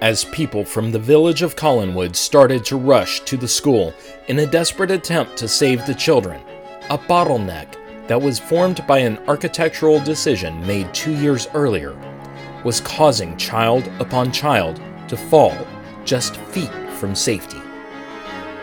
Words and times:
as 0.00 0.24
people 0.26 0.64
from 0.64 0.92
the 0.92 0.98
village 0.98 1.42
of 1.42 1.56
Collinwood 1.56 2.14
started 2.14 2.64
to 2.66 2.76
rush 2.76 3.20
to 3.20 3.36
the 3.36 3.48
school 3.48 3.92
in 4.28 4.38
a 4.38 4.46
desperate 4.46 4.90
attempt 4.90 5.36
to 5.36 5.48
save 5.48 5.84
the 5.86 5.94
children. 5.94 6.40
A 6.90 6.98
bottleneck 6.98 7.74
that 8.06 8.20
was 8.20 8.38
formed 8.38 8.86
by 8.86 8.98
an 8.98 9.18
architectural 9.28 10.00
decision 10.00 10.64
made 10.66 10.92
two 10.94 11.14
years 11.14 11.48
earlier 11.54 11.96
was 12.64 12.80
causing 12.80 13.36
child 13.36 13.86
upon 14.00 14.32
child 14.32 14.80
to 15.08 15.16
fall 15.16 15.56
just 16.04 16.36
feet 16.36 16.72
from 16.92 17.14
safety. 17.14 17.60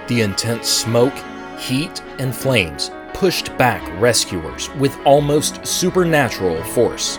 The 0.07 0.21
intense 0.21 0.67
smoke, 0.67 1.13
heat, 1.59 2.01
and 2.19 2.35
flames 2.35 2.91
pushed 3.13 3.55
back 3.57 3.81
rescuers 4.01 4.69
with 4.75 4.97
almost 5.05 5.65
supernatural 5.65 6.61
force. 6.63 7.17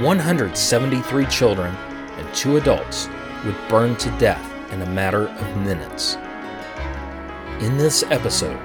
173 0.00 1.26
children 1.26 1.74
and 2.16 2.34
two 2.34 2.56
adults 2.56 3.08
would 3.44 3.56
burn 3.68 3.96
to 3.96 4.10
death 4.18 4.72
in 4.72 4.82
a 4.82 4.90
matter 4.90 5.28
of 5.28 5.56
minutes. 5.58 6.16
In 7.64 7.76
this 7.76 8.02
episode, 8.10 8.60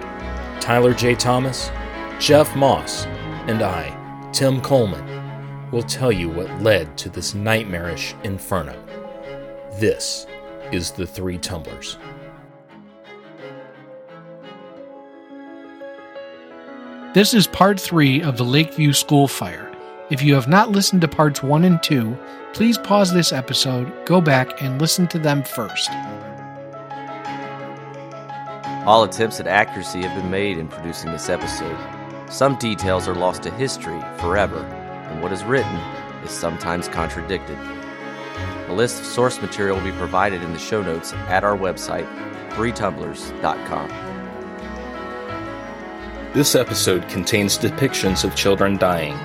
Tyler 0.59 0.93
J. 0.93 1.15
Thomas, 1.15 1.71
Jeff 2.19 2.55
Moss, 2.55 3.05
and 3.47 3.61
I, 3.61 3.95
Tim 4.33 4.61
Coleman, 4.61 5.05
will 5.71 5.83
tell 5.83 6.11
you 6.11 6.29
what 6.29 6.61
led 6.61 6.97
to 6.97 7.09
this 7.09 7.33
nightmarish 7.33 8.15
inferno. 8.23 8.75
This 9.79 10.25
is 10.71 10.91
The 10.91 11.05
Three 11.05 11.37
Tumblers. 11.37 11.97
This 17.13 17.33
is 17.33 17.47
part 17.47 17.79
three 17.79 18.21
of 18.21 18.37
the 18.37 18.45
Lakeview 18.45 18.93
School 18.93 19.27
fire. 19.27 19.68
If 20.09 20.23
you 20.23 20.33
have 20.33 20.47
not 20.47 20.71
listened 20.71 21.01
to 21.01 21.07
parts 21.07 21.43
one 21.43 21.63
and 21.63 21.81
two, 21.83 22.17
please 22.53 22.79
pause 22.79 23.13
this 23.13 23.31
episode, 23.31 23.93
go 24.07 24.19
back, 24.19 24.59
and 24.59 24.81
listen 24.81 25.07
to 25.09 25.19
them 25.19 25.43
first. 25.43 25.91
All 28.87 29.03
attempts 29.03 29.39
at 29.39 29.45
accuracy 29.45 30.01
have 30.01 30.19
been 30.19 30.31
made 30.31 30.57
in 30.57 30.67
producing 30.67 31.11
this 31.11 31.29
episode. 31.29 31.77
Some 32.27 32.55
details 32.55 33.07
are 33.07 33.13
lost 33.13 33.43
to 33.43 33.51
history 33.51 34.01
forever, 34.17 34.57
and 35.11 35.21
what 35.21 35.31
is 35.31 35.43
written 35.43 35.75
is 36.23 36.31
sometimes 36.31 36.87
contradicted. 36.87 37.59
A 38.67 38.73
list 38.73 39.01
of 39.01 39.05
source 39.05 39.39
material 39.39 39.77
will 39.77 39.83
be 39.83 39.91
provided 39.91 40.41
in 40.41 40.53
the 40.53 40.59
show 40.59 40.81
notes 40.81 41.13
at 41.13 41.43
our 41.43 41.55
website, 41.55 42.07
threetumblers.com. 42.53 43.89
This 46.33 46.55
episode 46.55 47.07
contains 47.09 47.59
depictions 47.59 48.23
of 48.23 48.35
children 48.35 48.77
dying. 48.77 49.15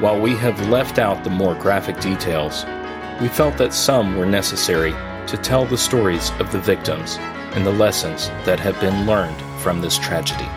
While 0.00 0.20
we 0.20 0.34
have 0.36 0.68
left 0.68 0.98
out 0.98 1.22
the 1.22 1.30
more 1.30 1.54
graphic 1.54 2.00
details, 2.00 2.64
we 3.20 3.28
felt 3.28 3.56
that 3.58 3.72
some 3.72 4.16
were 4.16 4.26
necessary 4.26 4.90
to 5.28 5.36
tell 5.36 5.64
the 5.64 5.78
stories 5.78 6.30
of 6.40 6.50
the 6.50 6.58
victims 6.58 7.16
and 7.54 7.64
the 7.64 7.72
lessons 7.72 8.28
that 8.44 8.58
have 8.58 8.78
been 8.80 9.06
learned 9.06 9.40
from 9.62 9.80
this 9.80 9.96
tragedy. 9.96 10.48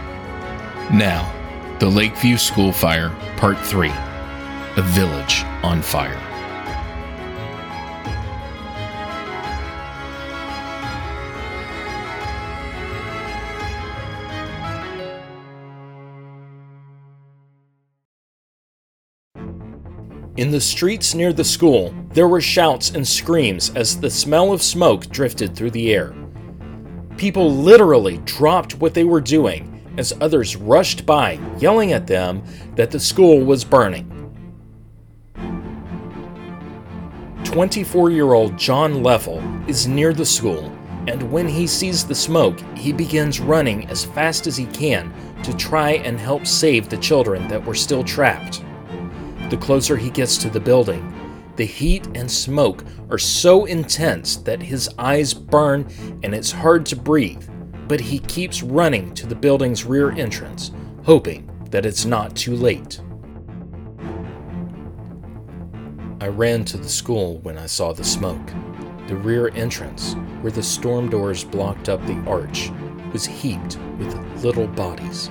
Now, 0.92 1.32
the 1.78 1.88
Lakeview 1.88 2.38
School 2.38 2.72
Fire, 2.72 3.12
Part 3.38 3.60
3 3.60 3.90
A 3.90 4.82
Village 4.82 5.44
on 5.62 5.84
Fire. 5.84 6.27
In 20.38 20.52
the 20.52 20.62
streets 20.62 21.16
near 21.16 21.34
the 21.34 21.44
school, 21.44 21.96
there 22.12 22.28
were 22.28 22.42
shouts 22.42 22.92
and 22.92 23.08
screams 23.08 23.72
as 23.76 24.00
the 24.00 24.12
smell 24.12 24.54
of 24.54 24.62
smoke 24.62 25.10
drifted 25.10 25.56
through 25.56 25.72
the 25.72 25.92
air. 25.92 26.14
People 27.18 27.52
literally 27.52 28.20
dropped 28.20 28.76
what 28.76 28.94
they 28.94 29.04
were 29.04 29.20
doing 29.20 29.84
as 29.98 30.14
others 30.22 30.56
rushed 30.56 31.08
by, 31.08 31.40
yelling 31.58 31.92
at 31.92 32.06
them 32.06 32.44
that 32.76 32.92
the 32.92 33.00
school 33.00 33.40
was 33.40 33.66
burning. 33.66 34.14
24 37.44 38.12
year 38.12 38.34
old 38.34 38.60
John 38.60 39.02
Leffel 39.02 39.42
is 39.68 39.88
near 39.88 40.14
the 40.14 40.24
school, 40.24 40.66
and 41.08 41.32
when 41.32 41.48
he 41.48 41.66
sees 41.66 42.06
the 42.06 42.14
smoke, 42.14 42.60
he 42.76 42.94
begins 42.94 43.40
running 43.40 43.88
as 43.90 44.06
fast 44.06 44.46
as 44.46 44.56
he 44.56 44.68
can 44.68 45.12
to 45.42 45.58
try 45.58 45.94
and 45.94 46.20
help 46.20 46.46
save 46.46 46.90
the 46.90 46.98
children 46.98 47.48
that 47.48 47.66
were 47.66 47.74
still 47.74 48.04
trapped. 48.04 48.62
The 49.50 49.58
closer 49.58 49.96
he 49.96 50.10
gets 50.10 50.38
to 50.40 50.50
the 50.50 50.60
building, 50.60 51.14
the 51.56 51.66
heat 51.66 52.06
and 52.16 52.30
smoke 52.30 52.84
are 53.10 53.18
so 53.18 53.66
intense 53.66 54.36
that 54.38 54.62
his 54.62 54.90
eyes 55.00 55.34
burn 55.34 55.88
and 56.22 56.36
it's 56.36 56.52
hard 56.52 56.86
to 56.88 56.96
breathe, 56.96 57.48
but 57.88 58.00
he 58.00 58.20
keeps 58.20 58.62
running 58.62 59.14
to 59.16 59.26
the 59.26 59.36
building's 59.36 59.86
rear 59.86 60.12
entrance, 60.12 60.72
hoping 61.04 61.50
that 61.72 61.86
it's 61.86 62.06
not 62.06 62.36
too 62.36 62.56
late. 62.56 63.02
I 66.20 66.28
ran 66.28 66.66
to 66.66 66.78
the 66.78 66.90
school 66.90 67.38
when 67.40 67.58
I 67.58 67.68
saw 67.68 67.94
the 67.94 68.04
smoke. 68.04 68.48
The 69.08 69.16
rear 69.16 69.50
entrance, 69.56 70.14
where 70.42 70.52
the 70.52 70.62
storm 70.62 71.10
doors 71.10 71.44
blocked 71.44 71.88
up 71.88 72.06
the 72.06 72.22
arch, 72.28 72.70
was 73.14 73.26
heaped 73.26 73.80
with 73.98 74.44
little 74.44 74.68
bodies. 74.68 75.30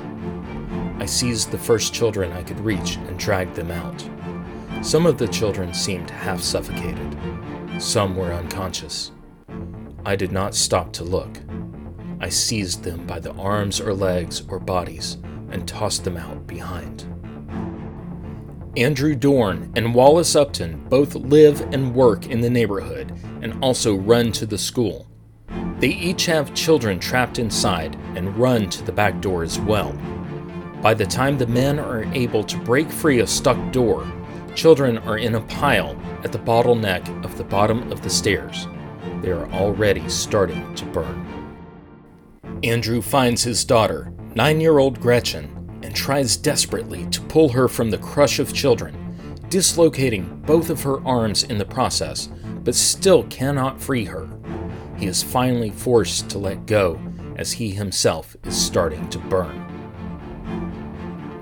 I 1.06 1.08
seized 1.08 1.52
the 1.52 1.58
first 1.58 1.94
children 1.94 2.32
I 2.32 2.42
could 2.42 2.58
reach 2.58 2.96
and 2.96 3.16
dragged 3.16 3.54
them 3.54 3.70
out. 3.70 4.04
Some 4.84 5.06
of 5.06 5.18
the 5.18 5.28
children 5.28 5.72
seemed 5.72 6.10
half 6.10 6.40
suffocated, 6.40 7.16
some 7.78 8.16
were 8.16 8.32
unconscious. 8.32 9.12
I 10.04 10.16
did 10.16 10.32
not 10.32 10.56
stop 10.56 10.92
to 10.94 11.04
look. 11.04 11.38
I 12.18 12.28
seized 12.28 12.82
them 12.82 13.06
by 13.06 13.20
the 13.20 13.32
arms 13.34 13.80
or 13.80 13.94
legs 13.94 14.42
or 14.48 14.58
bodies 14.58 15.18
and 15.52 15.68
tossed 15.68 16.02
them 16.02 16.16
out 16.16 16.44
behind. 16.48 17.02
Andrew 18.76 19.14
Dorn 19.14 19.72
and 19.76 19.94
Wallace 19.94 20.34
Upton 20.34 20.88
both 20.88 21.14
live 21.14 21.60
and 21.72 21.94
work 21.94 22.26
in 22.26 22.40
the 22.40 22.50
neighborhood 22.50 23.16
and 23.42 23.62
also 23.62 23.94
run 23.94 24.32
to 24.32 24.44
the 24.44 24.58
school. 24.58 25.06
They 25.78 25.90
each 25.90 26.26
have 26.26 26.52
children 26.52 26.98
trapped 26.98 27.38
inside 27.38 27.94
and 28.16 28.36
run 28.36 28.68
to 28.70 28.82
the 28.82 28.90
back 28.90 29.20
door 29.20 29.44
as 29.44 29.60
well. 29.60 29.96
By 30.82 30.94
the 30.94 31.06
time 31.06 31.38
the 31.38 31.46
men 31.46 31.78
are 31.78 32.04
able 32.12 32.44
to 32.44 32.58
break 32.58 32.90
free 32.90 33.20
a 33.20 33.26
stuck 33.26 33.72
door, 33.72 34.06
children 34.54 34.98
are 34.98 35.18
in 35.18 35.34
a 35.34 35.40
pile 35.42 36.00
at 36.22 36.32
the 36.32 36.38
bottleneck 36.38 37.24
of 37.24 37.36
the 37.38 37.44
bottom 37.44 37.90
of 37.90 38.02
the 38.02 38.10
stairs. 38.10 38.66
They 39.22 39.30
are 39.30 39.50
already 39.52 40.08
starting 40.08 40.74
to 40.74 40.84
burn. 40.86 41.26
Andrew 42.62 43.02
finds 43.02 43.42
his 43.42 43.64
daughter, 43.64 44.12
nine 44.34 44.60
year 44.60 44.78
old 44.78 45.00
Gretchen, 45.00 45.80
and 45.82 45.94
tries 45.94 46.36
desperately 46.36 47.06
to 47.06 47.20
pull 47.22 47.50
her 47.50 47.68
from 47.68 47.90
the 47.90 47.98
crush 47.98 48.38
of 48.38 48.52
children, 48.52 48.94
dislocating 49.48 50.42
both 50.46 50.70
of 50.70 50.82
her 50.82 51.04
arms 51.06 51.44
in 51.44 51.58
the 51.58 51.64
process, 51.64 52.28
but 52.64 52.74
still 52.74 53.24
cannot 53.24 53.80
free 53.80 54.04
her. 54.04 54.28
He 54.96 55.06
is 55.06 55.22
finally 55.22 55.70
forced 55.70 56.28
to 56.30 56.38
let 56.38 56.66
go 56.66 57.00
as 57.36 57.52
he 57.52 57.70
himself 57.70 58.36
is 58.44 58.56
starting 58.56 59.08
to 59.10 59.18
burn. 59.18 59.65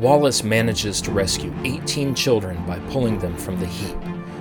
Wallace 0.05 0.45
manages 0.45 1.01
to 1.01 1.11
rescue 1.11 1.51
18 1.65 2.15
children 2.15 2.63
by 2.67 2.79
pulling 2.91 3.19
them 3.21 3.35
from 3.39 3.59
the 3.59 3.65
heap, 3.65 3.97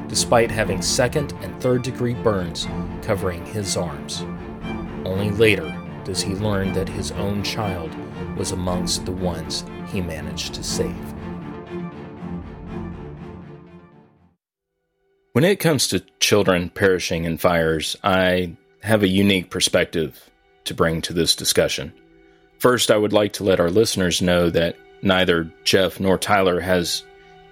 despite 0.09 0.51
having 0.51 0.81
second 0.81 1.31
and 1.40 1.57
third 1.62 1.84
degree 1.84 2.16
burns 2.16 2.68
covering 3.01 3.46
his 3.46 3.78
arms. 3.78 4.25
Only 5.06 5.31
later 5.31 5.73
does 6.03 6.22
he 6.22 6.34
learn 6.34 6.73
that 6.73 6.90
his 6.90 7.13
own 7.13 7.44
child 7.44 7.96
was 8.35 8.52
amongst 8.52 9.06
the 9.06 9.13
ones 9.13 9.63
he 9.88 10.02
managed 10.02 10.53
to 10.56 10.63
save. 10.63 11.13
When 15.32 15.46
it 15.46 15.61
comes 15.61 15.88
to 15.88 16.02
children 16.20 16.72
perishing 16.72 17.23
in 17.23 17.38
fires, 17.38 17.96
I 18.03 18.58
have 18.82 19.02
a 19.02 19.08
unique 19.08 19.49
perspective 19.49 20.29
to 20.66 20.73
bring 20.73 21.02
to 21.03 21.14
this 21.14 21.38
discussion. 21.38 21.93
First, 22.59 22.91
I 22.91 22.97
would 22.97 23.14
like 23.14 23.32
to 23.34 23.46
let 23.46 23.61
our 23.61 23.72
listeners 23.72 24.22
know 24.22 24.49
that 24.49 24.76
neither 25.03 25.50
Jeff 25.64 26.00
nor 26.00 26.17
Tyler 26.17 26.59
has 26.59 27.03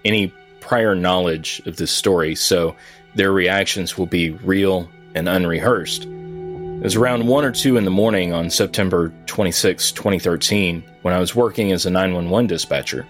any 0.06 0.34
prior 0.60 0.96
knowledge 0.96 1.62
of 1.66 1.76
this 1.76 1.92
story, 1.92 2.36
so 2.36 2.76
their 3.16 3.32
reactions 3.32 3.98
will 3.98 4.06
be 4.06 4.32
real 4.32 4.90
and 5.14 5.28
unrehearsed. 5.28 6.06
It 6.06 6.84
was 6.84 6.96
around 6.96 7.28
1 7.28 7.46
or 7.46 7.52
2 7.52 7.78
in 7.78 7.86
the 7.86 7.92
morning 7.92 8.34
on 8.34 8.50
September 8.50 9.14
26, 9.28 9.92
2013, 9.92 10.84
when 11.02 11.14
I 11.14 11.20
was 11.20 11.36
working 11.36 11.72
as 11.72 11.86
a 11.86 11.92
911 11.92 12.48
dispatcher. 12.48 13.06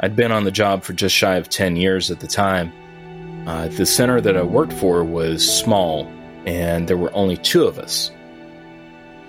I'd 0.00 0.16
been 0.16 0.32
on 0.32 0.44
the 0.44 0.50
job 0.50 0.82
for 0.82 0.92
just 0.92 1.14
shy 1.14 1.36
of 1.36 1.48
10 1.48 1.76
years 1.76 2.10
at 2.10 2.20
the 2.20 2.26
time. 2.26 2.72
Uh, 3.46 3.68
the 3.68 3.86
center 3.86 4.20
that 4.20 4.36
I 4.36 4.42
worked 4.42 4.72
for 4.72 5.04
was 5.04 5.46
small, 5.46 6.06
and 6.46 6.88
there 6.88 6.96
were 6.96 7.14
only 7.14 7.36
two 7.36 7.64
of 7.64 7.78
us. 7.78 8.10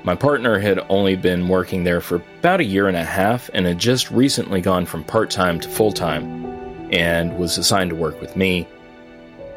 My 0.07 0.15
partner 0.15 0.57
had 0.57 0.79
only 0.87 1.17
been 1.17 1.49
working 1.49 1.83
there 1.83 1.99
for 1.99 2.21
about 2.39 2.61
a 2.61 2.63
year 2.63 2.87
and 2.87 2.95
a 2.95 3.03
half 3.03 3.49
and 3.53 3.65
had 3.65 3.77
just 3.77 4.09
recently 4.09 4.61
gone 4.61 4.85
from 4.85 5.03
part 5.03 5.29
time 5.29 5.59
to 5.59 5.67
full 5.67 5.91
time 5.91 6.45
and 6.93 7.37
was 7.37 7.57
assigned 7.57 7.89
to 7.89 7.95
work 7.97 8.21
with 8.21 8.37
me. 8.37 8.65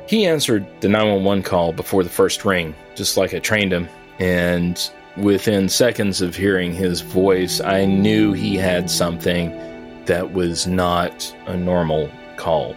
He 0.09 0.27
answered 0.27 0.67
the 0.81 0.89
911 0.89 1.45
call 1.45 1.73
before 1.73 2.03
the 2.03 2.11
first 2.11 2.45
ring, 2.45 2.75
just 2.97 3.17
like 3.17 3.33
I 3.33 3.39
trained 3.39 3.73
him, 3.73 3.89
and 4.19 4.91
within 5.17 5.69
seconds 5.69 6.21
of 6.21 6.35
hearing 6.35 6.75
his 6.75 7.01
voice, 7.01 7.61
I 7.61 7.85
knew 7.85 8.33
he 8.33 8.57
had 8.57 8.91
something 8.91 9.53
that 10.07 10.33
was 10.33 10.67
not 10.67 11.33
a 11.47 11.57
normal 11.57 12.11
call. 12.37 12.75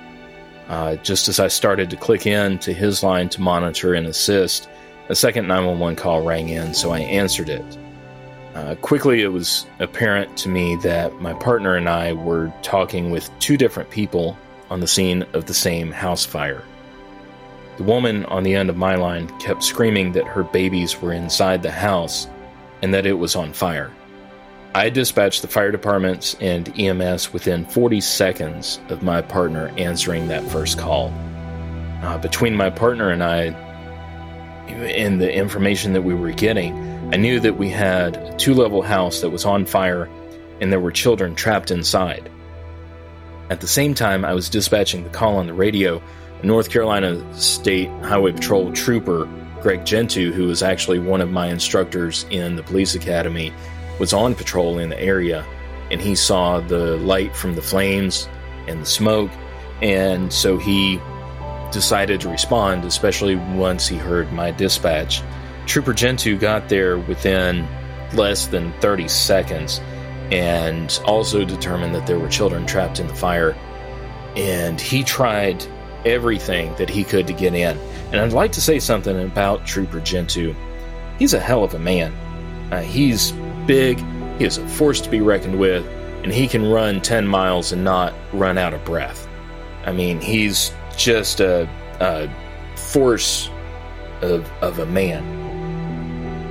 Uh, 0.70 0.98
just 0.98 1.28
as 1.28 1.40
I 1.40 1.48
started 1.48 1.90
to 1.90 1.96
click 1.98 2.28
in 2.28 2.60
to 2.60 2.72
his 2.72 3.02
line 3.02 3.30
to 3.30 3.42
monitor 3.42 3.96
and 3.96 4.06
assist, 4.06 4.70
a 5.09 5.15
second 5.15 5.47
911 5.47 5.95
call 5.95 6.21
rang 6.21 6.50
in, 6.50 6.73
so 6.73 6.91
I 6.91 7.00
answered 7.00 7.50
it. 7.50 7.63
Uh, 8.55 8.75
quickly, 8.75 9.21
it 9.21 9.29
was 9.29 9.65
apparent 9.79 10.38
to 10.38 10.50
me 10.50 10.75
that 10.77 11.19
my 11.19 11.33
partner 11.33 11.75
and 11.75 11.89
I 11.89 12.13
were 12.13 12.53
talking 12.61 13.09
with 13.09 13.29
two 13.39 13.57
different 13.57 13.89
people 13.89 14.38
on 14.69 14.79
the 14.79 14.88
scene 14.88 15.23
of 15.33 15.45
the 15.45 15.53
same 15.53 15.91
house 15.91 16.25
fire. 16.25 16.63
The 17.77 17.83
woman 17.83 18.25
on 18.25 18.44
the 18.44 18.53
end 18.53 18.69
of 18.69 18.77
my 18.77 18.95
line 18.95 19.27
kept 19.39 19.63
screaming 19.63 20.11
that 20.11 20.27
her 20.27 20.44
babies 20.44 21.01
were 21.01 21.11
inside 21.11 21.63
the 21.63 21.71
house 21.71 22.27
and 22.83 22.94
that 22.94 23.07
it 23.07 23.13
was 23.13 23.35
on 23.35 23.53
fire. 23.53 23.91
I 24.75 24.89
dispatched 24.89 25.41
the 25.41 25.47
fire 25.47 25.71
departments 25.71 26.35
and 26.39 26.67
EMS 26.79 27.33
within 27.33 27.65
40 27.65 28.01
seconds 28.01 28.79
of 28.89 29.01
my 29.01 29.21
partner 29.21 29.71
answering 29.77 30.27
that 30.27 30.44
first 30.50 30.77
call. 30.77 31.11
Uh, 32.01 32.17
between 32.17 32.55
my 32.55 32.69
partner 32.69 33.09
and 33.09 33.23
I, 33.23 33.51
and 34.68 35.19
the 35.21 35.33
information 35.33 35.94
that 35.94 36.01
we 36.04 36.13
were 36.13 36.31
getting, 36.31 36.74
I 37.13 37.18
knew 37.18 37.39
that 37.39 37.57
we 37.57 37.69
had 37.69 38.18
a 38.18 38.36
two 38.38 38.54
level 38.54 38.81
house 38.81 39.21
that 39.21 39.30
was 39.30 39.45
on 39.45 39.65
fire 39.65 40.10
and 40.62 40.71
there 40.71 40.80
were 40.80 40.92
children 40.92 41.36
trapped 41.36 41.71
inside. 41.71 42.30
At 43.50 43.62
the 43.62 43.68
same 43.68 43.94
time, 43.94 44.24
I 44.25 44.33
was 44.33 44.50
dispatching 44.50 45.04
the 45.04 45.10
call 45.10 45.38
on 45.38 45.48
the 45.48 45.54
radio 45.54 46.01
A 46.42 46.45
North 46.45 46.69
Carolina 46.69 47.21
State 47.39 47.89
Highway 48.04 48.31
Patrol 48.31 48.71
trooper 48.71 49.27
Greg 49.62 49.86
Gentoo, 49.86 50.31
who 50.31 50.48
was 50.48 50.62
actually 50.62 51.00
one 51.00 51.21
of 51.21 51.31
my 51.31 51.48
instructors 51.48 52.25
in 52.30 52.56
the 52.56 52.63
police 52.63 52.95
academy, 52.95 53.54
was 54.00 54.12
on 54.12 54.36
patrol 54.36 54.77
in 54.77 54.89
the 54.89 55.00
area 55.00 55.45
and 55.92 56.01
he 56.01 56.15
saw 56.15 56.60
the 56.60 56.98
light 56.98 57.36
from 57.36 57.56
the 57.56 57.62
flames 57.62 58.27
and 58.68 58.81
the 58.81 58.86
smoke. 58.86 59.31
And 59.81 60.33
so 60.33 60.57
he 60.57 61.00
decided 61.74 62.22
to 62.22 62.30
respond, 62.30 62.86
especially 62.86 63.36
once 63.36 63.88
he 63.88 63.98
heard 63.98 64.31
my 64.31 64.52
dispatch. 64.52 65.22
Trooper 65.66 65.94
Gentoo 65.94 66.38
got 66.38 66.70
there 66.70 66.98
within 66.98 67.68
less 68.14 68.48
than 68.48 68.72
30 68.80 69.08
seconds 69.08 69.81
and 70.31 71.00
also 71.06 71.44
determined 71.44 71.94
that 71.96 72.08
there 72.08 72.20
were 72.20 72.30
children 72.30 72.66
trapped 72.66 73.00
in 73.00 73.08
the 73.08 73.16
fire. 73.16 73.56
And 74.36 74.80
he 74.80 75.04
tried 75.04 75.66
everything 76.06 76.74
that 76.75 76.90
he 76.90 77.04
could 77.04 77.28
to 77.28 77.34
get 77.34 77.54
in. 77.54 77.78
And 78.12 78.20
I'd 78.20 78.34
like 78.34 78.52
to 78.54 78.62
say 78.62 78.80
something 78.80 79.22
about 79.22 79.66
Trooper 79.66 80.00
Gentoo. 80.00 80.54
He's 81.20 81.34
a 81.34 81.40
hell 81.40 81.64
of 81.64 81.74
a 81.74 81.80
man. 81.80 82.14
Uh, 82.72 82.81
he's 82.81 83.31
big, 83.68 84.00
he 84.38 84.46
is 84.46 84.58
a 84.58 84.68
force 84.68 85.02
to 85.02 85.10
be 85.10 85.22
reckoned 85.22 85.60
with, 85.60 85.86
and 86.24 86.34
he 86.34 86.48
can 86.48 86.66
run 86.66 87.02
10 87.02 87.28
miles 87.28 87.72
and 87.72 87.84
not 87.84 88.14
run 88.31 88.58
out 88.58 88.74
of 88.74 88.84
breath. 88.86 89.28
I 89.86 89.92
mean, 89.92 90.20
he's 90.20 90.72
just 90.98 91.40
a, 91.40 91.68
a 92.00 92.30
force 92.78 93.50
of, 94.22 94.50
of 94.62 94.80
a 94.80 94.86
man. 94.86 95.44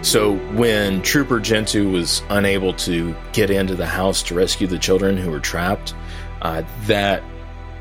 So 0.03 0.37
when 0.55 1.01
Trooper 1.03 1.39
Gentoo 1.39 1.91
was 1.91 2.23
unable 2.29 2.75
to 2.75 3.15
get 3.33 3.51
into 3.51 3.77
the 3.77 3.87
house 3.87 4.23
to 4.25 4.35
rescue 4.35 4.67
the 4.67 4.79
children 4.79 5.17
who 5.17 5.31
were 5.31 5.41
trapped, 5.41 5.95
uh, 6.43 6.65
that 6.87 7.23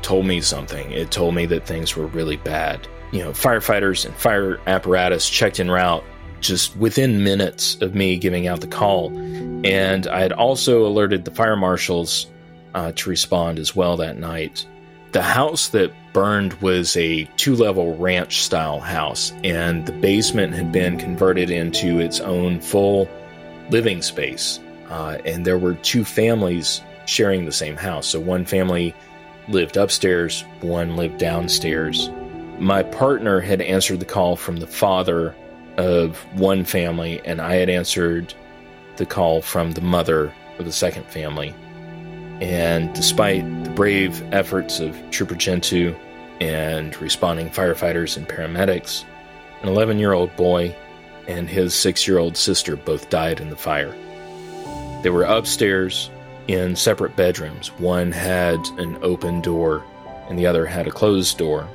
told 0.02 0.26
me 0.26 0.40
something. 0.40 0.90
It 0.92 1.10
told 1.10 1.34
me 1.34 1.46
that 1.46 1.66
things 1.66 1.96
were 1.96 2.06
really 2.06 2.36
bad. 2.36 2.86
You 3.10 3.24
know, 3.24 3.30
firefighters 3.30 4.06
and 4.06 4.14
fire 4.14 4.60
apparatus 4.66 5.28
checked 5.28 5.58
in 5.58 5.70
route 5.70 6.04
just 6.40 6.76
within 6.76 7.24
minutes 7.24 7.80
of 7.80 7.94
me 7.94 8.16
giving 8.16 8.46
out 8.46 8.60
the 8.60 8.66
call. 8.66 9.08
And 9.64 10.06
I 10.06 10.20
had 10.20 10.32
also 10.32 10.86
alerted 10.86 11.24
the 11.24 11.30
fire 11.30 11.56
marshals 11.56 12.26
uh, 12.74 12.92
to 12.92 13.10
respond 13.10 13.58
as 13.58 13.74
well 13.74 13.96
that 13.98 14.18
night. 14.18 14.66
The 15.12 15.20
house 15.20 15.68
that 15.68 15.92
burned 16.14 16.54
was 16.54 16.96
a 16.96 17.24
two 17.36 17.54
level 17.54 17.96
ranch 17.98 18.42
style 18.42 18.80
house, 18.80 19.30
and 19.44 19.84
the 19.84 19.92
basement 19.92 20.54
had 20.54 20.72
been 20.72 20.96
converted 20.96 21.50
into 21.50 22.00
its 22.00 22.18
own 22.20 22.60
full 22.62 23.10
living 23.68 24.00
space. 24.00 24.58
Uh, 24.88 25.18
and 25.26 25.46
there 25.46 25.58
were 25.58 25.74
two 25.74 26.04
families 26.04 26.80
sharing 27.04 27.44
the 27.44 27.52
same 27.52 27.76
house. 27.76 28.06
So 28.06 28.20
one 28.20 28.46
family 28.46 28.94
lived 29.48 29.76
upstairs, 29.76 30.46
one 30.62 30.96
lived 30.96 31.18
downstairs. 31.18 32.08
My 32.58 32.82
partner 32.82 33.40
had 33.40 33.60
answered 33.60 34.00
the 34.00 34.06
call 34.06 34.34
from 34.36 34.58
the 34.58 34.66
father 34.66 35.34
of 35.76 36.16
one 36.38 36.64
family, 36.64 37.20
and 37.26 37.38
I 37.38 37.56
had 37.56 37.68
answered 37.68 38.32
the 38.96 39.06
call 39.06 39.42
from 39.42 39.72
the 39.72 39.80
mother 39.82 40.32
of 40.58 40.64
the 40.64 40.72
second 40.72 41.04
family. 41.04 41.54
And 42.42 42.92
despite 42.92 43.44
the 43.62 43.70
brave 43.70 44.20
efforts 44.34 44.80
of 44.80 44.98
Trooper 45.12 45.36
Gentoo 45.36 45.94
and 46.40 47.00
responding 47.00 47.48
firefighters 47.48 48.16
and 48.16 48.28
paramedics, 48.28 49.04
an 49.62 49.68
11 49.68 50.00
year 50.00 50.12
old 50.12 50.34
boy 50.34 50.74
and 51.28 51.48
his 51.48 51.72
six 51.72 52.08
year 52.08 52.18
old 52.18 52.36
sister 52.36 52.74
both 52.74 53.10
died 53.10 53.38
in 53.38 53.48
the 53.48 53.56
fire. 53.56 53.94
They 55.04 55.10
were 55.10 55.22
upstairs 55.22 56.10
in 56.48 56.74
separate 56.74 57.14
bedrooms. 57.14 57.68
One 57.78 58.10
had 58.10 58.58
an 58.76 58.98
open 59.02 59.40
door, 59.40 59.84
and 60.28 60.36
the 60.36 60.46
other 60.46 60.66
had 60.66 60.88
a 60.88 60.92
closed 60.92 61.38
door. 61.38 61.68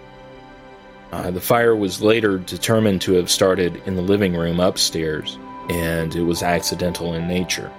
Uh, 1.14 1.32
the 1.32 1.40
fire 1.40 1.78
was 1.78 2.02
later 2.02 2.40
determined 2.40 3.00
to 3.04 3.14
have 3.14 3.32
started 3.32 3.82
in 3.86 3.96
the 3.96 4.02
living 4.02 4.36
room 4.36 4.60
upstairs, 4.60 5.38
and 5.70 6.14
it 6.14 6.24
was 6.24 6.44
accidental 6.44 7.14
in 7.14 7.26
nature. 7.26 7.72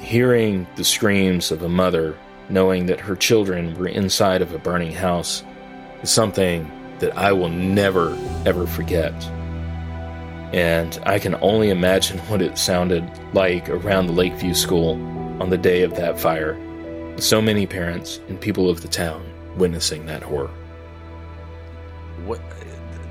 Hearing 0.00 0.66
the 0.76 0.84
screams 0.84 1.50
of 1.50 1.62
a 1.62 1.68
mother, 1.68 2.16
knowing 2.48 2.86
that 2.86 3.00
her 3.00 3.16
children 3.16 3.74
were 3.78 3.88
inside 3.88 4.42
of 4.42 4.52
a 4.52 4.58
burning 4.58 4.92
house, 4.92 5.44
is 6.02 6.10
something 6.10 6.70
that 6.98 7.16
I 7.16 7.32
will 7.32 7.48
never, 7.48 8.16
ever 8.46 8.66
forget. 8.66 9.12
And 10.52 11.00
I 11.04 11.18
can 11.18 11.34
only 11.36 11.70
imagine 11.70 12.18
what 12.28 12.42
it 12.42 12.58
sounded 12.58 13.08
like 13.32 13.68
around 13.68 14.06
the 14.06 14.12
Lakeview 14.12 14.54
School 14.54 14.92
on 15.42 15.50
the 15.50 15.58
day 15.58 15.82
of 15.82 15.96
that 15.96 16.20
fire, 16.20 16.58
so 17.18 17.42
many 17.42 17.66
parents 17.66 18.20
and 18.28 18.40
people 18.40 18.70
of 18.70 18.82
the 18.82 18.88
town 18.88 19.24
witnessing 19.56 20.06
that 20.06 20.22
horror. 20.22 20.50
What, 22.24 22.40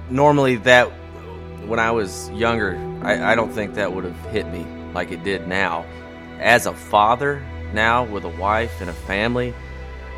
normally, 0.10 0.56
that 0.58 0.86
when 1.65 1.79
I 1.79 1.91
was 1.91 2.29
younger, 2.32 2.77
I, 3.03 3.34
I 3.34 3.36
don't 3.36 3.51
think 3.51 3.75
that 3.75 3.94
would 3.94 4.03
have 4.03 4.20
hit 4.32 4.48
me 4.48 4.65
like 4.94 5.12
it 5.12 5.24
did 5.24 5.48
now. 5.48 5.86
As 6.39 6.65
a 6.65 6.74
father 6.74 7.44
now 7.74 8.04
with 8.04 8.24
a 8.24 8.30
wife 8.30 8.82
and 8.82 8.90
a 8.90 8.94
family, 8.94 9.54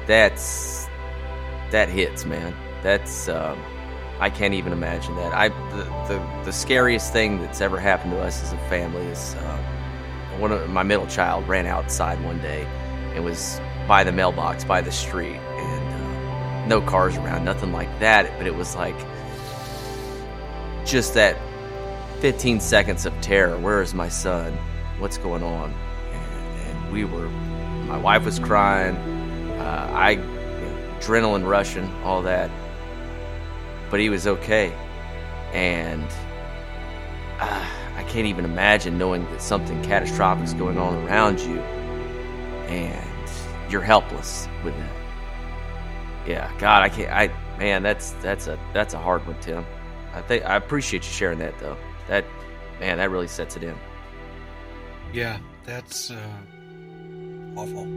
that's 0.08 0.88
that 1.72 1.90
hits, 1.90 2.26
man. 2.26 2.56
That's 2.82 3.30
um, 3.30 3.60
I 4.20 4.30
can't 4.30 4.54
even 4.54 4.74
imagine 4.74 5.16
that. 5.16 5.34
I 5.34 5.50
the, 5.50 5.84
the, 6.14 6.46
the 6.46 6.54
scariest 6.54 7.12
thing 7.12 7.40
that's 7.40 7.62
ever 7.62 7.80
happened 7.80 8.14
to 8.14 8.20
us 8.20 8.42
as 8.44 8.54
a 8.54 8.58
family 8.70 9.06
is 9.08 9.36
uh, 9.36 9.58
one 10.38 10.52
of 10.52 10.70
my 10.70 10.84
middle 10.84 11.08
child 11.08 11.48
ran 11.48 11.66
outside 11.66 12.24
one 12.24 12.40
day 12.40 12.66
and 13.16 13.24
was 13.24 13.60
by 13.88 14.04
the 14.04 14.12
mailbox 14.12 14.64
by 14.64 14.82
the 14.82 14.92
street 14.92 15.36
and 15.36 16.64
uh, 16.64 16.68
no 16.68 16.82
cars 16.82 17.18
around 17.18 17.44
nothing 17.44 17.72
like 17.72 17.90
that 18.00 18.32
but 18.38 18.48
it 18.48 18.56
was 18.56 18.76
like 18.76 18.96
just 20.86 21.14
that 21.14 21.38
15 22.20 22.60
seconds 22.60 23.06
of 23.06 23.14
terror 23.22 23.58
where 23.60 23.82
is 23.82 23.94
my 23.94 24.10
son 24.10 24.54
what's 25.00 25.18
going 25.18 25.44
on 25.44 25.74
we 26.94 27.04
were 27.04 27.28
my 27.88 27.98
wife 27.98 28.24
was 28.24 28.40
crying 28.40 28.96
uh, 29.60 29.90
i 29.94 30.12
you 30.12 30.18
know, 30.18 30.98
adrenaline 31.00 31.48
rushing 31.48 31.92
all 32.04 32.22
that 32.22 32.50
but 33.90 34.00
he 34.00 34.10
was 34.10 34.28
okay 34.28 34.72
and 35.54 36.08
uh, 37.40 37.66
I 37.96 38.04
can't 38.04 38.26
even 38.26 38.46
imagine 38.46 38.98
knowing 38.98 39.24
that 39.26 39.42
something 39.42 39.82
catastrophic 39.84 40.46
is 40.46 40.54
going 40.54 40.78
on 40.78 40.96
around 41.06 41.40
you 41.40 41.60
and 42.68 43.30
you're 43.70 43.82
helpless 43.82 44.48
with 44.64 44.76
it. 44.76 44.90
Yeah, 46.28 46.52
God, 46.58 46.84
I 46.84 46.90
can't. 46.90 47.12
I 47.12 47.58
man, 47.58 47.84
that's 47.84 48.12
that's 48.22 48.48
a 48.48 48.58
that's 48.74 48.94
a 48.94 49.00
hard 49.00 49.26
one, 49.28 49.40
Tim. 49.42 49.66
I 50.14 50.22
think 50.22 50.46
I 50.46 50.56
appreciate 50.56 51.04
you 51.04 51.12
sharing 51.12 51.40
that 51.40 51.58
though. 51.60 51.78
That 52.08 52.26
man, 52.80 52.98
that 52.98 53.10
really 53.10 53.28
sets 53.28 53.58
it 53.58 53.64
in. 53.64 53.76
Yeah, 55.12 55.38
that's 55.66 56.12
uh, 56.12 56.28
awful. 57.56 57.88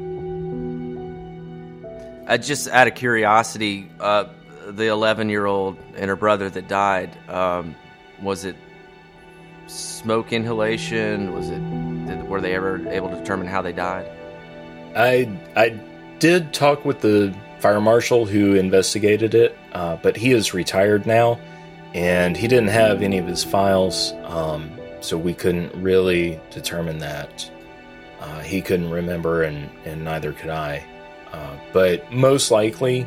Uh, 2.27 2.37
just 2.37 2.69
out 2.69 2.89
of 2.89 2.95
curiosity, 2.95 3.89
uh, 4.01 4.25
the 4.67 4.89
11 4.89 5.29
year 5.29 5.47
old 5.47 5.77
and 5.97 6.09
her 6.09 6.17
brother 6.17 6.51
that 6.51 6.69
died, 6.69 7.17
um, 7.29 7.75
was 8.21 8.45
it 8.45 8.57
smoke 9.67 10.33
inhalation? 10.33 11.33
Was 11.33 11.51
it? 11.51 11.61
Did, 12.07 12.29
were 12.29 12.41
they 12.41 12.55
ever 12.55 12.87
able 12.89 13.09
to 13.11 13.17
determine 13.17 13.47
how 13.47 13.63
they 13.63 13.73
died? 13.73 14.11
I 14.97 15.39
I 15.55 15.69
did 16.19 16.53
talk 16.53 16.85
with 16.85 17.01
the 17.01 17.35
fire 17.61 17.81
marshal 17.81 18.27
who 18.27 18.55
investigated 18.55 19.35
it, 19.35 19.57
uh, 19.73 19.97
but 19.97 20.17
he 20.17 20.33
is 20.33 20.55
retired 20.55 21.07
now, 21.07 21.39
And 21.95 22.37
he 22.37 22.47
didn't 22.49 22.69
have 22.69 23.03
any 23.03 23.19
of 23.19 23.27
his 23.27 23.43
files, 23.43 24.13
um, 24.25 24.71
so 25.01 25.17
we 25.17 25.33
couldn't 25.33 25.75
really 25.75 26.39
determine 26.51 26.99
that. 26.99 27.51
Uh, 28.21 28.41
he 28.41 28.63
couldn't 28.63 28.91
remember, 28.91 29.43
and, 29.43 29.71
and 29.85 30.05
neither 30.05 30.33
could 30.33 30.51
I. 30.51 30.85
Uh, 31.33 31.57
but 31.73 32.11
most 32.13 32.51
likely, 32.51 33.01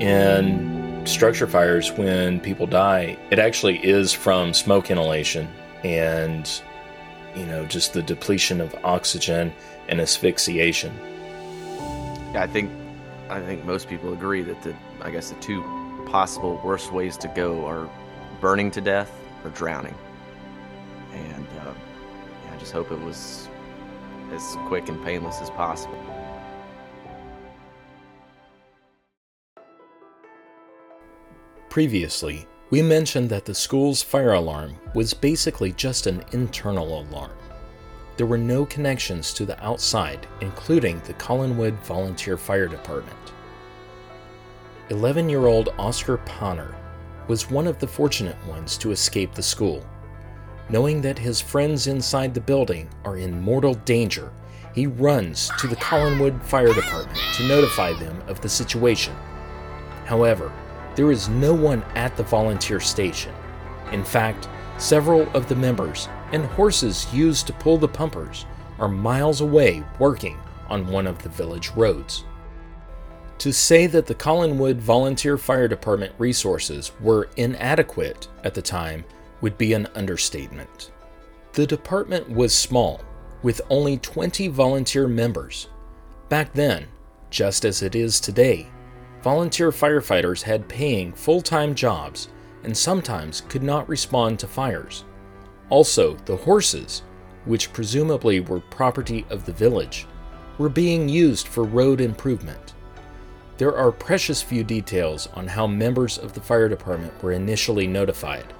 in 0.00 1.02
structure 1.06 1.46
fires, 1.46 1.92
when 1.92 2.40
people 2.40 2.66
die, 2.66 3.16
it 3.30 3.38
actually 3.38 3.78
is 3.84 4.12
from 4.12 4.52
smoke 4.52 4.90
inhalation 4.90 5.48
and, 5.84 6.60
you 7.36 7.46
know, 7.46 7.64
just 7.66 7.92
the 7.92 8.02
depletion 8.02 8.60
of 8.60 8.74
oxygen 8.84 9.52
and 9.88 10.00
asphyxiation. 10.00 10.92
Yeah, 12.32 12.42
I 12.42 12.46
think 12.46 12.70
I 13.30 13.40
think 13.40 13.64
most 13.64 13.88
people 13.88 14.12
agree 14.12 14.42
that 14.42 14.62
the 14.62 14.74
I 15.00 15.10
guess 15.10 15.30
the 15.30 15.40
two 15.40 15.62
possible 16.06 16.60
worst 16.64 16.92
ways 16.92 17.16
to 17.18 17.28
go 17.28 17.64
are 17.66 17.88
burning 18.40 18.70
to 18.72 18.80
death 18.80 19.12
or 19.44 19.50
drowning. 19.50 19.94
And 21.12 21.46
uh, 21.60 21.72
I 22.52 22.56
just 22.58 22.72
hope 22.72 22.90
it 22.90 23.00
was 23.00 23.47
as 24.32 24.56
quick 24.66 24.88
and 24.88 25.02
painless 25.04 25.40
as 25.40 25.50
possible. 25.50 25.98
Previously, 31.68 32.46
we 32.70 32.82
mentioned 32.82 33.30
that 33.30 33.44
the 33.44 33.54
school's 33.54 34.02
fire 34.02 34.32
alarm 34.32 34.76
was 34.94 35.14
basically 35.14 35.72
just 35.72 36.06
an 36.06 36.24
internal 36.32 37.00
alarm. 37.00 37.32
There 38.16 38.26
were 38.26 38.36
no 38.36 38.66
connections 38.66 39.32
to 39.34 39.46
the 39.46 39.62
outside, 39.64 40.26
including 40.40 41.00
the 41.00 41.14
Collinwood 41.14 41.78
Volunteer 41.84 42.36
Fire 42.36 42.66
Department. 42.66 43.16
11 44.90 45.28
year 45.28 45.46
old 45.46 45.68
Oscar 45.78 46.18
Ponner 46.18 46.74
was 47.28 47.50
one 47.50 47.66
of 47.66 47.78
the 47.78 47.86
fortunate 47.86 48.36
ones 48.46 48.76
to 48.78 48.90
escape 48.90 49.34
the 49.34 49.42
school. 49.42 49.84
Knowing 50.70 51.00
that 51.00 51.18
his 51.18 51.40
friends 51.40 51.86
inside 51.86 52.34
the 52.34 52.40
building 52.40 52.88
are 53.04 53.16
in 53.16 53.40
mortal 53.40 53.74
danger, 53.74 54.30
he 54.74 54.86
runs 54.86 55.50
to 55.58 55.66
the 55.66 55.76
Collinwood 55.76 56.42
Fire 56.42 56.74
Department 56.74 57.18
to 57.36 57.48
notify 57.48 57.94
them 57.94 58.22
of 58.26 58.40
the 58.42 58.48
situation. 58.48 59.14
However, 60.04 60.52
there 60.94 61.10
is 61.10 61.28
no 61.28 61.54
one 61.54 61.82
at 61.94 62.16
the 62.16 62.22
volunteer 62.22 62.80
station. 62.80 63.34
In 63.92 64.04
fact, 64.04 64.48
several 64.76 65.22
of 65.34 65.48
the 65.48 65.56
members 65.56 66.08
and 66.32 66.44
horses 66.44 67.06
used 67.14 67.46
to 67.46 67.52
pull 67.54 67.78
the 67.78 67.88
pumpers 67.88 68.44
are 68.78 68.88
miles 68.88 69.40
away 69.40 69.82
working 69.98 70.38
on 70.68 70.86
one 70.86 71.06
of 71.06 71.22
the 71.22 71.30
village 71.30 71.70
roads. 71.70 72.24
To 73.38 73.52
say 73.52 73.86
that 73.86 74.06
the 74.06 74.14
Collinwood 74.14 74.76
Volunteer 74.76 75.38
Fire 75.38 75.68
Department 75.68 76.12
resources 76.18 76.92
were 77.00 77.30
inadequate 77.36 78.28
at 78.44 78.54
the 78.54 78.60
time 78.62 79.04
would 79.40 79.58
be 79.58 79.72
an 79.72 79.86
understatement. 79.94 80.90
The 81.52 81.66
department 81.66 82.28
was 82.28 82.54
small, 82.54 83.00
with 83.42 83.60
only 83.70 83.98
20 83.98 84.48
volunteer 84.48 85.08
members. 85.08 85.68
Back 86.28 86.52
then, 86.52 86.86
just 87.30 87.64
as 87.64 87.82
it 87.82 87.94
is 87.94 88.20
today, 88.20 88.68
volunteer 89.22 89.70
firefighters 89.70 90.42
had 90.42 90.68
paying 90.68 91.12
full 91.12 91.40
time 91.40 91.74
jobs 91.74 92.28
and 92.64 92.76
sometimes 92.76 93.42
could 93.42 93.62
not 93.62 93.88
respond 93.88 94.38
to 94.38 94.46
fires. 94.46 95.04
Also, 95.70 96.16
the 96.24 96.36
horses, 96.36 97.02
which 97.44 97.72
presumably 97.72 98.40
were 98.40 98.60
property 98.60 99.24
of 99.30 99.44
the 99.44 99.52
village, 99.52 100.06
were 100.58 100.68
being 100.68 101.08
used 101.08 101.46
for 101.48 101.64
road 101.64 102.00
improvement. 102.00 102.74
There 103.58 103.76
are 103.76 103.92
precious 103.92 104.42
few 104.42 104.64
details 104.64 105.28
on 105.34 105.46
how 105.46 105.66
members 105.66 106.18
of 106.18 106.32
the 106.32 106.40
fire 106.40 106.68
department 106.68 107.22
were 107.22 107.32
initially 107.32 107.86
notified. 107.86 108.52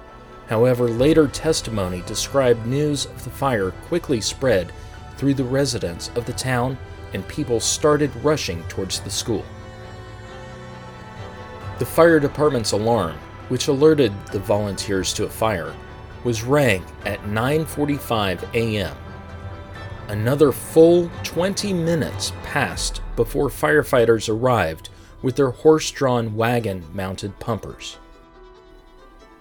However, 0.49 0.89
later 0.89 1.27
testimony 1.27 2.01
described 2.07 2.65
news 2.65 3.05
of 3.05 3.23
the 3.23 3.29
fire 3.29 3.69
quickly 3.87 4.19
spread 4.19 4.71
through 5.15 5.35
the 5.35 5.43
residents 5.43 6.09
of 6.15 6.25
the 6.25 6.33
town 6.33 6.75
and 7.13 7.27
people 7.27 7.59
started 7.59 8.15
rushing 8.23 8.63
towards 8.63 8.99
the 8.99 9.11
school. 9.11 9.45
The 11.77 11.85
fire 11.85 12.19
department's 12.19 12.71
alarm, 12.71 13.15
which 13.49 13.67
alerted 13.67 14.11
the 14.31 14.39
volunteers 14.39 15.13
to 15.13 15.25
a 15.25 15.29
fire, 15.29 15.73
was 16.23 16.43
rang 16.43 16.83
at 17.05 17.21
9:45 17.25 18.43
a.m. 18.55 18.97
Another 20.07 20.51
full 20.51 21.11
20 21.23 21.73
minutes 21.73 22.33
passed 22.43 23.01
before 23.15 23.49
firefighters 23.49 24.27
arrived 24.27 24.89
with 25.21 25.35
their 25.35 25.51
horse-drawn 25.51 26.35
wagon-mounted 26.35 27.37
pumpers. 27.39 27.97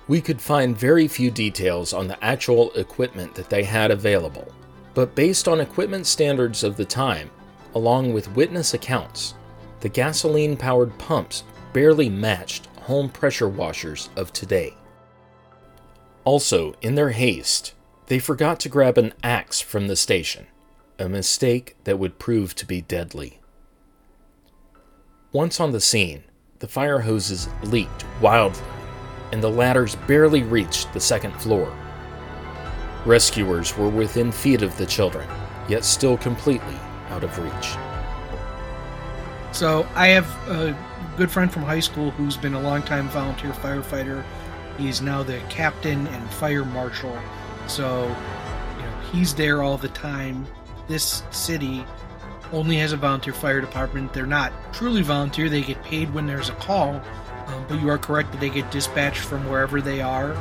We 0.08 0.22
could 0.22 0.40
find 0.40 0.76
very 0.76 1.06
few 1.06 1.30
details 1.30 1.92
on 1.92 2.08
the 2.08 2.22
actual 2.24 2.72
equipment 2.72 3.34
that 3.34 3.50
they 3.50 3.62
had 3.62 3.90
available, 3.90 4.50
but 4.94 5.14
based 5.14 5.46
on 5.46 5.60
equipment 5.60 6.06
standards 6.06 6.64
of 6.64 6.78
the 6.78 6.84
time, 6.86 7.30
along 7.74 8.14
with 8.14 8.34
witness 8.34 8.72
accounts, 8.72 9.34
the 9.80 9.88
gasoline 9.90 10.56
powered 10.56 10.96
pumps 10.98 11.44
barely 11.74 12.08
matched 12.08 12.66
home 12.80 13.10
pressure 13.10 13.48
washers 13.48 14.08
of 14.16 14.32
today. 14.32 14.74
Also, 16.24 16.74
in 16.80 16.94
their 16.94 17.10
haste, 17.10 17.74
they 18.06 18.18
forgot 18.18 18.58
to 18.60 18.70
grab 18.70 18.96
an 18.96 19.12
axe 19.22 19.60
from 19.60 19.88
the 19.88 19.96
station, 19.96 20.46
a 20.98 21.06
mistake 21.06 21.76
that 21.84 21.98
would 21.98 22.18
prove 22.18 22.54
to 22.54 22.66
be 22.66 22.80
deadly. 22.80 23.40
Once 25.32 25.60
on 25.60 25.72
the 25.72 25.80
scene, 25.80 26.24
the 26.60 26.66
fire 26.66 27.00
hoses 27.00 27.48
leaked 27.62 28.04
wildly, 28.22 28.62
and 29.32 29.42
the 29.42 29.50
ladders 29.50 29.94
barely 30.06 30.42
reached 30.42 30.92
the 30.92 31.00
second 31.00 31.32
floor. 31.32 31.72
Rescuers 33.04 33.76
were 33.76 33.88
within 33.88 34.32
feet 34.32 34.62
of 34.62 34.76
the 34.76 34.86
children, 34.86 35.28
yet 35.68 35.84
still 35.84 36.16
completely 36.16 36.76
out 37.10 37.24
of 37.24 37.38
reach. 37.38 37.76
So 39.52 39.86
I 39.94 40.08
have 40.08 40.26
a 40.48 40.76
good 41.16 41.30
friend 41.30 41.50
from 41.50 41.62
high 41.62 41.80
school 41.80 42.10
who's 42.12 42.36
been 42.36 42.54
a 42.54 42.60
longtime 42.60 43.08
volunteer 43.08 43.52
firefighter. 43.52 44.24
He's 44.76 45.00
now 45.02 45.22
the 45.22 45.40
captain 45.48 46.06
and 46.06 46.30
fire 46.30 46.64
marshal. 46.64 47.18
So, 47.66 48.04
you 48.76 48.82
know, 48.82 49.00
he's 49.12 49.34
there 49.34 49.62
all 49.62 49.76
the 49.76 49.88
time. 49.88 50.46
This 50.86 51.22
city 51.30 51.84
only 52.52 52.76
has 52.76 52.92
a 52.92 52.96
volunteer 52.96 53.32
fire 53.32 53.60
department. 53.60 54.12
They're 54.12 54.26
not 54.26 54.52
truly 54.72 55.02
volunteer. 55.02 55.48
They 55.48 55.62
get 55.62 55.82
paid 55.82 56.12
when 56.14 56.26
there's 56.26 56.48
a 56.48 56.54
call. 56.54 57.02
Um, 57.48 57.64
but 57.68 57.80
you 57.80 57.88
are 57.88 57.98
correct 57.98 58.32
that 58.32 58.40
they 58.40 58.50
get 58.50 58.70
dispatched 58.70 59.20
from 59.20 59.48
wherever 59.48 59.80
they 59.80 60.00
are. 60.00 60.34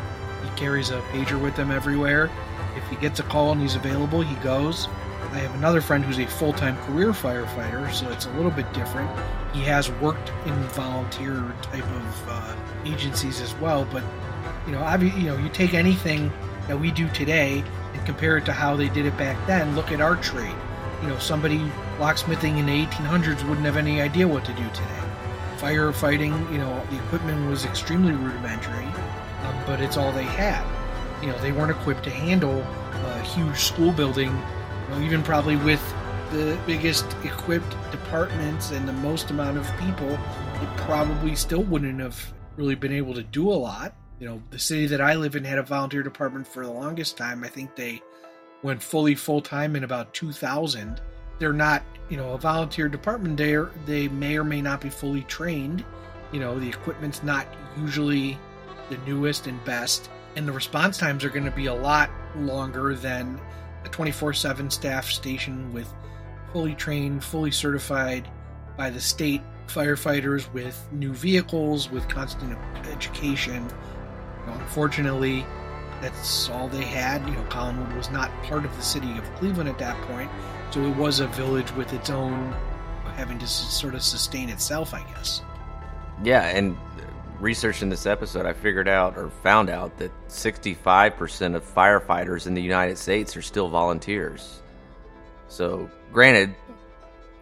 He 0.44 0.50
carries 0.56 0.92
a 0.92 1.00
pager 1.12 1.42
with 1.42 1.56
him 1.56 1.72
everywhere. 1.72 2.30
If 2.76 2.88
he 2.90 2.96
gets 2.98 3.20
a 3.20 3.24
call 3.24 3.52
and 3.52 3.62
he's 3.62 3.76
available, 3.76 4.22
he 4.22 4.36
goes. 4.44 4.88
I 5.32 5.40
have 5.40 5.56
another 5.56 5.82
friend 5.82 6.04
who's 6.04 6.20
a 6.20 6.28
full 6.28 6.54
time 6.54 6.78
career 6.86 7.12
firefighter, 7.12 7.92
so 7.94 8.10
it's 8.10 8.26
a 8.26 8.32
little 8.32 8.52
bit 8.52 8.72
different. 8.74 9.10
He 9.54 9.62
has 9.64 9.92
worked 9.92 10.32
in 10.46 10.54
volunteer 10.70 11.54
type 11.62 11.84
of 11.84 12.30
uh, 12.30 12.56
agencies 12.86 13.42
as 13.42 13.54
well, 13.56 13.88
but 13.92 14.04
you 14.66 14.72
know, 14.72 14.80
I 14.80 14.96
you 14.98 15.28
know, 15.28 15.38
you 15.38 15.50
take 15.50 15.74
anything 15.74 16.32
that 16.68 16.80
we 16.80 16.92
do 16.92 17.10
today 17.10 17.64
and 17.94 18.06
compare 18.06 18.38
it 18.38 18.46
to 18.46 18.54
how 18.54 18.76
they 18.76 18.90
did 18.90 19.06
it 19.06 19.18
back 19.18 19.38
then. 19.48 19.76
Look 19.76 19.92
at 19.92 20.02
our 20.02 20.16
trade. 20.18 20.56
You 21.02 21.10
know, 21.10 21.20
somebody 21.20 21.60
locksmithing 22.00 22.58
in 22.58 22.66
the 22.66 22.86
1800s 22.86 23.48
wouldn't 23.48 23.66
have 23.66 23.78
any 23.78 24.02
idea 24.02 24.28
what 24.28 24.46
to 24.46 24.54
do 24.54 24.68
today. 24.70 25.07
Firefighting, 25.58 26.52
you 26.52 26.58
know, 26.58 26.86
the 26.90 26.98
equipment 26.98 27.50
was 27.50 27.66
extremely 27.66 28.14
rudimentary, 28.14 28.86
um, 28.86 29.56
but 29.66 29.82
it's 29.82 29.98
all 29.98 30.12
they 30.12 30.24
had. 30.24 30.64
You 31.22 31.32
know, 31.32 31.38
they 31.40 31.52
weren't 31.52 31.72
equipped 31.72 32.04
to 32.04 32.12
handle 32.12 32.62
a 32.62 33.22
huge 33.22 33.58
school 33.58 33.92
building 33.92 34.30
you 34.30 34.96
know, 34.96 35.02
even 35.02 35.24
probably 35.24 35.56
with 35.58 35.82
the 36.32 36.58
biggest 36.66 37.06
equipped 37.24 37.76
departments 37.92 38.72
and 38.72 38.88
the 38.88 38.94
most 38.94 39.32
amount 39.32 39.58
of 39.58 39.70
people, 39.78 40.10
it 40.10 40.78
probably 40.78 41.36
still 41.36 41.64
wouldn't 41.64 42.00
have 42.00 42.34
really 42.58 42.76
been 42.76 42.92
able 42.92 43.14
to 43.14 43.24
do 43.24 43.50
a 43.50 43.54
lot. 43.54 43.94
You 44.20 44.28
know, 44.28 44.42
the 44.50 44.60
city 44.60 44.88
that 44.88 45.02
I 45.02 45.16
live 45.16 45.36
in 45.36 45.44
had 45.44 45.58
a 45.58 45.64
volunteer 45.64 46.04
department 46.04 46.48
for 46.48 46.66
the 46.66 46.72
longest 46.72 47.18
time. 47.18 47.44
I 47.44 47.48
think 47.48 47.76
they 47.76 48.02
went 48.64 48.82
fully 48.82 49.16
full 49.16 49.42
time 49.42 49.76
in 49.76 49.84
about 49.84 50.14
2000. 50.14 51.00
They're 51.40 51.54
not, 51.54 51.84
you 52.10 52.18
know, 52.18 52.34
a 52.34 52.38
volunteer 52.38 52.88
department. 52.88 53.38
They 53.38 53.58
they 53.86 54.08
may 54.08 54.38
or 54.38 54.44
may 54.44 54.62
not 54.62 54.82
be 54.82 54.90
fully 54.90 55.24
trained. 55.24 55.84
You 56.32 56.40
know, 56.40 56.60
the 56.60 56.70
equipment's 56.70 57.24
not 57.24 57.48
usually 57.78 58.38
the 58.90 58.98
newest 59.00 59.48
and 59.48 59.64
best, 59.66 60.10
and 60.36 60.48
the 60.48 60.52
response 60.52 60.98
times 60.98 61.24
are 61.24 61.30
going 61.30 61.46
to 61.46 61.52
be 61.52 61.68
a 61.68 61.74
lot 61.74 62.10
longer 62.36 62.96
than 62.96 63.40
a 63.86 63.90
24 63.90 64.34
7 64.34 64.70
staff 64.70 65.06
station 65.10 65.74
with 65.74 65.92
fully 66.54 66.76
trained, 66.76 67.24
fully 67.24 67.52
certified 67.52 68.30
by 68.78 68.90
the 68.90 69.02
state 69.02 69.42
firefighters 69.68 70.52
with 70.54 70.88
new 70.92 71.14
vehicles, 71.14 71.90
with 71.92 72.08
constant 72.08 72.58
education. 72.86 73.64
You 73.66 74.48
know, 74.48 74.60
unfortunately, 74.60 75.46
that's 76.02 76.50
all 76.50 76.68
they 76.68 76.84
had. 76.84 77.28
You 77.28 77.36
know, 77.36 77.44
Collinwood 77.50 77.96
was 77.96 78.10
not 78.12 78.32
part 78.44 78.66
of 78.66 78.76
the 78.76 78.84
city 78.84 79.18
of 79.18 79.24
Cleveland 79.36 79.70
at 79.70 79.80
that 79.80 80.00
point, 80.08 80.30
so 80.72 80.82
it 80.82 80.96
was 80.96 81.20
a 81.20 81.28
village 81.28 81.72
with 81.74 81.94
its 81.94 82.10
own, 82.10 82.54
having 83.16 83.40
to 83.40 83.48
sort 83.48 83.96
of 83.96 84.02
sustain 84.02 84.50
itself, 84.50 84.94
I 84.94 85.04
guess. 85.04 85.42
Yeah, 86.24 86.48
and 86.48 86.78
researching 87.40 87.90
this 87.90 88.06
episode, 88.06 88.46
I 88.46 88.54
figured 88.54 88.88
out 88.88 89.18
or 89.18 89.30
found 89.30 89.70
out 89.70 89.98
that 89.98 90.12
65% 90.28 91.56
of 91.56 91.64
firefighters 91.64 92.48
in 92.48 92.54
the 92.54 92.62
United 92.62 92.98
States 92.98 93.38
are 93.38 93.42
still 93.42 93.70
volunteers. 93.70 94.62
So, 95.48 95.90
granted, 96.12 96.56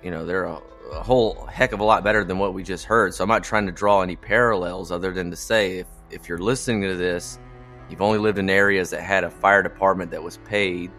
you 0.04 0.12
know, 0.12 0.26
they're 0.26 0.46
a, 0.46 0.62
a, 0.94 1.04
whole 1.04 1.46
heck 1.46 1.72
of 1.72 1.80
a 1.80 1.84
lot 1.84 2.04
better 2.04 2.24
than 2.24 2.38
what 2.38 2.54
we 2.54 2.64
just 2.64 2.86
heard. 2.86 3.14
So, 3.14 3.24
I'm 3.24 3.30
not 3.30 3.44
trying 3.44 3.66
to 3.66 3.72
draw 3.72 4.02
any 4.02 4.16
parallels 4.16 4.92
other 4.92 5.12
than 5.12 5.32
to 5.32 5.38
say 5.38 5.80
if, 5.80 5.88
if 6.12 6.30
you're 6.30 6.38
listening 6.38 6.82
to 6.84 6.96
this, 6.96 7.40
you've 7.90 8.02
only 8.02 8.20
lived 8.20 8.38
in 8.38 8.50
areas 8.50 8.92
that 8.92 9.02
had 9.02 9.24
a 9.24 9.30
fire 9.30 9.64
department 9.64 10.12
that 10.12 10.22
was 10.22 10.38
paid. 10.38 10.92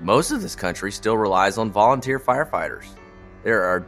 Most 0.00 0.30
of 0.30 0.42
this 0.42 0.54
country 0.54 0.92
still 0.92 1.16
relies 1.16 1.58
on 1.58 1.70
volunteer 1.70 2.20
firefighters. 2.20 2.84
There 3.44 3.64
are 3.64 3.86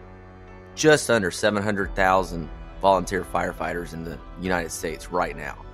just 0.75 1.11
under 1.11 1.31
700,000 1.31 2.49
volunteer 2.81 3.25
firefighters 3.25 3.93
in 3.93 4.05
the 4.05 4.19
United 4.41 4.71
States 4.71 5.11
right 5.11 5.37
now. 5.37 5.65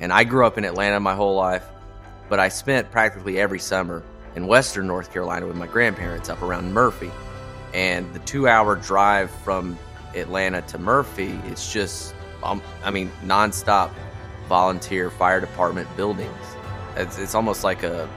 And 0.00 0.12
I 0.12 0.24
grew 0.24 0.46
up 0.46 0.58
in 0.58 0.64
Atlanta 0.64 0.98
my 0.98 1.14
whole 1.14 1.36
life, 1.36 1.64
but 2.28 2.40
I 2.40 2.48
spent 2.48 2.90
practically 2.90 3.38
every 3.38 3.58
summer 3.58 4.02
in 4.34 4.46
Western 4.46 4.86
North 4.86 5.12
Carolina 5.12 5.46
with 5.46 5.56
my 5.56 5.66
grandparents 5.66 6.28
up 6.28 6.42
around 6.42 6.72
Murphy. 6.72 7.10
And 7.74 8.12
the 8.14 8.18
two 8.20 8.48
hour 8.48 8.76
drive 8.76 9.30
from 9.30 9.78
Atlanta 10.14 10.62
to 10.62 10.78
Murphy, 10.78 11.38
it's 11.46 11.72
just, 11.72 12.14
um, 12.42 12.62
I 12.82 12.90
mean, 12.90 13.12
nonstop 13.22 13.92
volunteer 14.48 15.10
fire 15.10 15.40
department 15.40 15.94
buildings. 15.96 16.34
It's, 16.96 17.18
it's 17.18 17.34
almost 17.34 17.62
like 17.62 17.82
a, 17.84 18.08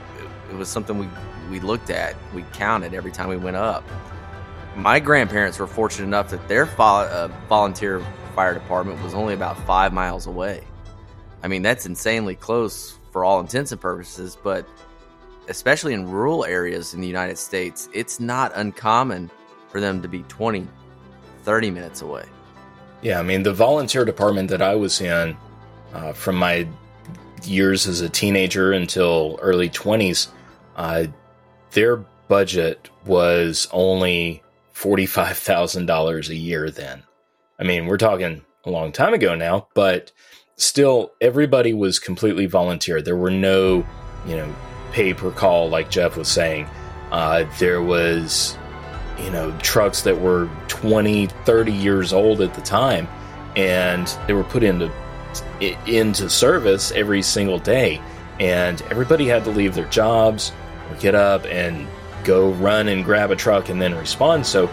it 0.50 0.56
was 0.56 0.68
something 0.68 0.98
we, 0.98 1.08
we 1.54 1.60
looked 1.60 1.90
at, 1.90 2.16
we 2.34 2.42
counted 2.52 2.94
every 2.94 3.12
time 3.12 3.28
we 3.28 3.36
went 3.36 3.56
up 3.56 3.82
my 4.76 4.98
grandparents 4.98 5.58
were 5.58 5.66
fortunate 5.66 6.06
enough 6.06 6.30
that 6.30 6.46
their 6.48 6.64
uh, 6.78 7.28
volunteer 7.48 8.04
fire 8.34 8.54
department 8.54 9.00
was 9.02 9.14
only 9.14 9.34
about 9.34 9.58
five 9.66 9.92
miles 9.92 10.26
away. 10.26 10.64
I 11.42 11.48
mean, 11.48 11.62
that's 11.62 11.86
insanely 11.86 12.34
close 12.34 12.98
for 13.12 13.24
all 13.24 13.40
intents 13.40 13.70
and 13.70 13.80
purposes, 13.80 14.36
but 14.42 14.66
especially 15.48 15.92
in 15.92 16.10
rural 16.10 16.44
areas 16.44 16.94
in 16.94 17.00
the 17.00 17.06
United 17.06 17.38
States, 17.38 17.88
it's 17.92 18.18
not 18.18 18.50
uncommon 18.56 19.30
for 19.68 19.80
them 19.80 20.02
to 20.02 20.08
be 20.08 20.22
20, 20.24 20.66
30 21.42 21.70
minutes 21.70 22.02
away. 22.02 22.24
Yeah, 23.02 23.20
I 23.20 23.22
mean, 23.22 23.42
the 23.42 23.52
volunteer 23.52 24.04
department 24.04 24.48
that 24.48 24.62
I 24.62 24.74
was 24.74 25.00
in 25.00 25.36
uh, 25.92 26.12
from 26.14 26.36
my 26.36 26.66
years 27.44 27.86
as 27.86 28.00
a 28.00 28.08
teenager 28.08 28.72
until 28.72 29.38
early 29.42 29.68
20s, 29.68 30.28
uh, 30.76 31.04
their 31.74 31.98
budget 32.28 32.88
was 33.04 33.68
only 33.72 34.42
$45,000 34.74 36.28
a 36.28 36.34
year 36.34 36.70
then. 36.70 37.02
I 37.58 37.64
mean, 37.64 37.86
we're 37.86 37.98
talking 37.98 38.44
a 38.64 38.70
long 38.70 38.92
time 38.92 39.12
ago 39.12 39.34
now, 39.34 39.68
but 39.74 40.10
still 40.56 41.12
everybody 41.20 41.72
was 41.74 41.98
completely 41.98 42.46
volunteer. 42.46 43.02
There 43.02 43.16
were 43.16 43.30
no, 43.30 43.86
you 44.26 44.36
know, 44.36 44.54
pay 44.92 45.12
per 45.12 45.30
call 45.30 45.68
like 45.68 45.90
Jeff 45.90 46.16
was 46.16 46.28
saying. 46.28 46.66
Uh, 47.10 47.44
there 47.58 47.82
was, 47.82 48.56
you 49.18 49.30
know, 49.30 49.56
trucks 49.58 50.02
that 50.02 50.18
were 50.20 50.48
20, 50.68 51.26
30 51.26 51.72
years 51.72 52.12
old 52.12 52.40
at 52.40 52.54
the 52.54 52.62
time 52.62 53.06
and 53.56 54.16
they 54.26 54.32
were 54.32 54.44
put 54.44 54.62
into 54.62 54.90
into 55.86 56.28
service 56.28 56.92
every 56.92 57.22
single 57.22 57.58
day 57.58 58.00
and 58.38 58.82
everybody 58.82 59.26
had 59.26 59.44
to 59.44 59.50
leave 59.50 59.74
their 59.74 59.88
jobs 59.88 60.52
get 61.00 61.14
up 61.14 61.44
and 61.46 61.86
go 62.24 62.50
run 62.52 62.88
and 62.88 63.04
grab 63.04 63.30
a 63.30 63.36
truck 63.36 63.68
and 63.68 63.80
then 63.80 63.94
respond. 63.94 64.46
So, 64.46 64.70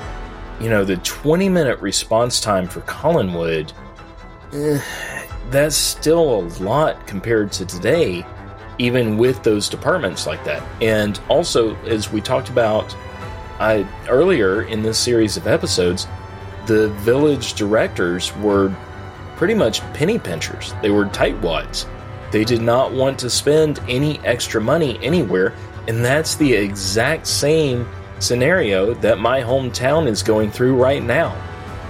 you 0.59 0.69
know, 0.69 0.83
the 0.83 0.97
20 0.97 1.49
minute 1.49 1.79
response 1.79 2.39
time 2.39 2.67
for 2.67 2.81
Collinwood, 2.81 3.73
eh, 4.53 4.81
that's 5.49 5.75
still 5.75 6.39
a 6.39 6.41
lot 6.63 7.05
compared 7.07 7.51
to 7.53 7.65
today, 7.65 8.25
even 8.77 9.17
with 9.17 9.43
those 9.43 9.69
departments 9.69 10.25
like 10.25 10.43
that. 10.45 10.63
And 10.81 11.19
also, 11.29 11.75
as 11.83 12.11
we 12.11 12.21
talked 12.21 12.49
about 12.49 12.95
I, 13.59 13.85
earlier 14.09 14.63
in 14.63 14.81
this 14.81 14.97
series 14.97 15.37
of 15.37 15.45
episodes, 15.45 16.07
the 16.65 16.89
village 16.89 17.53
directors 17.53 18.35
were 18.37 18.73
pretty 19.35 19.53
much 19.53 19.81
penny 19.93 20.17
pinchers. 20.17 20.73
They 20.81 20.89
were 20.89 21.05
tightwads. 21.05 21.85
They 22.31 22.43
did 22.43 22.61
not 22.61 22.93
want 22.93 23.19
to 23.19 23.29
spend 23.29 23.79
any 23.89 24.19
extra 24.19 24.61
money 24.61 24.97
anywhere 25.03 25.53
and 25.87 26.03
that's 26.03 26.35
the 26.35 26.53
exact 26.53 27.27
same 27.27 27.87
scenario 28.19 28.93
that 28.95 29.19
my 29.19 29.41
hometown 29.41 30.07
is 30.07 30.23
going 30.23 30.51
through 30.51 30.75
right 30.75 31.03
now. 31.03 31.35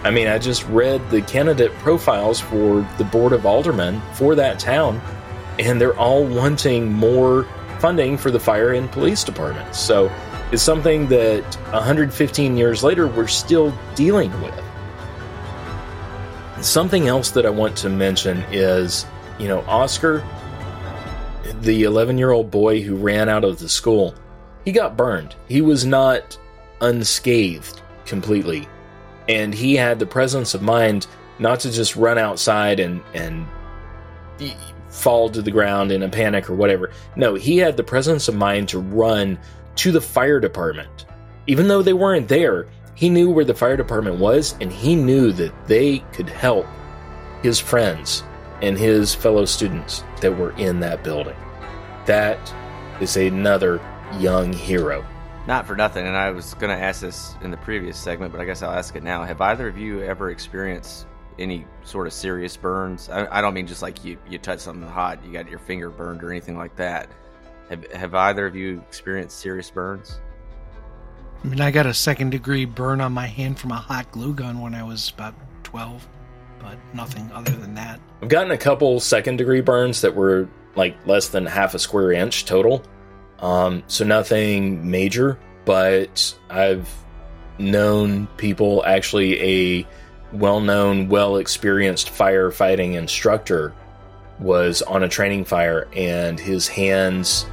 I 0.03 0.09
mean, 0.09 0.27
I 0.27 0.39
just 0.39 0.65
read 0.67 1.07
the 1.11 1.21
candidate 1.21 1.71
profiles 1.73 2.39
for 2.39 2.87
the 2.97 3.03
Board 3.03 3.33
of 3.33 3.45
Aldermen 3.45 4.01
for 4.15 4.33
that 4.35 4.59
town, 4.59 4.99
and 5.59 5.79
they're 5.79 5.97
all 5.97 6.25
wanting 6.25 6.91
more 6.91 7.43
funding 7.79 8.17
for 8.17 8.31
the 8.31 8.39
fire 8.39 8.73
and 8.73 8.91
police 8.91 9.23
departments. 9.23 9.79
So 9.79 10.11
it's 10.51 10.63
something 10.63 11.07
that 11.07 11.43
115 11.71 12.57
years 12.57 12.83
later 12.83 13.07
we're 13.07 13.27
still 13.27 13.77
dealing 13.95 14.31
with. 14.41 14.59
Something 16.61 17.07
else 17.07 17.31
that 17.31 17.45
I 17.45 17.49
want 17.49 17.75
to 17.77 17.89
mention 17.89 18.43
is, 18.51 19.05
you 19.39 19.47
know, 19.47 19.61
Oscar 19.61 20.23
the 21.61 21.83
11 21.83 22.17
year 22.17 22.31
old 22.31 22.51
boy 22.51 22.81
who 22.81 22.95
ran 22.95 23.29
out 23.29 23.43
of 23.43 23.59
the 23.59 23.69
school, 23.69 24.15
he 24.65 24.71
got 24.71 24.97
burned. 24.97 25.35
He 25.47 25.61
was 25.61 25.85
not 25.85 26.37
unscathed 26.81 27.81
completely. 28.05 28.67
And 29.29 29.53
he 29.53 29.75
had 29.75 29.99
the 29.99 30.05
presence 30.05 30.53
of 30.53 30.61
mind 30.61 31.07
not 31.39 31.59
to 31.61 31.71
just 31.71 31.95
run 31.95 32.17
outside 32.17 32.79
and, 32.79 33.01
and 33.13 33.45
fall 34.89 35.29
to 35.29 35.41
the 35.41 35.51
ground 35.51 35.91
in 35.91 36.03
a 36.03 36.09
panic 36.09 36.49
or 36.49 36.55
whatever. 36.55 36.91
No, 37.15 37.35
he 37.35 37.57
had 37.57 37.77
the 37.77 37.83
presence 37.83 38.27
of 38.27 38.35
mind 38.35 38.69
to 38.69 38.79
run 38.79 39.39
to 39.77 39.91
the 39.91 40.01
fire 40.01 40.39
department. 40.39 41.05
Even 41.47 41.67
though 41.67 41.81
they 41.81 41.93
weren't 41.93 42.27
there, 42.27 42.67
he 42.93 43.09
knew 43.09 43.29
where 43.31 43.45
the 43.45 43.53
fire 43.53 43.77
department 43.77 44.19
was 44.19 44.55
and 44.61 44.71
he 44.71 44.95
knew 44.95 45.31
that 45.33 45.67
they 45.67 45.99
could 46.13 46.29
help 46.29 46.67
his 47.41 47.59
friends 47.59 48.23
and 48.61 48.77
his 48.77 49.13
fellow 49.15 49.45
students 49.45 50.03
that 50.21 50.37
were 50.37 50.51
in 50.57 50.79
that 50.81 51.03
building. 51.03 51.35
That 52.05 52.39
is 53.01 53.17
another 53.17 53.81
young 54.19 54.53
hero. 54.53 55.05
Not 55.47 55.65
for 55.65 55.75
nothing, 55.75 56.05
and 56.05 56.15
I 56.15 56.29
was 56.29 56.53
going 56.55 56.75
to 56.75 56.81
ask 56.81 57.01
this 57.01 57.35
in 57.41 57.49
the 57.49 57.57
previous 57.57 57.97
segment, 57.97 58.31
but 58.31 58.39
I 58.39 58.45
guess 58.45 58.61
I'll 58.61 58.71
ask 58.71 58.95
it 58.95 59.03
now. 59.03 59.23
Have 59.23 59.41
either 59.41 59.67
of 59.67 59.77
you 59.77 60.01
ever 60.03 60.29
experienced 60.29 61.07
any 61.39 61.65
sort 61.83 62.05
of 62.05 62.13
serious 62.13 62.55
burns? 62.55 63.09
I, 63.09 63.27
I 63.39 63.41
don't 63.41 63.55
mean 63.55 63.65
just 63.65 63.81
like 63.81 64.05
you, 64.05 64.17
you 64.29 64.37
touch 64.37 64.59
something 64.59 64.87
hot, 64.87 65.25
you 65.25 65.33
got 65.33 65.49
your 65.49 65.59
finger 65.59 65.89
burned 65.89 66.23
or 66.23 66.29
anything 66.29 66.57
like 66.57 66.75
that. 66.75 67.09
Have, 67.69 67.91
have 67.91 68.13
either 68.13 68.45
of 68.45 68.55
you 68.55 68.83
experienced 68.87 69.39
serious 69.39 69.71
burns? 69.71 70.19
I 71.43 71.47
mean, 71.47 71.59
I 71.61 71.71
got 71.71 71.87
a 71.87 71.93
second 71.93 72.29
degree 72.29 72.65
burn 72.65 73.01
on 73.01 73.13
my 73.13 73.25
hand 73.25 73.57
from 73.57 73.71
a 73.71 73.75
hot 73.75 74.11
glue 74.11 74.35
gun 74.35 74.61
when 74.61 74.75
I 74.75 74.83
was 74.83 75.09
about 75.09 75.33
12 75.63 76.07
but 76.61 76.77
nothing 76.93 77.29
other 77.33 77.51
than 77.51 77.75
that. 77.75 77.99
I've 78.21 78.29
gotten 78.29 78.51
a 78.51 78.57
couple 78.57 78.99
second 78.99 79.37
degree 79.37 79.61
burns 79.61 80.01
that 80.01 80.15
were 80.15 80.47
like 80.75 80.95
less 81.05 81.29
than 81.29 81.45
half 81.45 81.73
a 81.73 81.79
square 81.79 82.11
inch 82.11 82.45
total. 82.45 82.83
Um, 83.39 83.83
so 83.87 84.05
nothing 84.05 84.89
major, 84.89 85.39
but 85.65 86.35
I've 86.49 86.87
known 87.57 88.27
people 88.37 88.83
actually 88.85 89.79
a 89.79 89.87
well 90.31 90.59
known, 90.59 91.09
well 91.09 91.37
experienced 91.37 92.09
firefighting 92.09 92.93
instructor 92.93 93.73
was 94.39 94.81
on 94.81 95.03
a 95.03 95.09
training 95.09 95.45
fire 95.45 95.87
and 95.95 96.39
his 96.39 96.67
hands 96.67 97.45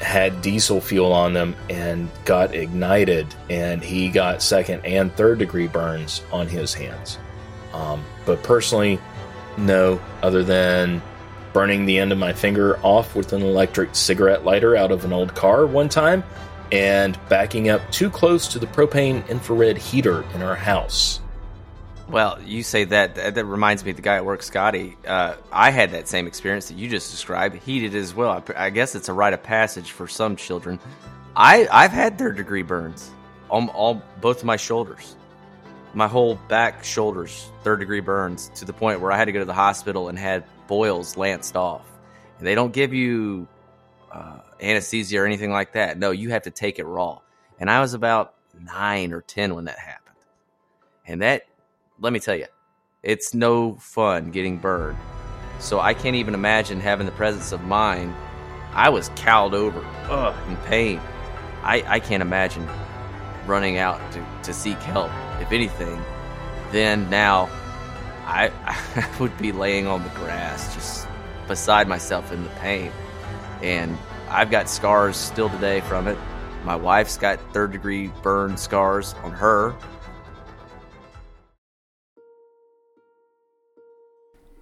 had 0.00 0.42
diesel 0.42 0.80
fuel 0.80 1.12
on 1.12 1.32
them 1.32 1.54
and 1.70 2.10
got 2.24 2.54
ignited 2.54 3.26
and 3.48 3.82
he 3.82 4.08
got 4.08 4.42
second 4.42 4.84
and 4.84 5.14
third 5.14 5.38
degree 5.38 5.68
burns 5.68 6.22
on 6.32 6.46
his 6.46 6.74
hands. 6.74 7.18
Um, 7.74 8.04
but 8.24 8.42
personally, 8.42 9.00
no, 9.58 10.00
other 10.22 10.44
than 10.44 11.02
burning 11.52 11.86
the 11.86 11.98
end 11.98 12.12
of 12.12 12.18
my 12.18 12.32
finger 12.32 12.78
off 12.82 13.14
with 13.14 13.32
an 13.32 13.42
electric 13.42 13.94
cigarette 13.94 14.44
lighter 14.44 14.76
out 14.76 14.90
of 14.90 15.04
an 15.04 15.12
old 15.12 15.34
car 15.34 15.66
one 15.66 15.88
time 15.88 16.24
and 16.72 17.18
backing 17.28 17.68
up 17.68 17.82
too 17.90 18.10
close 18.10 18.48
to 18.48 18.58
the 18.58 18.66
propane 18.66 19.26
infrared 19.28 19.76
heater 19.76 20.24
in 20.34 20.42
our 20.42 20.56
house. 20.56 21.20
Well, 22.08 22.40
you 22.42 22.62
say 22.62 22.84
that. 22.84 23.14
That 23.14 23.44
reminds 23.44 23.84
me 23.84 23.92
the 23.92 24.02
guy 24.02 24.16
at 24.16 24.24
work, 24.24 24.42
Scotty. 24.42 24.96
Uh, 25.06 25.36
I 25.50 25.70
had 25.70 25.92
that 25.92 26.06
same 26.06 26.26
experience 26.26 26.68
that 26.68 26.76
you 26.76 26.88
just 26.88 27.10
described. 27.10 27.56
He 27.56 27.80
did 27.80 27.94
as 27.94 28.14
well. 28.14 28.30
I, 28.30 28.66
I 28.66 28.70
guess 28.70 28.94
it's 28.94 29.08
a 29.08 29.12
rite 29.12 29.32
of 29.32 29.42
passage 29.42 29.90
for 29.92 30.06
some 30.06 30.36
children. 30.36 30.78
I, 31.34 31.66
I've 31.72 31.92
had 31.92 32.18
third 32.18 32.36
degree 32.36 32.62
burns 32.62 33.10
on 33.50 33.68
all 33.70 34.02
both 34.20 34.40
of 34.40 34.44
my 34.44 34.56
shoulders 34.56 35.16
my 35.94 36.08
whole 36.08 36.36
back, 36.48 36.84
shoulders, 36.84 37.50
third 37.62 37.80
degree 37.80 38.00
burns 38.00 38.50
to 38.56 38.64
the 38.64 38.72
point 38.72 39.00
where 39.00 39.12
I 39.12 39.16
had 39.16 39.26
to 39.26 39.32
go 39.32 39.38
to 39.38 39.44
the 39.44 39.54
hospital 39.54 40.08
and 40.08 40.18
had 40.18 40.44
boils 40.66 41.16
lanced 41.16 41.56
off. 41.56 41.86
And 42.38 42.46
they 42.46 42.54
don't 42.54 42.72
give 42.72 42.92
you 42.92 43.46
uh, 44.12 44.40
anesthesia 44.60 45.20
or 45.20 45.26
anything 45.26 45.50
like 45.50 45.72
that. 45.72 45.98
No, 45.98 46.10
you 46.10 46.30
have 46.30 46.42
to 46.42 46.50
take 46.50 46.78
it 46.78 46.84
raw. 46.84 47.20
And 47.58 47.70
I 47.70 47.80
was 47.80 47.94
about 47.94 48.34
nine 48.60 49.12
or 49.12 49.20
10 49.20 49.54
when 49.54 49.66
that 49.66 49.78
happened. 49.78 50.16
And 51.06 51.22
that, 51.22 51.46
let 52.00 52.12
me 52.12 52.20
tell 52.20 52.36
you, 52.36 52.46
It's 53.02 53.34
no 53.34 53.74
fun 53.74 54.30
getting 54.30 54.58
burned. 54.58 54.98
So 55.60 55.78
I 55.80 55.94
can't 55.94 56.16
even 56.16 56.34
imagine 56.34 56.80
having 56.80 57.06
the 57.06 57.12
presence 57.12 57.52
of 57.52 57.62
mind. 57.62 58.14
I 58.72 58.88
was 58.88 59.10
cowed 59.10 59.54
over, 59.54 59.84
ugh, 60.08 60.34
in 60.48 60.56
pain. 60.58 61.00
I, 61.62 61.84
I 61.86 62.00
can't 62.00 62.22
imagine 62.22 62.68
running 63.46 63.78
out 63.78 64.00
to, 64.12 64.26
to 64.42 64.52
seek 64.52 64.78
help. 64.78 65.10
If 65.40 65.52
anything, 65.52 66.02
then 66.70 67.08
now 67.10 67.48
I, 68.24 68.50
I 68.96 69.08
would 69.20 69.36
be 69.38 69.52
laying 69.52 69.86
on 69.86 70.02
the 70.02 70.08
grass, 70.10 70.74
just 70.74 71.06
beside 71.46 71.88
myself 71.88 72.32
in 72.32 72.42
the 72.42 72.50
pain. 72.50 72.90
And 73.62 73.96
I've 74.28 74.50
got 74.50 74.68
scars 74.68 75.16
still 75.16 75.48
today 75.50 75.80
from 75.82 76.08
it. 76.08 76.18
My 76.64 76.76
wife's 76.76 77.16
got 77.16 77.38
third 77.52 77.72
degree 77.72 78.08
burn 78.22 78.56
scars 78.56 79.14
on 79.22 79.32
her. 79.32 79.74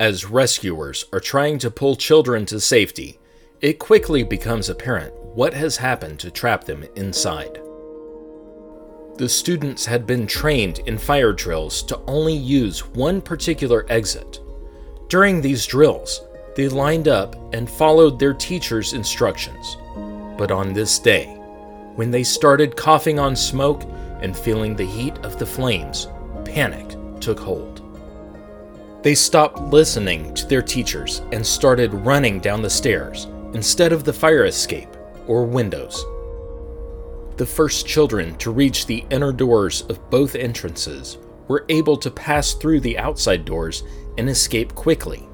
As 0.00 0.26
rescuers 0.26 1.04
are 1.12 1.20
trying 1.20 1.58
to 1.58 1.70
pull 1.70 1.94
children 1.94 2.44
to 2.46 2.58
safety, 2.58 3.20
it 3.60 3.78
quickly 3.78 4.24
becomes 4.24 4.68
apparent 4.68 5.14
what 5.14 5.54
has 5.54 5.76
happened 5.76 6.18
to 6.18 6.30
trap 6.32 6.64
them 6.64 6.84
inside. 6.96 7.60
The 9.22 9.28
students 9.28 9.87
had 9.87 10.04
been 10.04 10.26
trained 10.26 10.80
in 10.87 10.98
fire 10.98 11.32
drills 11.32 11.85
to 11.85 12.00
only 12.08 12.35
use 12.35 12.85
one 12.85 13.20
particular 13.20 13.87
exit. 13.88 14.40
During 15.06 15.40
these 15.40 15.64
drills, 15.64 16.22
they 16.56 16.68
lined 16.68 17.06
up 17.06 17.37
and 17.54 17.70
followed 17.70 18.18
their 18.18 18.35
teacher's 18.35 18.94
instructions. 18.94 19.76
But 20.37 20.50
on 20.50 20.72
this 20.72 20.98
day, 20.98 21.26
when 21.94 22.11
they 22.11 22.24
started 22.24 22.76
coughing 22.76 23.20
on 23.20 23.37
smoke 23.37 23.85
and 24.22 24.37
feeling 24.37 24.74
the 24.74 24.85
heat 24.85 25.16
of 25.18 25.38
the 25.38 25.46
flames, 25.46 26.08
panic 26.44 26.96
took 27.20 27.38
hold. 27.38 27.80
They 29.04 29.14
stopped 29.14 29.61
listening 29.61 30.35
to 30.35 30.46
their 30.46 30.62
teachers 30.62 31.22
and 31.30 31.46
started 31.46 31.94
running 31.94 32.40
down 32.40 32.61
the 32.61 32.68
stairs 32.68 33.28
instead 33.54 33.92
of 33.92 34.02
the 34.02 34.12
fire 34.12 34.46
escape 34.46 34.96
or 35.28 35.44
windows. 35.46 36.04
The 37.36 37.46
first 37.46 37.86
children 37.86 38.36
to 38.38 38.50
reach 38.50 38.86
the 38.86 39.04
inner 39.10 39.32
doors 39.32 39.82
of 39.88 40.10
both 40.10 40.34
entrances 40.34 41.18
were 41.48 41.64
able 41.68 41.96
to 41.96 42.10
pass 42.10 42.52
through 42.52 42.80
the 42.80 42.98
outside 42.98 43.44
doors 43.44 43.84
and 44.18 44.28
escape 44.28 44.74
quickly. 44.74 45.28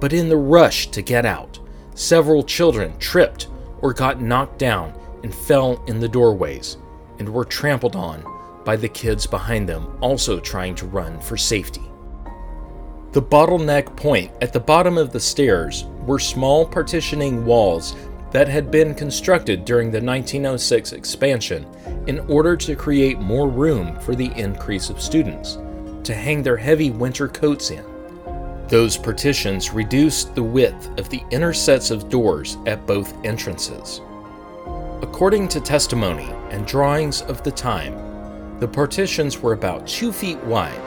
But 0.00 0.12
in 0.12 0.28
the 0.28 0.36
rush 0.36 0.90
to 0.90 1.00
get 1.00 1.24
out, 1.24 1.60
several 1.94 2.42
children 2.42 2.98
tripped 2.98 3.48
or 3.80 3.92
got 3.92 4.20
knocked 4.20 4.58
down 4.58 4.98
and 5.22 5.34
fell 5.34 5.82
in 5.86 6.00
the 6.00 6.08
doorways 6.08 6.76
and 7.18 7.28
were 7.28 7.44
trampled 7.44 7.94
on 7.94 8.24
by 8.64 8.76
the 8.76 8.88
kids 8.88 9.26
behind 9.26 9.68
them 9.68 9.96
also 10.00 10.40
trying 10.40 10.74
to 10.74 10.86
run 10.86 11.20
for 11.20 11.36
safety. 11.36 11.82
The 13.12 13.22
bottleneck 13.22 13.94
point 13.96 14.32
at 14.40 14.52
the 14.52 14.60
bottom 14.60 14.96
of 14.96 15.12
the 15.12 15.20
stairs 15.20 15.84
were 16.06 16.18
small 16.18 16.66
partitioning 16.66 17.44
walls 17.44 17.94
that 18.32 18.48
had 18.48 18.70
been 18.70 18.94
constructed 18.94 19.64
during 19.64 19.90
the 19.90 20.00
1906 20.00 20.92
expansion 20.92 21.66
in 22.06 22.18
order 22.20 22.56
to 22.56 22.74
create 22.74 23.18
more 23.18 23.48
room 23.48 23.98
for 24.00 24.14
the 24.14 24.32
increase 24.36 24.90
of 24.90 25.00
students 25.00 25.58
to 26.02 26.14
hang 26.14 26.42
their 26.42 26.56
heavy 26.56 26.90
winter 26.90 27.28
coats 27.28 27.70
in. 27.70 27.84
Those 28.68 28.96
partitions 28.96 29.72
reduced 29.72 30.34
the 30.34 30.42
width 30.42 30.88
of 30.98 31.10
the 31.10 31.22
inner 31.30 31.52
sets 31.52 31.90
of 31.90 32.08
doors 32.08 32.56
at 32.66 32.86
both 32.86 33.12
entrances. 33.24 34.00
According 35.02 35.48
to 35.48 35.60
testimony 35.60 36.30
and 36.50 36.66
drawings 36.66 37.20
of 37.22 37.42
the 37.42 37.50
time, 37.50 38.58
the 38.60 38.68
partitions 38.68 39.40
were 39.40 39.52
about 39.52 39.86
two 39.86 40.10
feet 40.10 40.42
wide, 40.44 40.80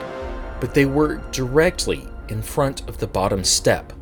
but 0.60 0.74
they 0.74 0.86
were 0.86 1.18
directly 1.30 2.08
in 2.28 2.42
front 2.42 2.88
of 2.88 2.98
the 2.98 3.06
bottom 3.06 3.44
step 3.44 3.92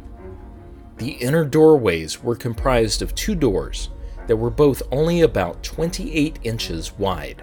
the 0.99 1.13
inner 1.13 1.45
doorways 1.45 2.23
were 2.23 2.37
comprised 2.37 3.03
of 3.03 3.15
two 3.15 3.35
doors 3.35 3.91
that 4.27 4.37
were 4.37 4.51
both 4.51 4.83
only 4.91 5.23
about 5.23 5.63
28 5.63 6.39
inches 6.45 6.97
wide. 6.99 7.43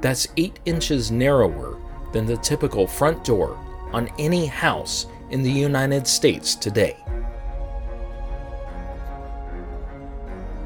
That's 0.00 0.28
8 0.36 0.58
inches 0.64 1.10
narrower 1.10 1.78
than 2.12 2.26
the 2.26 2.36
typical 2.38 2.86
front 2.86 3.24
door 3.24 3.58
on 3.92 4.08
any 4.18 4.46
house 4.46 5.06
in 5.30 5.42
the 5.42 5.50
United 5.50 6.06
States 6.06 6.54
today. 6.54 6.96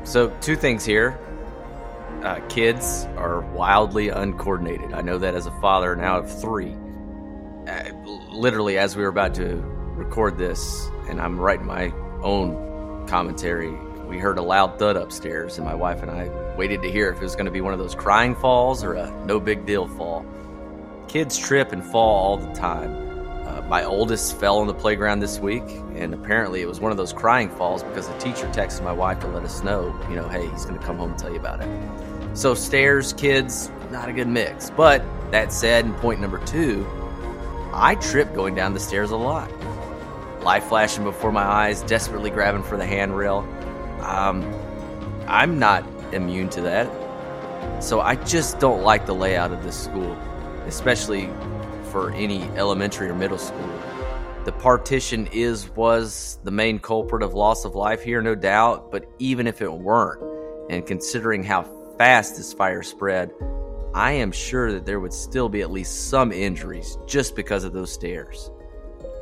So, 0.05 0.31
two 0.41 0.57
things 0.57 0.85
here. 0.85 1.19
Uh, 2.23 2.41
kids 2.49 3.07
are 3.17 3.43
wildly 3.53 4.09
uncoordinated. 4.09 4.93
I 4.93 5.03
know 5.03 5.19
that 5.19 5.35
as 5.35 5.47
a 5.47 5.61
father 5.61 5.95
now 5.95 6.19
of 6.19 6.41
three. 6.41 6.75
Uh, 7.69 7.93
literally, 8.31 8.79
as 8.79 8.97
we 8.97 9.03
were 9.03 9.11
about 9.11 9.35
to 9.35 9.57
record 9.95 10.39
this, 10.39 10.91
and 11.09 11.21
I'm 11.21 11.38
writing 11.38 11.66
my 11.66 11.92
own 12.23 13.07
commentary, 13.09 13.73
we 14.07 14.18
heard 14.18 14.38
a 14.38 14.42
loud 14.42 14.79
thud 14.79 14.97
upstairs, 14.97 15.59
and 15.59 15.66
my 15.66 15.75
wife 15.75 16.03
and 16.03 16.11
I 16.11 16.29
waited 16.57 16.83
to 16.83 16.90
hear 16.90 17.11
if 17.11 17.16
it 17.18 17.23
was 17.23 17.35
going 17.35 17.47
to 17.47 17.53
be 17.53 17.61
one 17.61 17.73
of 17.73 17.79
those 17.79 17.94
crying 17.94 18.35
falls 18.35 18.83
or 18.83 18.94
a 18.94 19.11
no 19.25 19.38
big 19.38 19.66
deal 19.66 19.87
fall. 19.87 20.25
Kids 21.09 21.37
trip 21.37 21.73
and 21.73 21.85
fall 21.85 22.16
all 22.16 22.37
the 22.37 22.53
time. 22.55 23.07
Uh, 23.47 23.62
my 23.62 23.85
oldest 23.85 24.38
fell 24.38 24.59
on 24.59 24.66
the 24.66 24.75
playground 24.75 25.21
this 25.21 25.38
week, 25.38 25.64
and 25.94 26.12
apparently 26.14 26.61
it 26.61 26.68
was 26.68 26.81
one 26.81 26.90
of 26.90 26.97
those 26.97 27.12
crying 27.12 27.51
falls 27.51 27.83
because 27.83 28.09
the 28.09 28.18
teacher 28.18 28.47
texted 28.49 28.83
my 28.83 28.92
wife 28.92 29.21
to 29.21 29.27
let 29.29 29.42
us 29.42 29.62
know, 29.62 29.94
you 30.09 30.16
know, 30.16 30.29
hey, 30.29 30.47
he's 30.49 30.64
going 30.64 30.79
to 30.79 30.85
come 30.85 30.97
home 30.97 31.11
and 31.11 31.18
tell 31.18 31.31
you 31.31 31.38
about 31.38 31.61
it. 31.61 32.37
So, 32.37 32.55
stairs, 32.55 33.14
kids, 33.14 33.71
not 33.90 34.09
a 34.09 34.12
good 34.12 34.29
mix. 34.29 34.71
But 34.71 35.03
that 35.33 35.53
said, 35.53 35.87
and 35.87 35.97
point 35.97 36.21
number 36.21 36.38
two, 36.44 36.87
I 37.73 37.94
trip 37.97 38.35
going 38.35 38.55
down 38.55 38.75
the 38.75 38.81
stairs 38.81 39.11
a 39.11 39.16
lot 39.16 39.51
light 40.42 40.64
flashing 40.64 41.05
before 41.05 41.33
my 41.33 41.42
eyes, 41.44 41.83
desperately 41.83 42.31
grabbing 42.31 42.62
for 42.62 42.77
the 42.77 42.87
handrail. 42.87 43.38
Um, 44.03 44.44
I'm 45.27 45.59
not 45.59 45.85
immune 46.12 46.48
to 46.51 46.61
that. 46.62 47.83
So 47.83 48.01
I 48.01 48.16
just 48.16 48.59
don't 48.59 48.83
like 48.83 49.07
the 49.07 49.14
layout 49.14 49.53
of 49.53 49.62
this 49.62 49.79
school, 49.79 50.12
especially 50.66 51.29
for 51.90 52.12
any 52.12 52.42
elementary 52.57 53.09
or 53.09 53.14
middle 53.14 53.38
school. 53.38 53.68
The 54.44 54.53
partition 54.53 55.27
is 55.33 55.68
was 55.70 56.38
the 56.44 56.51
main 56.51 56.79
culprit 56.79 57.22
of 57.22 57.35
loss 57.35 57.64
of 57.64 57.74
life 57.74 58.03
here, 58.03 58.22
no 58.22 58.35
doubt, 58.35 58.90
but 58.90 59.05
even 59.18 59.46
if 59.46 59.61
it 59.61 59.72
weren't, 59.72 60.22
and 60.70 60.87
considering 60.87 61.42
how 61.42 61.64
fast 61.98 62.37
this 62.37 62.53
fire 62.53 62.83
spread, 62.83 63.33
I 63.94 64.12
am 64.12 64.33
sure 64.33 64.72
that 64.72 64.87
there 64.87 65.01
would 65.01 65.12
still 65.12 65.48
be 65.48 65.61
at 65.62 65.70
least 65.70 66.09
some 66.09 66.33
injuries 66.33 66.96
just 67.07 67.35
because 67.37 67.64
of 67.64 67.72
those 67.72 67.92
stairs. 67.92 68.51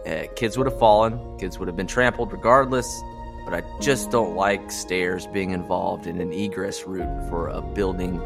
Uh, 0.06 0.26
kids 0.36 0.56
would 0.56 0.66
have 0.66 0.78
fallen, 0.78 1.18
kids 1.38 1.58
would 1.58 1.66
have 1.66 1.76
been 1.76 1.86
trampled 1.86 2.32
regardless, 2.32 3.02
but 3.44 3.54
I 3.54 3.62
just 3.80 4.10
don't 4.10 4.36
like 4.36 4.70
stairs 4.70 5.26
being 5.26 5.50
involved 5.50 6.06
in 6.06 6.20
an 6.20 6.32
egress 6.32 6.84
route 6.84 7.28
for 7.28 7.48
a 7.48 7.60
building 7.60 8.20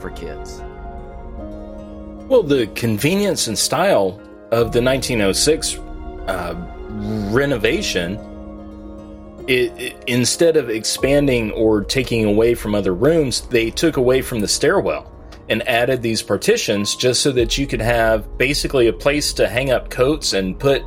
for 0.00 0.10
kids. 0.10 0.62
Well, 2.28 2.42
the 2.42 2.68
convenience 2.74 3.46
and 3.46 3.58
style 3.58 4.20
of 4.50 4.72
the 4.72 4.82
1906 4.82 5.78
uh, 6.28 6.54
renovation, 7.30 8.18
it, 9.46 9.72
it, 9.80 10.04
instead 10.06 10.56
of 10.56 10.70
expanding 10.70 11.50
or 11.52 11.82
taking 11.82 12.24
away 12.24 12.54
from 12.54 12.74
other 12.74 12.94
rooms, 12.94 13.42
they 13.42 13.70
took 13.70 13.96
away 13.96 14.22
from 14.22 14.40
the 14.40 14.48
stairwell 14.48 15.12
and 15.48 15.66
added 15.68 16.02
these 16.02 16.22
partitions 16.22 16.96
just 16.96 17.22
so 17.22 17.30
that 17.32 17.56
you 17.56 17.66
could 17.66 17.80
have 17.80 18.36
basically 18.38 18.88
a 18.88 18.92
place 18.92 19.32
to 19.34 19.48
hang 19.48 19.70
up 19.70 19.90
coats 19.90 20.32
and 20.32 20.58
put 20.58 20.82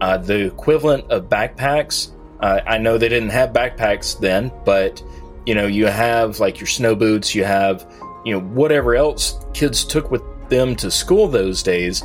uh, 0.00 0.18
the 0.18 0.46
equivalent 0.46 1.10
of 1.10 1.28
backpacks. 1.28 2.10
Uh, 2.40 2.60
I 2.66 2.78
know 2.78 2.98
they 2.98 3.08
didn't 3.08 3.30
have 3.30 3.50
backpacks 3.50 4.18
then, 4.18 4.52
but 4.64 5.02
you 5.46 5.54
know, 5.54 5.66
you 5.66 5.86
have 5.86 6.40
like 6.40 6.60
your 6.60 6.66
snow 6.66 6.94
boots, 6.94 7.34
you 7.34 7.44
have, 7.44 7.90
you 8.24 8.34
know, 8.34 8.40
whatever 8.40 8.94
else 8.94 9.38
kids 9.54 9.84
took 9.84 10.10
with 10.10 10.22
them 10.50 10.76
to 10.76 10.90
school 10.90 11.26
those 11.26 11.62
days. 11.62 12.02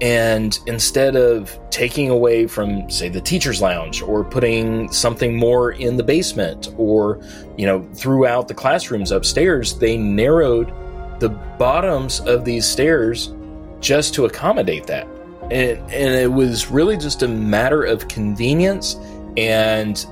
And 0.00 0.58
instead 0.66 1.16
of 1.16 1.58
taking 1.70 2.08
away 2.08 2.46
from, 2.46 2.88
say, 2.88 3.08
the 3.08 3.20
teacher's 3.20 3.60
lounge 3.60 4.00
or 4.00 4.24
putting 4.24 4.92
something 4.92 5.36
more 5.36 5.72
in 5.72 5.96
the 5.96 6.04
basement 6.04 6.72
or, 6.76 7.20
you 7.56 7.66
know, 7.66 7.86
throughout 7.94 8.46
the 8.46 8.54
classrooms 8.54 9.10
upstairs, 9.10 9.76
they 9.78 9.96
narrowed 9.96 10.72
the 11.20 11.30
bottoms 11.58 12.20
of 12.20 12.44
these 12.44 12.64
stairs 12.64 13.34
just 13.80 14.14
to 14.14 14.24
accommodate 14.24 14.86
that. 14.86 15.06
And, 15.50 15.78
and 15.90 16.14
it 16.14 16.32
was 16.32 16.70
really 16.70 16.96
just 16.96 17.22
a 17.22 17.28
matter 17.28 17.82
of 17.82 18.08
convenience 18.08 18.96
and 19.36 20.04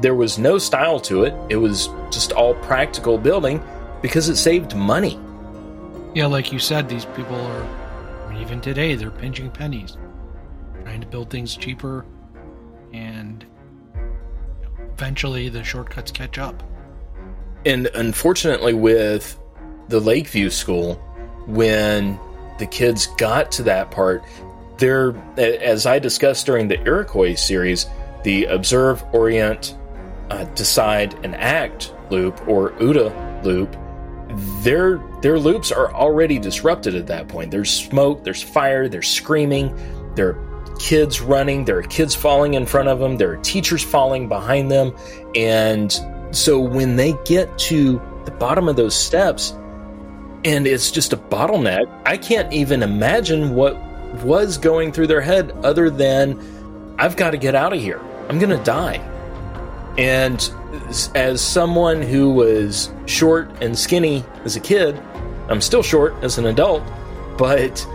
there 0.00 0.14
was 0.14 0.38
no 0.38 0.58
style 0.58 0.98
to 1.00 1.24
it. 1.24 1.34
It 1.48 1.56
was 1.56 1.88
just 2.10 2.32
all 2.32 2.54
practical 2.54 3.18
building 3.18 3.62
because 4.00 4.28
it 4.28 4.36
saved 4.36 4.74
money. 4.74 5.18
Yeah, 6.14 6.26
like 6.26 6.52
you 6.52 6.58
said, 6.58 6.88
these 6.88 7.04
people 7.04 7.36
are, 7.36 7.62
I 7.62 8.32
mean, 8.32 8.42
even 8.42 8.60
today, 8.60 8.94
they're 8.94 9.10
pinching 9.10 9.50
pennies, 9.50 9.96
trying 10.82 11.00
to 11.00 11.06
build 11.06 11.30
things 11.30 11.56
cheaper, 11.56 12.04
and 12.92 13.44
eventually 14.92 15.48
the 15.48 15.64
shortcuts 15.64 16.10
catch 16.10 16.38
up. 16.38 16.62
And 17.64 17.86
unfortunately, 17.94 18.74
with 18.74 19.38
the 19.88 20.00
Lakeview 20.00 20.50
School, 20.50 20.94
when 21.46 22.18
the 22.58 22.66
kids 22.66 23.06
got 23.18 23.50
to 23.52 23.62
that 23.64 23.90
part, 23.90 24.22
there, 24.82 25.14
as 25.38 25.86
I 25.86 26.00
discussed 26.00 26.44
during 26.44 26.66
the 26.66 26.82
Iroquois 26.82 27.36
series, 27.36 27.86
the 28.24 28.46
observe, 28.46 29.04
orient, 29.12 29.76
uh, 30.28 30.44
decide, 30.56 31.14
and 31.24 31.36
act 31.36 31.94
loop, 32.10 32.46
or 32.48 32.72
OODA 32.72 33.44
loop, 33.44 33.76
their 34.64 35.00
their 35.20 35.38
loops 35.38 35.70
are 35.70 35.94
already 35.94 36.38
disrupted 36.38 36.96
at 36.96 37.06
that 37.06 37.28
point. 37.28 37.52
There's 37.52 37.70
smoke, 37.70 38.24
there's 38.24 38.42
fire, 38.42 38.88
there's 38.88 39.08
screaming, 39.08 39.72
there 40.16 40.30
are 40.30 40.76
kids 40.80 41.20
running, 41.20 41.64
there 41.64 41.78
are 41.78 41.82
kids 41.82 42.14
falling 42.16 42.54
in 42.54 42.66
front 42.66 42.88
of 42.88 42.98
them, 42.98 43.16
there 43.18 43.30
are 43.32 43.36
teachers 43.36 43.84
falling 43.84 44.28
behind 44.28 44.68
them, 44.68 44.96
and 45.36 45.92
so 46.32 46.58
when 46.58 46.96
they 46.96 47.14
get 47.24 47.56
to 47.70 48.02
the 48.24 48.32
bottom 48.32 48.68
of 48.68 48.74
those 48.74 48.96
steps, 48.96 49.52
and 50.44 50.66
it's 50.66 50.90
just 50.90 51.12
a 51.12 51.16
bottleneck, 51.16 51.86
I 52.04 52.16
can't 52.16 52.52
even 52.52 52.82
imagine 52.82 53.54
what 53.54 53.76
was 54.24 54.58
going 54.58 54.92
through 54.92 55.06
their 55.08 55.20
head 55.20 55.52
other 55.62 55.90
than 55.90 56.94
I've 56.98 57.16
got 57.16 57.30
to 57.30 57.36
get 57.36 57.54
out 57.54 57.72
of 57.72 57.80
here. 57.80 58.00
I'm 58.28 58.38
going 58.38 58.56
to 58.56 58.64
die. 58.64 58.96
And 59.98 60.38
as 61.14 61.40
someone 61.40 62.00
who 62.02 62.32
was 62.32 62.90
short 63.06 63.50
and 63.62 63.78
skinny 63.78 64.24
as 64.44 64.56
a 64.56 64.60
kid, 64.60 65.00
I'm 65.48 65.60
still 65.60 65.82
short 65.82 66.14
as 66.22 66.38
an 66.38 66.46
adult, 66.46 66.82
but 67.36 67.86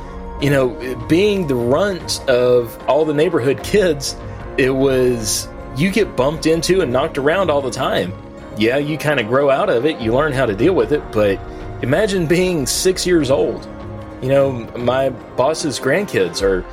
you 0.42 0.52
know, 0.52 0.70
being 1.08 1.48
the 1.48 1.56
runt 1.56 2.22
of 2.30 2.78
all 2.88 3.06
the 3.06 3.14
neighborhood 3.14 3.64
kids, 3.64 4.16
it 4.58 4.70
was 4.70 5.48
you 5.76 5.92
get 5.92 6.16
bumped 6.16 6.46
into 6.46 6.82
and 6.82 6.92
knocked 6.92 7.18
around 7.18 7.50
all 7.50 7.62
the 7.62 7.72
time. 7.72 8.14
Yeah, 8.58 8.78
you 8.78 8.98
kind 8.98 9.20
of 9.20 9.28
grow 9.28 9.50
out 9.50 9.70
of 9.70 9.86
it, 9.86 10.00
you 10.00 10.14
learn 10.14 10.34
how 10.34 10.46
to 10.46 10.56
deal 10.56 10.74
with 10.74 10.92
it, 10.92 11.02
but 11.12 11.40
imagine 11.82 12.28
being 12.28 12.66
six 12.66 13.06
years 13.06 13.32
old. 13.32 13.68
You 14.22 14.30
know, 14.30 14.52
my 14.78 15.10
boss's 15.10 15.80
grandkids 15.80 16.42
are 16.42 16.66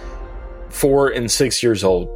four 0.71 1.11
and 1.11 1.31
six 1.31 1.63
years 1.63 1.85
old 1.85 2.09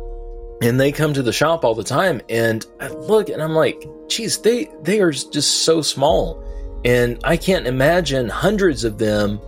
and 0.61 0.81
they 0.81 0.93
come 0.93 1.15
to 1.15 1.23
the 1.23 1.33
shop 1.33 1.65
all 1.65 1.75
the 1.75 1.85
time 1.85 2.21
and 2.29 2.67
i 2.81 2.89
look 2.89 3.29
and 3.29 3.41
i'm 3.43 3.55
like 3.55 3.89
geez 4.09 4.39
they 4.39 4.69
they 4.83 5.01
are 5.01 5.13
just 5.13 5.63
so 5.65 5.83
small. 5.83 6.45
And 6.85 7.19
i 7.25 7.37
can't 7.37 7.67
imagine 7.67 8.29
hundreds 8.29 8.85
of 8.85 8.99
them 8.99 9.41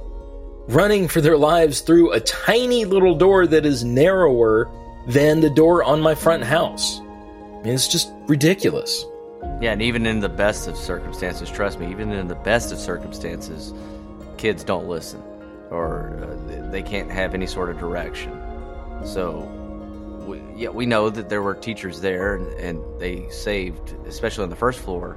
running 0.69 1.09
for 1.09 1.21
their 1.21 1.37
lives 1.37 1.81
through 1.81 2.13
a 2.13 2.21
tiny 2.21 2.85
little 2.85 3.17
door 3.17 3.47
that 3.47 3.67
is 3.67 3.85
narrower 3.85 4.71
than 5.09 5.41
the 5.41 5.51
door 5.51 5.83
on 5.83 6.01
my 6.01 6.15
front 6.15 6.45
house. 6.45 7.01
I 7.01 7.63
mean, 7.65 7.75
it's 7.75 7.89
just 7.89 8.13
ridiculous. 8.27 9.05
Yeah 9.61 9.73
and 9.73 9.83
even 9.83 10.07
in 10.07 10.21
the 10.21 10.29
best 10.29 10.69
of 10.69 10.77
circumstances 10.77 11.51
trust 11.51 11.81
me 11.81 11.91
even 11.91 12.13
in 12.13 12.29
the 12.29 12.35
best 12.35 12.73
of 12.73 12.79
circumstances 12.79 13.73
kids 14.37 14.63
don't 14.65 14.87
listen 14.89 15.23
or 15.71 16.19
uh, 16.23 16.71
they 16.71 16.83
can't 16.83 17.11
have 17.11 17.35
any 17.35 17.47
sort 17.47 17.71
of 17.71 17.79
direction 17.79 18.33
so 19.05 19.49
we, 20.27 20.43
yeah, 20.55 20.69
we 20.69 20.87
know 20.87 21.11
that 21.11 21.29
there 21.29 21.43
were 21.43 21.55
teachers 21.55 22.01
there, 22.01 22.37
and, 22.37 22.47
and 22.55 23.01
they 23.01 23.29
saved, 23.31 23.97
especially 24.07 24.45
on 24.45 24.51
the 24.51 24.57
first 24.57 24.81
floor, 24.81 25.17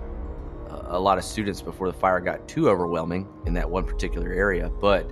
uh, 0.70 0.84
a 0.88 1.00
lot 1.00 1.18
of 1.18 1.24
students 1.24 1.62
before 1.62 1.92
the 1.92 1.98
fire 1.98 2.20
got 2.20 2.48
too 2.48 2.70
overwhelming 2.70 3.28
in 3.46 3.54
that 3.54 3.70
one 3.70 3.84
particular 3.84 4.32
area. 4.32 4.70
But 4.70 5.10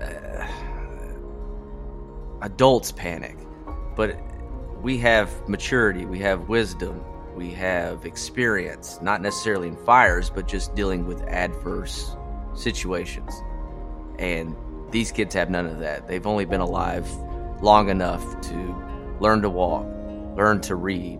uh, 0.00 0.46
adults 2.42 2.92
panic, 2.92 3.36
but 3.96 4.16
we 4.80 4.98
have 4.98 5.48
maturity, 5.48 6.06
we 6.06 6.20
have 6.20 6.48
wisdom, 6.48 7.04
we 7.34 7.50
have 7.50 8.06
experience, 8.06 8.98
not 9.02 9.20
necessarily 9.20 9.68
in 9.68 9.76
fires, 9.76 10.30
but 10.30 10.46
just 10.46 10.74
dealing 10.74 11.06
with 11.06 11.20
adverse 11.22 12.16
situations. 12.54 13.42
And 14.18 14.56
these 14.90 15.12
kids 15.12 15.34
have 15.34 15.50
none 15.50 15.66
of 15.66 15.78
that. 15.80 16.06
They've 16.08 16.26
only 16.26 16.44
been 16.44 16.60
alive 16.60 17.10
long 17.62 17.88
enough 17.88 18.40
to 18.42 18.76
learn 19.20 19.42
to 19.42 19.50
walk, 19.50 19.86
learn 20.36 20.60
to 20.62 20.74
read 20.74 21.18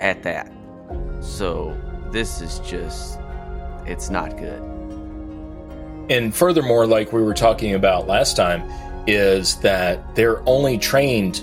at 0.00 0.22
that. 0.22 0.52
So 1.20 1.76
this 2.10 2.40
is 2.40 2.60
just, 2.60 3.18
it's 3.86 4.10
not 4.10 4.36
good. 4.36 4.62
And 6.10 6.34
furthermore, 6.34 6.86
like 6.86 7.12
we 7.12 7.22
were 7.22 7.34
talking 7.34 7.74
about 7.74 8.06
last 8.06 8.36
time, 8.36 8.62
is 9.06 9.56
that 9.60 10.14
they're 10.14 10.46
only 10.48 10.78
trained 10.78 11.42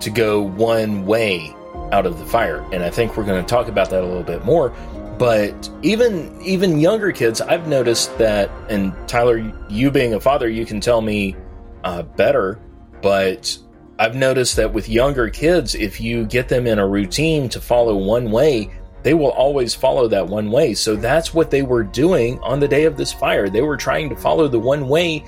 to 0.00 0.10
go 0.10 0.42
one 0.42 1.06
way 1.06 1.54
out 1.92 2.06
of 2.06 2.18
the 2.18 2.24
fire. 2.24 2.66
And 2.72 2.82
I 2.82 2.90
think 2.90 3.16
we're 3.16 3.24
going 3.24 3.42
to 3.42 3.48
talk 3.48 3.68
about 3.68 3.90
that 3.90 4.02
a 4.02 4.06
little 4.06 4.22
bit 4.22 4.44
more. 4.44 4.74
But 5.22 5.70
even 5.82 6.36
even 6.42 6.80
younger 6.80 7.12
kids, 7.12 7.40
I've 7.40 7.68
noticed 7.68 8.18
that, 8.18 8.50
and 8.68 8.92
Tyler, 9.06 9.38
you 9.68 9.92
being 9.92 10.14
a 10.14 10.20
father, 10.20 10.48
you 10.48 10.66
can 10.66 10.80
tell 10.80 11.00
me 11.00 11.36
uh, 11.84 12.02
better 12.02 12.58
but 13.02 13.58
I've 13.98 14.14
noticed 14.14 14.56
that 14.56 14.72
with 14.72 14.88
younger 14.88 15.28
kids, 15.28 15.74
if 15.74 16.00
you 16.00 16.24
get 16.24 16.48
them 16.48 16.66
in 16.66 16.78
a 16.78 16.86
routine 16.86 17.48
to 17.50 17.60
follow 17.60 17.96
one 17.96 18.30
way, 18.30 18.70
they 19.02 19.12
will 19.12 19.32
always 19.32 19.74
follow 19.74 20.08
that 20.08 20.28
one 20.28 20.50
way. 20.50 20.74
So 20.74 20.94
that's 20.94 21.34
what 21.34 21.50
they 21.50 21.62
were 21.62 21.82
doing 21.82 22.38
on 22.40 22.60
the 22.60 22.68
day 22.68 22.84
of 22.84 22.96
this 22.96 23.12
fire. 23.12 23.50
They 23.50 23.60
were 23.60 23.76
trying 23.76 24.08
to 24.10 24.16
follow 24.16 24.46
the 24.46 24.60
one 24.60 24.88
way 24.88 25.24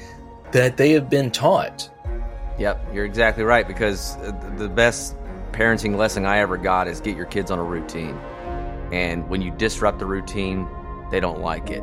that 0.53 0.77
they 0.77 0.93
have 0.93 1.11
been 1.11 1.33
taught. 1.33 1.91
Yep, 2.59 2.95
you're 2.95 3.05
exactly 3.05 3.43
right 3.43 3.67
because 3.67 4.17
the 4.57 4.71
best 4.73 5.17
parenting 5.51 5.97
lesson 5.97 6.25
I 6.25 6.39
ever 6.39 6.57
got 6.57 6.87
is 6.87 7.01
get 7.01 7.17
your 7.17 7.27
kids 7.27 7.51
on 7.51 7.59
a 7.59 7.65
routine. 7.65 8.17
And 8.95 9.29
when 9.29 9.43
you 9.43 9.51
disrupt 9.51 9.99
the 9.99 10.07
routine, 10.07 10.69
they 11.11 11.19
don't 11.19 11.41
like 11.41 11.69
it. 11.69 11.83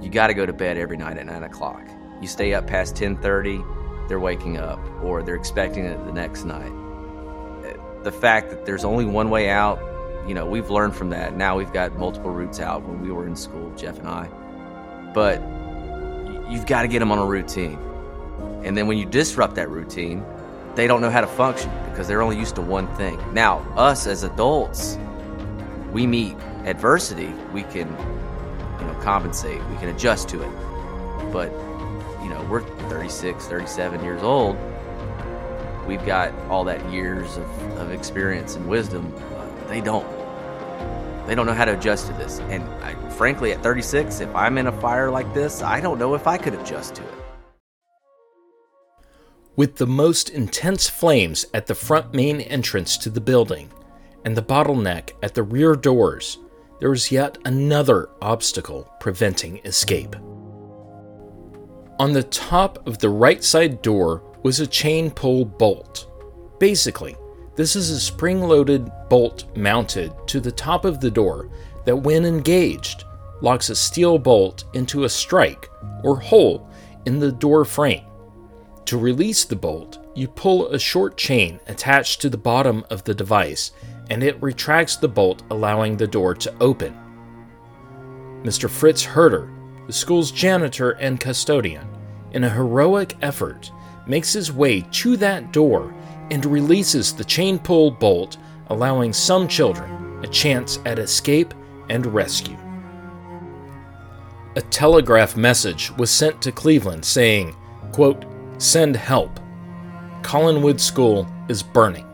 You 0.00 0.08
got 0.08 0.28
to 0.28 0.34
go 0.34 0.46
to 0.46 0.52
bed 0.54 0.78
every 0.78 0.96
night 0.96 1.18
at 1.18 1.26
nine 1.26 1.42
o'clock. 1.42 1.82
You 2.22 2.26
stay 2.26 2.54
up 2.54 2.66
past 2.66 2.96
ten 2.96 3.18
thirty 3.18 3.60
they're 4.08 4.18
waking 4.18 4.56
up 4.56 4.80
or 5.02 5.22
they're 5.22 5.34
expecting 5.34 5.84
it 5.84 6.02
the 6.06 6.12
next 6.12 6.44
night. 6.44 6.72
The 8.02 8.10
fact 8.10 8.48
that 8.48 8.64
there's 8.64 8.82
only 8.82 9.04
one 9.04 9.28
way 9.28 9.50
out, 9.50 9.78
you 10.26 10.32
know, 10.32 10.46
we've 10.46 10.70
learned 10.70 10.96
from 10.96 11.10
that. 11.10 11.36
Now 11.36 11.58
we've 11.58 11.72
got 11.72 11.98
multiple 11.98 12.30
routes 12.30 12.58
out 12.60 12.88
when 12.88 13.02
we 13.02 13.10
were 13.10 13.26
in 13.26 13.36
school, 13.36 13.70
Jeff 13.76 13.98
and 13.98 14.08
I. 14.08 14.28
But 15.12 15.42
you've 16.50 16.64
got 16.64 16.82
to 16.82 16.88
get 16.88 17.00
them 17.00 17.12
on 17.12 17.18
a 17.18 17.26
routine. 17.26 17.78
And 18.64 18.74
then 18.74 18.86
when 18.86 18.96
you 18.96 19.04
disrupt 19.04 19.56
that 19.56 19.68
routine, 19.68 20.24
they 20.74 20.86
don't 20.86 21.02
know 21.02 21.10
how 21.10 21.20
to 21.20 21.26
function 21.26 21.70
because 21.90 22.08
they're 22.08 22.22
only 22.22 22.38
used 22.38 22.54
to 22.54 22.62
one 22.62 22.88
thing. 22.96 23.20
Now, 23.34 23.58
us 23.76 24.06
as 24.06 24.22
adults, 24.22 24.96
we 25.92 26.06
meet 26.06 26.36
adversity, 26.64 27.32
we 27.52 27.62
can, 27.62 27.88
you 28.80 28.86
know, 28.86 28.98
compensate, 29.02 29.64
we 29.68 29.76
can 29.76 29.88
adjust 29.88 30.28
to 30.30 30.42
it. 30.42 31.32
But 31.32 31.50
you 32.22 32.28
know, 32.28 32.46
we're 32.50 32.62
36, 32.90 33.46
37 33.46 34.04
years 34.04 34.22
old. 34.22 34.56
We've 35.86 36.04
got 36.04 36.34
all 36.50 36.64
that 36.64 36.92
years 36.92 37.36
of, 37.36 37.78
of 37.78 37.90
experience 37.92 38.56
and 38.56 38.68
wisdom. 38.68 39.14
Uh, 39.16 39.68
they 39.68 39.80
don't. 39.80 40.06
They 41.26 41.34
don't 41.34 41.46
know 41.46 41.54
how 41.54 41.64
to 41.64 41.76
adjust 41.76 42.06
to 42.08 42.12
this. 42.14 42.40
And 42.40 42.62
I, 42.82 42.94
frankly, 43.10 43.52
at 43.52 43.62
36, 43.62 44.20
if 44.20 44.34
I'm 44.34 44.58
in 44.58 44.66
a 44.66 44.80
fire 44.80 45.10
like 45.10 45.32
this, 45.34 45.62
I 45.62 45.80
don't 45.80 45.98
know 45.98 46.14
if 46.14 46.26
I 46.26 46.38
could 46.38 46.54
adjust 46.54 46.94
to 46.96 47.02
it. 47.02 47.14
With 49.56 49.76
the 49.76 49.86
most 49.86 50.30
intense 50.30 50.88
flames 50.88 51.44
at 51.52 51.66
the 51.66 51.74
front 51.74 52.14
main 52.14 52.40
entrance 52.40 52.96
to 52.98 53.10
the 53.10 53.20
building 53.20 53.70
and 54.28 54.36
the 54.36 54.42
bottleneck 54.42 55.12
at 55.22 55.32
the 55.32 55.42
rear 55.42 55.74
doors, 55.74 56.36
there 56.80 56.90
was 56.90 57.10
yet 57.10 57.38
another 57.46 58.10
obstacle 58.20 58.86
preventing 59.00 59.56
escape. 59.64 60.14
On 61.98 62.12
the 62.12 62.24
top 62.24 62.86
of 62.86 62.98
the 62.98 63.08
right 63.08 63.42
side 63.42 63.80
door 63.80 64.22
was 64.42 64.60
a 64.60 64.66
chain 64.66 65.10
pull 65.10 65.46
bolt. 65.46 66.10
Basically, 66.60 67.16
this 67.56 67.74
is 67.74 67.88
a 67.88 67.98
spring 67.98 68.42
loaded 68.42 68.92
bolt 69.08 69.46
mounted 69.56 70.12
to 70.26 70.40
the 70.40 70.52
top 70.52 70.84
of 70.84 71.00
the 71.00 71.10
door 71.10 71.48
that, 71.86 71.96
when 71.96 72.26
engaged, 72.26 73.04
locks 73.40 73.70
a 73.70 73.74
steel 73.74 74.18
bolt 74.18 74.64
into 74.74 75.04
a 75.04 75.08
strike 75.08 75.70
or 76.04 76.20
hole 76.20 76.68
in 77.06 77.18
the 77.18 77.32
door 77.32 77.64
frame. 77.64 78.04
To 78.84 78.98
release 78.98 79.46
the 79.46 79.56
bolt, 79.56 80.06
you 80.14 80.28
pull 80.28 80.68
a 80.68 80.78
short 80.78 81.16
chain 81.16 81.60
attached 81.66 82.20
to 82.20 82.28
the 82.28 82.36
bottom 82.36 82.84
of 82.90 83.04
the 83.04 83.14
device 83.14 83.70
and 84.10 84.22
it 84.22 84.40
retracts 84.42 84.96
the 84.96 85.08
bolt, 85.08 85.42
allowing 85.50 85.96
the 85.96 86.06
door 86.06 86.34
to 86.34 86.54
open. 86.60 86.96
Mr. 88.44 88.70
Fritz 88.70 89.04
Hirter 89.04 89.50
the 89.88 89.92
school's 89.94 90.30
janitor 90.30 90.90
and 91.00 91.18
custodian, 91.18 91.88
in 92.32 92.44
a 92.44 92.50
heroic 92.50 93.16
effort, 93.22 93.72
makes 94.06 94.34
his 94.34 94.52
way 94.52 94.82
to 94.92 95.16
that 95.16 95.50
door 95.50 95.94
and 96.30 96.44
releases 96.44 97.14
the 97.14 97.24
chain 97.24 97.58
pull 97.58 97.90
bolt, 97.90 98.36
allowing 98.66 99.14
some 99.14 99.48
children 99.48 100.20
a 100.22 100.26
chance 100.26 100.78
at 100.84 100.98
escape 100.98 101.54
and 101.88 102.04
rescue. 102.04 102.58
A 104.56 104.60
telegraph 104.60 105.38
message 105.38 105.90
was 105.92 106.10
sent 106.10 106.42
to 106.42 106.52
Cleveland 106.52 107.02
saying, 107.02 107.56
quote, 107.92 108.26
Send 108.58 108.94
help. 108.94 109.40
Collinwood 110.20 110.80
School 110.80 111.26
is 111.48 111.62
burning. 111.62 112.07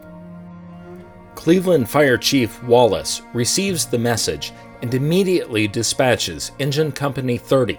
Cleveland 1.44 1.90
Fire 1.90 2.16
Chief 2.16 2.62
Wallace 2.62 3.20
receives 3.34 3.84
the 3.84 3.98
message 3.98 4.54
and 4.80 4.94
immediately 4.94 5.68
dispatches 5.68 6.52
Engine 6.58 6.90
Company 6.90 7.36
30, 7.36 7.78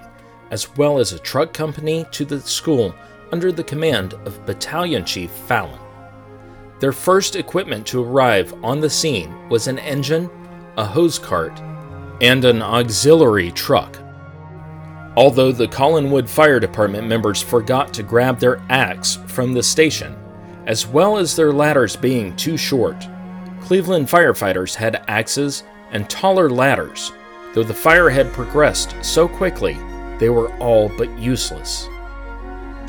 as 0.51 0.77
well 0.77 0.99
as 0.99 1.13
a 1.13 1.19
truck 1.19 1.51
company, 1.51 2.05
to 2.11 2.25
the 2.25 2.39
school 2.41 2.93
under 3.31 3.51
the 3.51 3.63
command 3.63 4.13
of 4.23 4.45
Battalion 4.45 5.03
Chief 5.03 5.31
Fallon. 5.31 5.79
Their 6.79 6.91
first 6.91 7.35
equipment 7.35 7.87
to 7.87 8.03
arrive 8.03 8.53
on 8.63 8.81
the 8.81 8.89
scene 8.89 9.33
was 9.49 9.65
an 9.65 9.79
engine, 9.79 10.29
a 10.77 10.85
hose 10.85 11.17
cart, 11.17 11.59
and 12.21 12.45
an 12.45 12.61
auxiliary 12.61 13.51
truck. 13.51 13.97
Although 15.17 15.51
the 15.51 15.67
Collinwood 15.67 16.29
Fire 16.29 16.59
Department 16.59 17.07
members 17.07 17.41
forgot 17.41 17.95
to 17.95 18.03
grab 18.03 18.37
their 18.37 18.61
axe 18.69 19.15
from 19.25 19.53
the 19.53 19.63
station, 19.63 20.15
as 20.67 20.85
well 20.85 21.17
as 21.17 21.35
their 21.35 21.51
ladders 21.51 21.95
being 21.95 22.35
too 22.35 22.57
short, 22.57 23.07
Cleveland 23.65 24.07
firefighters 24.07 24.75
had 24.75 25.03
axes 25.07 25.63
and 25.89 26.07
taller 26.07 26.51
ladders, 26.51 27.11
though 27.55 27.63
the 27.63 27.73
fire 27.73 28.09
had 28.11 28.31
progressed 28.31 28.95
so 29.01 29.27
quickly 29.27 29.75
they 30.19 30.29
were 30.29 30.53
all 30.57 30.87
but 30.97 31.09
useless. 31.17 31.89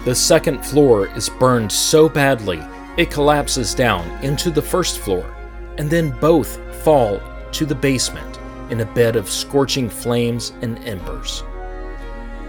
The 0.05 0.15
second 0.15 0.63
floor 0.63 1.09
is 1.17 1.31
burned 1.31 1.73
so 1.73 2.11
badly 2.11 2.63
it 2.99 3.11
collapses 3.11 3.75
down 3.75 4.07
into 4.23 4.51
the 4.51 4.61
first 4.61 4.99
floor, 4.99 5.35
and 5.79 5.89
then 5.89 6.11
both 6.21 6.59
fall 6.85 7.23
to 7.53 7.65
the 7.65 7.75
basement 7.75 8.39
in 8.71 8.81
a 8.81 8.93
bed 8.95 9.17
of 9.17 9.31
scorching 9.31 9.89
flames 9.89 10.53
and 10.61 10.79
embers. 10.81 11.43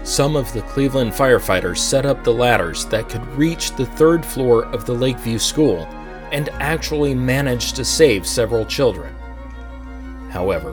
Some 0.02 0.36
of 0.36 0.52
the 0.52 0.62
Cleveland 0.62 1.12
firefighters 1.12 1.78
set 1.78 2.04
up 2.04 2.24
the 2.24 2.32
ladders 2.32 2.84
that 2.86 3.08
could 3.08 3.26
reach 3.28 3.74
the 3.74 3.86
third 3.86 4.24
floor 4.24 4.66
of 4.66 4.84
the 4.84 4.94
Lakeview 4.94 5.38
School 5.38 5.88
and 6.32 6.48
actually 6.60 7.14
managed 7.14 7.76
to 7.76 7.84
save 7.84 8.26
several 8.26 8.64
children. 8.64 9.14
However, 10.30 10.72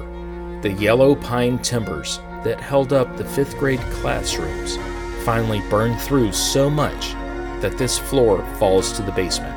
the 0.62 0.72
yellow 0.72 1.16
pine 1.16 1.60
timbers 1.60 2.20
that 2.44 2.60
held 2.60 2.94
up 2.94 3.18
the 3.18 3.26
fifth 3.26 3.58
grade 3.58 3.82
classrooms 3.92 4.78
finally 5.26 5.62
burned 5.70 6.00
through 6.02 6.32
so 6.32 6.70
much 6.70 7.14
that 7.62 7.78
this 7.78 7.98
floor 7.98 8.46
falls 8.58 8.92
to 8.94 9.02
the 9.02 9.12
basement, 9.14 9.56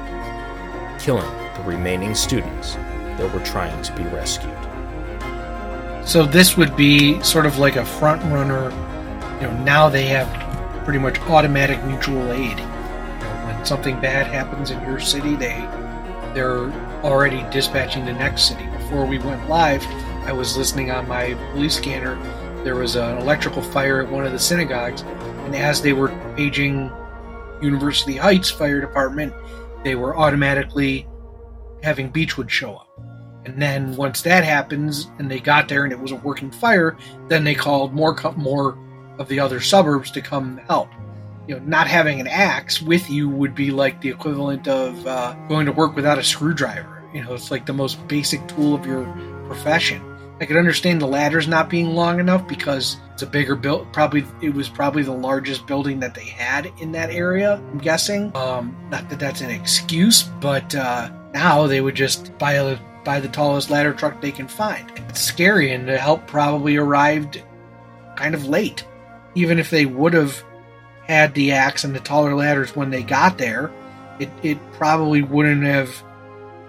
killing 1.01 1.31
the 1.57 1.63
remaining 1.65 2.15
students 2.15 2.75
that 2.75 3.33
were 3.35 3.45
trying 3.45 3.83
to 3.83 3.93
be 3.95 4.05
rescued. 4.05 4.57
So 6.07 6.25
this 6.25 6.57
would 6.57 6.75
be 6.75 7.23
sort 7.23 7.45
of 7.45 7.59
like 7.59 7.77
a 7.77 7.85
front 7.85 8.23
runner. 8.33 8.71
You 9.41 9.49
know, 9.49 9.63
now 9.65 9.89
they 9.91 10.07
have 10.07 10.85
pretty 10.85 10.99
much 10.99 11.21
automatic 11.21 11.85
mutual 11.85 12.33
aid. 12.33 12.59
You 12.59 12.65
know, 12.65 13.43
when 13.45 13.65
something 13.67 14.01
bad 14.01 14.27
happens 14.27 14.71
in 14.71 14.81
your 14.83 15.01
city, 15.01 15.37
they 15.37 15.53
they're 16.35 16.71
already 17.03 17.43
dispatching 17.51 18.05
the 18.05 18.13
next 18.13 18.49
city. 18.49 18.67
Before 18.67 19.07
we 19.07 19.19
went 19.19 19.49
live, 19.49 19.85
I 20.27 20.33
was 20.33 20.57
listening 20.57 20.91
on 20.91 21.09
my 21.09 21.35
police 21.53 21.77
scanner. 21.77 22.17
There 22.65 22.75
was 22.75 22.97
an 22.97 23.19
electrical 23.19 23.63
fire 23.63 24.03
at 24.03 24.11
one 24.11 24.27
of 24.27 24.33
the 24.33 24.39
synagogues, 24.39 25.03
and 25.03 25.55
as 25.55 25.81
they 25.81 25.93
were 25.93 26.09
paging 26.37 26.91
University 27.63 28.17
Heights 28.17 28.51
Fire 28.51 28.81
Department, 28.81 29.33
they 29.85 29.95
were 29.95 30.17
automatically 30.17 31.07
having 31.83 32.13
Beachwood 32.13 32.49
show 32.49 32.77
up. 32.77 32.89
And 33.45 33.61
then 33.63 33.97
once 33.97 34.23
that 34.23 34.45
happens, 34.45 35.11
and 35.19 35.31
they 35.31 35.41
got 35.41 35.69
there 35.69 35.85
and 35.85 35.93
it 35.93 35.99
was 35.99 36.13
a 36.13 36.17
working 36.17 36.51
fire, 36.51 36.97
then 37.29 37.45
they 37.45 37.55
called 37.55 37.95
more 37.95 38.15
more 38.37 38.79
of 39.19 39.29
the 39.29 39.41
other 39.41 39.61
suburbs 39.61 40.11
to 40.13 40.21
come 40.21 40.59
help. 40.69 40.91
You 41.49 41.55
know, 41.55 41.65
not 41.65 41.89
having 41.89 42.21
an 42.21 42.27
axe 42.27 42.83
with 42.83 43.09
you 43.11 43.29
would 43.29 43.55
be 43.55 43.71
like 43.71 44.03
the 44.03 44.11
equivalent 44.11 44.69
of 44.69 45.07
uh, 45.07 45.35
going 45.49 45.67
to 45.67 45.73
work 45.73 45.97
without 45.97 46.19
a 46.19 46.23
screwdriver. 46.23 47.03
You 47.15 47.25
know, 47.25 47.33
it's 47.33 47.51
like 47.51 47.65
the 47.65 47.73
most 47.73 48.07
basic 48.07 48.47
tool 48.49 48.75
of 48.75 48.85
your 48.85 49.05
profession. 49.47 50.03
I 50.41 50.47
could 50.47 50.59
understand 50.59 51.01
the 51.01 51.07
ladders 51.07 51.49
not 51.49 51.69
being 51.69 51.89
long 51.89 52.21
enough 52.21 52.47
because 52.47 52.99
it's 53.13 53.23
a 53.23 53.27
bigger 53.27 53.57
build. 53.57 53.93
Probably 53.93 54.25
it 54.41 54.55
was 54.55 54.69
probably 54.69 55.03
the 55.03 55.13
largest 55.13 55.67
building 55.67 56.01
that 56.01 56.15
they 56.15 56.27
had 56.27 56.71
in 56.81 56.93
that 56.93 57.11
area. 57.11 57.55
I'm 57.55 57.79
guessing. 57.79 58.31
Um, 58.37 58.77
not 58.91 59.09
that 59.09 59.19
that's 59.19 59.41
an 59.41 59.51
excuse, 59.51 60.23
but 60.23 60.75
uh, 60.75 61.11
now 61.33 61.67
they 61.67 61.81
would 61.81 61.97
just 61.97 62.37
buy 62.39 62.53
a 62.53 62.79
buy 63.05 63.21
the 63.21 63.29
tallest 63.29 63.71
ladder 63.71 63.95
truck 63.95 64.21
they 64.21 64.31
can 64.31 64.47
find. 64.47 64.93
It's 65.09 65.21
scary, 65.21 65.73
and 65.73 65.89
the 65.89 65.99
help 65.99 66.27
probably 66.27 66.77
arrived 66.77 67.43
kind 68.17 68.35
of 68.35 68.47
late. 68.47 68.85
Even 69.35 69.59
if 69.59 69.71
they 69.71 69.87
would 69.87 70.13
have 70.13 70.45
had 71.09 71.35
the 71.35 71.53
axe 71.53 71.85
and 71.85 71.95
the 71.95 72.01
taller 72.01 72.35
ladders 72.35 72.77
when 72.77 72.91
they 72.91 73.03
got 73.03 73.39
there, 73.39 73.73
it, 74.19 74.31
it 74.43 74.59
probably 74.73 75.23
wouldn't 75.23 75.63
have 75.63 76.03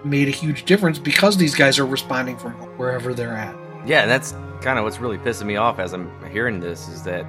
made 0.04 0.28
a 0.28 0.30
huge 0.30 0.64
difference 0.64 0.98
because 0.98 1.36
these 1.36 1.54
guys 1.54 1.78
are 1.78 1.86
responding 1.86 2.36
from 2.38 2.52
wherever 2.78 3.12
they're 3.12 3.34
at. 3.34 3.54
Yeah, 3.86 4.02
and 4.02 4.10
that's 4.10 4.32
kind 4.62 4.78
of 4.78 4.84
what's 4.84 4.98
really 4.98 5.18
pissing 5.18 5.46
me 5.46 5.56
off 5.56 5.78
as 5.78 5.92
I'm 5.92 6.10
hearing 6.30 6.60
this 6.60 6.88
is 6.88 7.02
that 7.04 7.26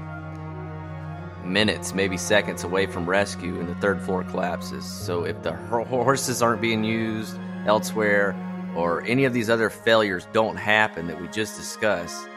minutes, 1.46 1.94
maybe 1.94 2.18
seconds 2.18 2.64
away 2.64 2.86
from 2.86 3.10
rescue, 3.10 3.60
and 3.60 3.68
the 3.68 3.76
third 3.76 4.02
floor 4.02 4.24
collapses. 4.24 4.86
So 4.86 5.26
if 5.26 5.42
the 5.44 5.54
horses 5.54 6.42
aren't 6.42 6.62
being 6.62 6.84
used 6.84 7.38
elsewhere, 7.66 8.36
or 8.76 9.02
any 9.04 9.26
of 9.26 9.34
these 9.34 9.50
other 9.50 9.70
failures 9.70 10.28
don't 10.32 10.56
happen 10.56 11.08
that 11.08 11.20
we 11.20 11.28
just 11.28 11.58
discussed, 11.58 12.28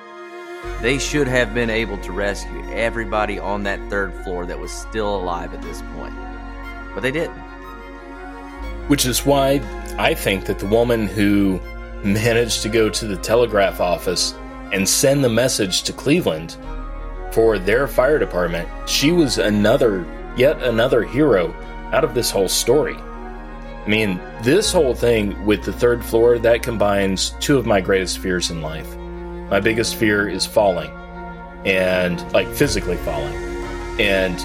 they 0.81 0.99
should 0.99 1.27
have 1.27 1.55
been 1.55 1.71
able 1.71 1.97
to 1.99 2.13
rescue 2.13 2.63
everybody 2.71 3.39
on 3.39 3.63
that 3.63 3.81
third 3.89 4.15
floor 4.23 4.45
that 4.47 4.59
was 4.59 4.71
still 4.71 5.17
alive 5.17 5.55
at 5.55 5.63
this 5.63 5.83
point. 5.97 6.15
But 6.95 7.03
they 7.03 7.11
didn't. 7.11 7.39
Which 8.89 9.07
is 9.07 9.25
why 9.25 9.61
I 9.99 10.15
think 10.15 10.45
that 10.47 10.59
the 10.59 10.67
woman 10.67 11.07
who 11.07 11.61
managed 12.03 12.63
to 12.63 12.69
go 12.69 12.91
to 12.91 13.07
the 13.07 13.17
telegraph 13.17 13.81
office 13.81 14.35
and 14.73 14.89
send 14.89 15.25
the 15.25 15.29
message 15.29 15.85
to 15.85 15.93
Cleveland 15.93 16.57
for 17.33 17.59
their 17.59 17.89
fire 17.89 18.19
department, 18.19 18.69
she 18.89 19.11
was 19.11 19.39
another, 19.39 20.07
yet 20.37 20.63
another 20.63 21.03
hero 21.03 21.53
out 21.93 22.05
of 22.05 22.15
this 22.15 22.31
whole 22.31 22.49
story. 22.49 22.97
I 22.97 23.87
mean, 23.87 24.21
this 24.43 24.73
whole 24.73 24.95
thing 24.95 25.45
with 25.45 25.63
the 25.63 25.73
third 25.73 26.05
floor 26.05 26.39
that 26.39 26.63
combines 26.63 27.31
two 27.41 27.59
of 27.59 27.67
my 27.67 27.81
greatest 27.81 28.19
fears 28.19 28.51
in 28.51 28.61
life. 28.61 28.97
My 29.51 29.61
biggest 29.61 29.97
fear 29.97 30.27
is 30.29 30.47
falling, 30.47 30.91
and 31.65 32.21
like 32.33 32.49
physically 32.49 32.97
falling. 32.99 33.35
And 34.01 34.41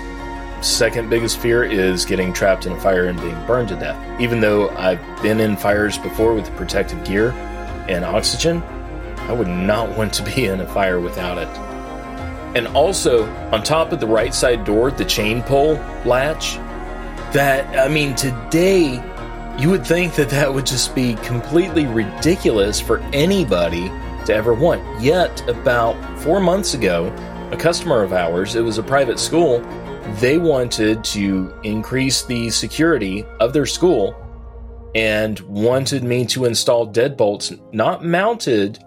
second 0.63 1.09
biggest 1.09 1.39
fear 1.39 1.63
is 1.63 2.05
getting 2.05 2.33
trapped 2.33 2.65
in 2.65 2.73
a 2.73 2.79
fire 2.79 3.05
and 3.05 3.19
being 3.21 3.45
burned 3.45 3.69
to 3.69 3.75
death. 3.75 4.21
Even 4.21 4.41
though 4.41 4.69
I've 4.71 4.99
been 5.21 5.39
in 5.39 5.55
fires 5.55 5.97
before 5.97 6.33
with 6.33 6.53
protective 6.57 7.03
gear 7.05 7.31
and 7.88 8.03
oxygen, 8.03 8.62
I 9.19 9.31
would 9.31 9.47
not 9.47 9.97
want 9.97 10.13
to 10.15 10.23
be 10.23 10.45
in 10.45 10.59
a 10.59 10.67
fire 10.67 10.99
without 10.99 11.38
it. 11.38 11.47
And 12.57 12.67
also, 12.69 13.25
on 13.51 13.63
top 13.63 13.91
of 13.91 13.99
the 13.99 14.07
right 14.07 14.33
side 14.33 14.65
door, 14.65 14.91
the 14.91 15.05
chain 15.05 15.43
pull 15.43 15.73
latch, 16.03 16.55
that, 17.33 17.77
I 17.77 17.88
mean, 17.88 18.15
today 18.15 19.01
you 19.57 19.69
would 19.69 19.85
think 19.85 20.15
that 20.15 20.29
that 20.29 20.53
would 20.53 20.65
just 20.65 20.93
be 20.93 21.15
completely 21.15 21.85
ridiculous 21.85 22.81
for 22.81 22.99
anybody 23.13 23.91
to 24.30 24.36
ever 24.36 24.54
want. 24.54 24.82
Yet, 25.02 25.48
about 25.48 25.96
four 26.20 26.39
months 26.39 26.74
ago, 26.74 27.08
a 27.52 27.58
customer 27.58 28.04
of 28.04 28.13
ours, 28.13 28.56
it 28.56 28.62
was 28.62 28.78
a 28.78 28.84
private 28.84 29.20
school, 29.20 29.60
they 30.20 30.38
wanted 30.38 31.04
to 31.04 31.54
increase 31.63 32.24
the 32.24 32.50
security 32.50 33.26
of 33.39 33.54
their 33.54 33.65
school 33.65 34.15
and 34.96 35.39
wanted 35.42 36.04
me 36.04 36.26
to 36.26 36.46
install 36.46 36.92
deadbolts 36.92 37.60
not 37.74 38.04
mounted 38.04 38.80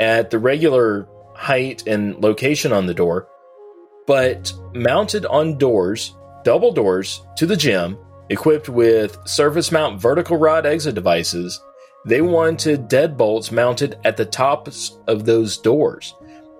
at 0.00 0.30
the 0.30 0.38
regular 0.38 1.08
height 1.34 1.86
and 1.86 2.16
location 2.22 2.72
on 2.72 2.86
the 2.86 2.94
door, 2.94 3.28
but 4.06 4.52
mounted 4.74 5.26
on 5.26 5.58
doors, 5.58 6.16
double 6.44 6.72
doors 6.72 7.22
to 7.36 7.46
the 7.46 7.56
gym 7.56 7.96
Equipped 8.30 8.68
with 8.68 9.18
surface 9.24 9.72
mount 9.72 9.98
vertical 10.00 10.36
rod 10.36 10.66
exit 10.66 10.94
devices, 10.94 11.62
they 12.08 12.22
wanted 12.22 12.88
deadbolts 12.88 13.52
mounted 13.52 13.98
at 14.04 14.16
the 14.16 14.24
tops 14.24 14.98
of 15.06 15.26
those 15.26 15.58
doors. 15.58 16.14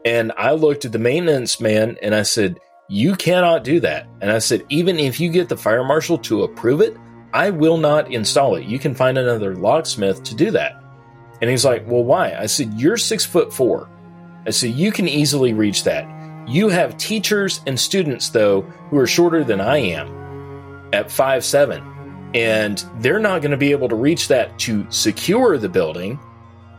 And 0.05 0.31
I 0.37 0.53
looked 0.53 0.85
at 0.85 0.93
the 0.93 0.99
maintenance 0.99 1.59
man 1.59 1.97
and 2.03 2.15
I 2.15 2.23
said, 2.23 2.61
You 2.89 3.17
cannot 3.17 3.65
do 3.65 3.81
that. 3.81 4.07
And 4.21 4.31
I 4.31 4.41
said, 4.41 4.65
Even 4.69 4.99
if 4.99 5.19
you 5.19 5.31
get 5.31 5.49
the 5.49 5.57
fire 5.57 5.85
marshal 5.85 6.19
to 6.19 6.43
approve 6.43 6.83
it, 6.83 6.97
I 7.33 7.51
will 7.51 7.79
not 7.79 8.13
install 8.13 8.57
it. 8.57 8.65
You 8.65 8.79
can 8.79 8.95
find 8.95 9.17
another 9.17 9.57
locksmith 9.57 10.23
to 10.25 10.35
do 10.35 10.51
that. 10.51 10.83
And 11.41 11.51
he's 11.51 11.65
like, 11.65 11.87
Well, 11.87 12.05
why? 12.05 12.35
I 12.35 12.47
said, 12.47 12.75
You're 12.75 12.99
six 12.99 13.25
foot 13.25 13.53
four. 13.53 13.89
I 14.47 14.51
said, 14.51 14.71
You 14.71 14.93
can 14.93 15.09
easily 15.09 15.55
reach 15.55 15.85
that. 15.85 16.07
You 16.47 16.69
have 16.69 16.99
teachers 16.99 17.61
and 17.67 17.79
students, 17.81 18.29
though, 18.29 18.63
who 18.91 18.99
are 18.99 19.07
shorter 19.07 19.45
than 19.45 19.61
I 19.61 19.79
am 19.79 20.89
at 20.93 21.11
five 21.11 21.45
seven, 21.45 21.83
and 22.35 22.85
they're 23.01 23.19
not 23.19 23.43
going 23.43 23.51
to 23.51 23.57
be 23.57 23.71
able 23.71 23.89
to 23.89 23.97
reach 23.97 24.29
that 24.29 24.59
to 24.61 24.87
secure 24.91 25.59
the 25.59 25.69
building 25.69 26.19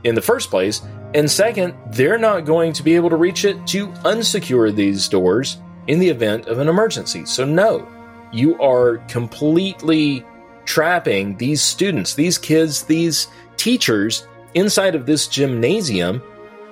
in 0.03 0.15
the 0.15 0.21
first 0.21 0.49
place. 0.49 0.81
And 1.13 1.29
second, 1.29 1.75
they're 1.91 2.19
not 2.19 2.45
going 2.45 2.73
to 2.73 2.83
be 2.83 2.95
able 2.95 3.09
to 3.09 3.15
reach 3.15 3.45
it 3.45 3.65
to 3.67 3.87
unsecure 3.87 4.73
these 4.73 5.07
doors 5.07 5.57
in 5.87 5.99
the 5.99 6.09
event 6.09 6.47
of 6.47 6.59
an 6.59 6.67
emergency. 6.67 7.25
So, 7.25 7.45
no, 7.45 7.87
you 8.31 8.59
are 8.61 8.97
completely 9.07 10.25
trapping 10.65 11.35
these 11.37 11.63
students, 11.63 12.13
these 12.13 12.37
kids, 12.37 12.83
these 12.83 13.27
teachers 13.57 14.27
inside 14.53 14.93
of 14.93 15.05
this 15.05 15.27
gymnasium. 15.27 16.21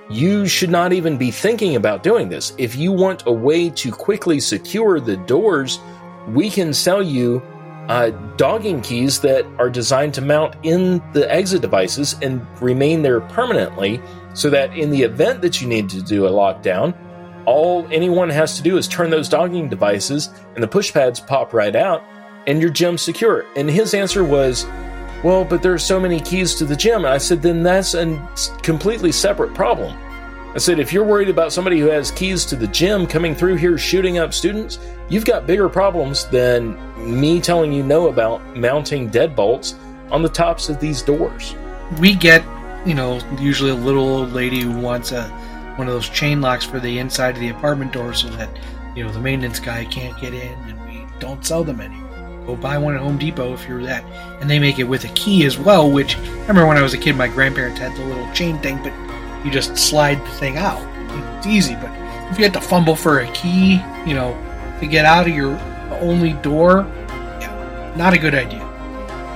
You 0.09 0.47
should 0.47 0.69
not 0.69 0.93
even 0.93 1.17
be 1.17 1.31
thinking 1.31 1.75
about 1.75 2.03
doing 2.03 2.29
this. 2.29 2.53
If 2.57 2.75
you 2.75 2.91
want 2.91 3.23
a 3.25 3.31
way 3.31 3.69
to 3.71 3.91
quickly 3.91 4.39
secure 4.39 4.99
the 4.99 5.17
doors 5.17 5.79
we 6.27 6.49
can 6.49 6.73
sell 6.73 7.01
you 7.01 7.41
uh, 7.87 8.09
dogging 8.35 8.81
keys 8.81 9.21
that 9.21 9.45
are 9.57 9.69
designed 9.69 10.13
to 10.13 10.21
mount 10.21 10.55
in 10.63 11.01
the 11.13 11.31
exit 11.31 11.61
devices 11.61 12.15
and 12.21 12.45
remain 12.61 13.01
there 13.01 13.21
permanently 13.21 14.01
so 14.33 14.49
that 14.49 14.75
in 14.77 14.89
the 14.89 15.01
event 15.01 15.41
that 15.41 15.61
you 15.61 15.67
need 15.67 15.89
to 15.89 16.01
do 16.01 16.25
a 16.25 16.29
lockdown, 16.29 16.95
all 17.45 17.87
anyone 17.91 18.29
has 18.29 18.57
to 18.57 18.61
do 18.61 18.77
is 18.77 18.87
turn 18.87 19.09
those 19.09 19.29
dogging 19.29 19.69
devices 19.69 20.29
and 20.55 20.63
the 20.63 20.67
push 20.67 20.93
pads 20.93 21.19
pop 21.19 21.53
right 21.53 21.75
out 21.75 22.03
and 22.45 22.61
your 22.61 22.69
gym's 22.69 23.01
secure. 23.01 23.45
And 23.55 23.69
his 23.69 23.93
answer 23.93 24.23
was, 24.23 24.65
well, 25.23 25.45
but 25.45 25.63
there 25.63 25.73
are 25.73 25.79
so 25.79 25.99
many 25.99 26.19
keys 26.19 26.55
to 26.55 26.65
the 26.65 26.75
gym. 26.75 27.05
And 27.05 27.13
I 27.13 27.17
said, 27.17 27.41
then 27.41 27.63
that's 27.63 27.93
a 27.93 28.05
completely 28.63 29.11
separate 29.11 29.53
problem. 29.53 29.97
I 30.53 30.59
said, 30.59 30.79
if 30.79 30.91
you're 30.91 31.03
worried 31.03 31.29
about 31.29 31.53
somebody 31.53 31.79
who 31.79 31.87
has 31.87 32.09
keys 32.09 32.45
to 32.45 32.55
the 32.55 32.67
gym 32.67 33.05
coming 33.05 33.35
through 33.35 33.55
here 33.55 33.77
shooting 33.77 34.17
up 34.17 34.33
students, 34.33 34.79
you've 35.09 35.25
got 35.25 35.45
bigger 35.45 35.69
problems 35.69 36.25
than 36.25 36.77
me 36.97 37.39
telling 37.39 37.71
you 37.71 37.83
no 37.83 38.07
about 38.07 38.55
mounting 38.55 39.09
deadbolts 39.09 39.75
on 40.09 40.23
the 40.23 40.29
tops 40.29 40.69
of 40.69 40.79
these 40.79 41.01
doors. 41.01 41.53
We 41.99 42.15
get, 42.15 42.43
you 42.87 42.95
know, 42.95 43.19
usually 43.39 43.71
a 43.71 43.75
little 43.75 44.07
old 44.07 44.31
lady 44.31 44.61
who 44.61 44.79
wants 44.79 45.11
a 45.11 45.27
one 45.77 45.87
of 45.87 45.93
those 45.93 46.09
chain 46.09 46.41
locks 46.41 46.65
for 46.65 46.79
the 46.79 46.97
inside 46.97 47.35
of 47.35 47.39
the 47.39 47.49
apartment 47.49 47.93
door 47.93 48.13
so 48.13 48.27
that, 48.29 48.49
you 48.95 49.03
know, 49.03 49.11
the 49.11 49.19
maintenance 49.19 49.59
guy 49.59 49.85
can't 49.85 50.19
get 50.19 50.33
in 50.33 50.53
and 50.67 50.85
we 50.85 51.05
don't 51.19 51.45
sell 51.45 51.63
them 51.63 51.79
anymore. 51.79 52.07
Go 52.47 52.55
buy 52.55 52.77
one 52.79 52.95
at 52.95 53.01
Home 53.01 53.19
Depot 53.19 53.53
if 53.53 53.67
you're 53.67 53.83
that. 53.83 54.03
And 54.41 54.49
they 54.49 54.57
make 54.57 54.79
it 54.79 54.85
with 54.85 55.03
a 55.03 55.09
key 55.09 55.45
as 55.45 55.59
well, 55.59 55.91
which 55.91 56.17
I 56.17 56.39
remember 56.47 56.65
when 56.65 56.77
I 56.77 56.81
was 56.81 56.95
a 56.95 56.97
kid, 56.97 57.15
my 57.15 57.27
grandparents 57.27 57.79
had 57.79 57.95
the 57.95 58.05
little 58.05 58.31
chain 58.33 58.57
thing, 58.59 58.81
but 58.81 58.93
you 59.43 59.51
just 59.51 59.77
slide 59.77 60.23
the 60.25 60.31
thing 60.31 60.57
out. 60.57 60.81
It's 61.37 61.47
easy, 61.47 61.75
but 61.75 61.91
if 62.29 62.37
you 62.37 62.43
had 62.43 62.53
to 62.53 62.61
fumble 62.61 62.95
for 62.95 63.19
a 63.19 63.31
key, 63.31 63.81
you 64.05 64.13
know, 64.13 64.35
to 64.79 64.87
get 64.87 65.05
out 65.05 65.27
of 65.27 65.35
your 65.35 65.57
only 66.01 66.33
door, 66.33 66.85
yeah, 67.39 67.93
not 67.97 68.13
a 68.13 68.17
good 68.17 68.35
idea. 68.35 68.63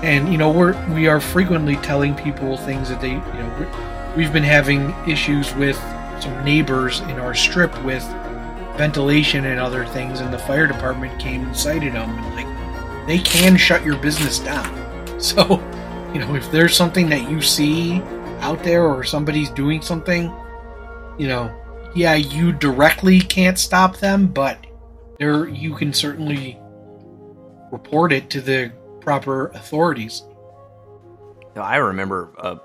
And 0.03 0.31
you 0.31 0.37
know, 0.37 0.51
we're 0.51 0.75
we 0.93 1.07
are 1.07 1.19
frequently 1.19 1.75
telling 1.77 2.15
people 2.15 2.57
things 2.57 2.89
that 2.89 3.01
they, 3.01 3.11
you 3.11 3.17
know, 3.17 4.13
we've 4.17 4.33
been 4.33 4.43
having 4.43 4.93
issues 5.07 5.53
with 5.55 5.77
some 6.19 6.43
neighbors 6.43 6.99
in 7.01 7.19
our 7.19 7.33
strip 7.33 7.71
with 7.83 8.03
ventilation 8.77 9.45
and 9.45 9.59
other 9.59 9.85
things, 9.85 10.19
and 10.19 10.33
the 10.33 10.39
fire 10.39 10.67
department 10.67 11.19
came 11.19 11.45
and 11.45 11.55
cited 11.55 11.93
them, 11.93 12.09
and 12.09 12.35
like 12.35 13.07
they 13.07 13.19
can 13.19 13.57
shut 13.57 13.83
your 13.83 13.97
business 13.97 14.39
down. 14.39 14.79
So, 15.21 15.59
you 16.15 16.19
know, 16.19 16.33
if 16.33 16.51
there's 16.51 16.75
something 16.75 17.07
that 17.09 17.29
you 17.29 17.43
see 17.43 18.01
out 18.41 18.63
there 18.63 18.85
or 18.85 19.03
somebody's 19.03 19.49
doing 19.49 19.81
something, 19.81 20.33
you 21.17 21.27
know, 21.27 21.55
yeah, 21.95 22.15
you 22.15 22.51
directly 22.51 23.19
can't 23.19 23.57
stop 23.57 23.97
them, 23.97 24.27
but 24.27 24.65
there 25.19 25.47
you 25.47 25.75
can 25.75 25.93
certainly 25.93 26.59
report 27.71 28.11
it 28.11 28.29
to 28.31 28.41
the 28.41 28.71
proper 28.99 29.47
authorities. 29.47 30.23
Now, 31.55 31.63
I 31.63 31.77
remember 31.77 32.33
uh, 32.37 32.55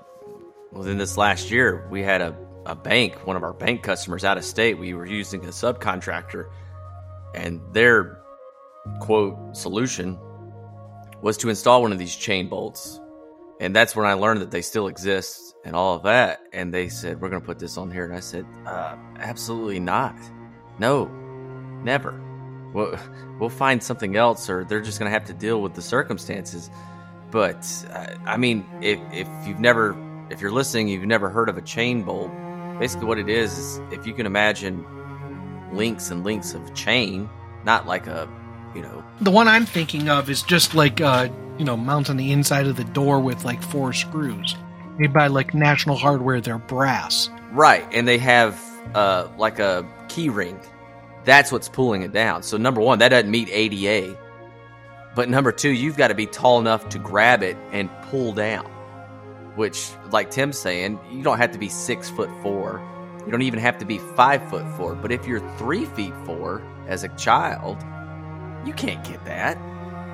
within 0.71 0.97
this 0.97 1.17
last 1.17 1.51
year, 1.51 1.87
we 1.91 2.01
had 2.01 2.21
a, 2.21 2.35
a 2.65 2.75
bank, 2.75 3.25
one 3.27 3.35
of 3.35 3.43
our 3.43 3.53
bank 3.53 3.83
customers 3.83 4.23
out 4.23 4.37
of 4.37 4.45
state. 4.45 4.77
We 4.77 4.93
were 4.93 5.05
using 5.05 5.43
a 5.45 5.49
subcontractor, 5.49 6.49
and 7.35 7.61
their 7.73 8.21
quote 9.01 9.55
solution 9.55 10.17
was 11.21 11.37
to 11.37 11.49
install 11.49 11.81
one 11.81 11.91
of 11.91 11.99
these 11.99 12.15
chain 12.15 12.47
bolts. 12.47 12.99
And 13.59 13.75
that's 13.75 13.95
when 13.95 14.05
I 14.05 14.13
learned 14.13 14.41
that 14.41 14.51
they 14.51 14.61
still 14.61 14.87
exist 14.87 15.46
and 15.63 15.75
all 15.75 15.95
of 15.95 16.03
that. 16.03 16.41
And 16.53 16.73
they 16.73 16.89
said, 16.89 17.21
We're 17.21 17.29
going 17.29 17.41
to 17.41 17.45
put 17.45 17.59
this 17.59 17.77
on 17.77 17.91
here. 17.91 18.05
And 18.05 18.13
I 18.13 18.19
said, 18.19 18.45
uh, 18.65 18.95
Absolutely 19.17 19.79
not. 19.79 20.15
No, 20.79 21.05
never. 21.83 22.19
We'll, 22.73 22.97
we'll 23.39 23.49
find 23.49 23.81
something 23.81 24.15
else, 24.15 24.49
or 24.49 24.63
they're 24.63 24.81
just 24.81 24.99
going 24.99 25.11
to 25.11 25.13
have 25.13 25.27
to 25.27 25.33
deal 25.33 25.61
with 25.61 25.73
the 25.73 25.81
circumstances. 25.81 26.69
But 27.31 27.65
uh, 27.91 28.15
I 28.25 28.37
mean, 28.37 28.65
if, 28.81 28.99
if 29.11 29.27
you've 29.45 29.59
never, 29.59 29.97
if 30.29 30.41
you're 30.41 30.51
listening, 30.51 30.87
you've 30.87 31.05
never 31.05 31.29
heard 31.29 31.49
of 31.49 31.57
a 31.57 31.61
chain 31.61 32.03
bolt, 32.03 32.31
basically 32.79 33.07
what 33.07 33.17
it 33.17 33.29
is 33.29 33.57
is 33.57 33.81
if 33.91 34.07
you 34.07 34.13
can 34.13 34.25
imagine 34.25 34.85
links 35.73 36.11
and 36.11 36.23
links 36.23 36.53
of 36.53 36.73
chain, 36.73 37.29
not 37.65 37.85
like 37.85 38.07
a, 38.07 38.29
you 38.73 38.81
know. 38.81 39.03
The 39.19 39.31
one 39.31 39.47
I'm 39.47 39.65
thinking 39.65 40.07
of 40.07 40.29
is 40.29 40.41
just 40.41 40.73
like, 40.73 41.01
uh, 41.01 41.27
you 41.57 41.65
know, 41.65 41.75
mounting 41.75 42.15
the 42.15 42.31
inside 42.31 42.67
of 42.67 42.77
the 42.77 42.85
door 42.85 43.19
with 43.19 43.43
like 43.43 43.61
four 43.61 43.91
screws 43.91 44.55
made 44.97 45.13
by 45.13 45.27
like 45.27 45.53
National 45.53 45.95
Hardware. 45.95 46.41
They're 46.41 46.57
brass. 46.57 47.29
Right, 47.51 47.85
and 47.91 48.07
they 48.07 48.17
have 48.17 48.61
uh, 48.93 49.27
like 49.37 49.59
a 49.59 49.87
key 50.09 50.29
ring. 50.29 50.59
That's 51.23 51.51
what's 51.51 51.69
pulling 51.69 52.03
it 52.03 52.11
down. 52.11 52.43
So 52.43 52.57
number 52.57 52.81
one, 52.81 52.99
that 52.99 53.09
doesn't 53.09 53.29
meet 53.29 53.49
ADA. 53.51 54.17
But 55.15 55.29
number 55.29 55.51
two, 55.51 55.71
you've 55.71 55.97
got 55.97 56.09
to 56.09 56.15
be 56.15 56.25
tall 56.25 56.59
enough 56.59 56.89
to 56.89 56.99
grab 56.99 57.41
it 57.43 57.57
and 57.71 57.89
pull 58.03 58.33
down. 58.33 58.65
Which, 59.55 59.89
like 60.11 60.29
Tim's 60.29 60.59
saying, 60.59 60.99
you 61.11 61.23
don't 61.23 61.39
have 61.39 61.51
to 61.51 61.57
be 61.57 61.69
six 61.69 62.09
foot 62.09 62.29
four. 62.43 62.81
You 63.25 63.31
don't 63.31 63.41
even 63.41 63.59
have 63.59 63.77
to 63.79 63.85
be 63.85 63.97
five 63.97 64.47
foot 64.49 64.65
four. 64.77 64.95
But 64.95 65.11
if 65.11 65.25
you're 65.25 65.41
three 65.57 65.85
feet 65.85 66.13
four 66.23 66.61
as 66.87 67.03
a 67.03 67.09
child, 67.09 67.77
you 68.65 68.73
can't 68.73 69.03
get 69.03 69.25
that. 69.25 69.57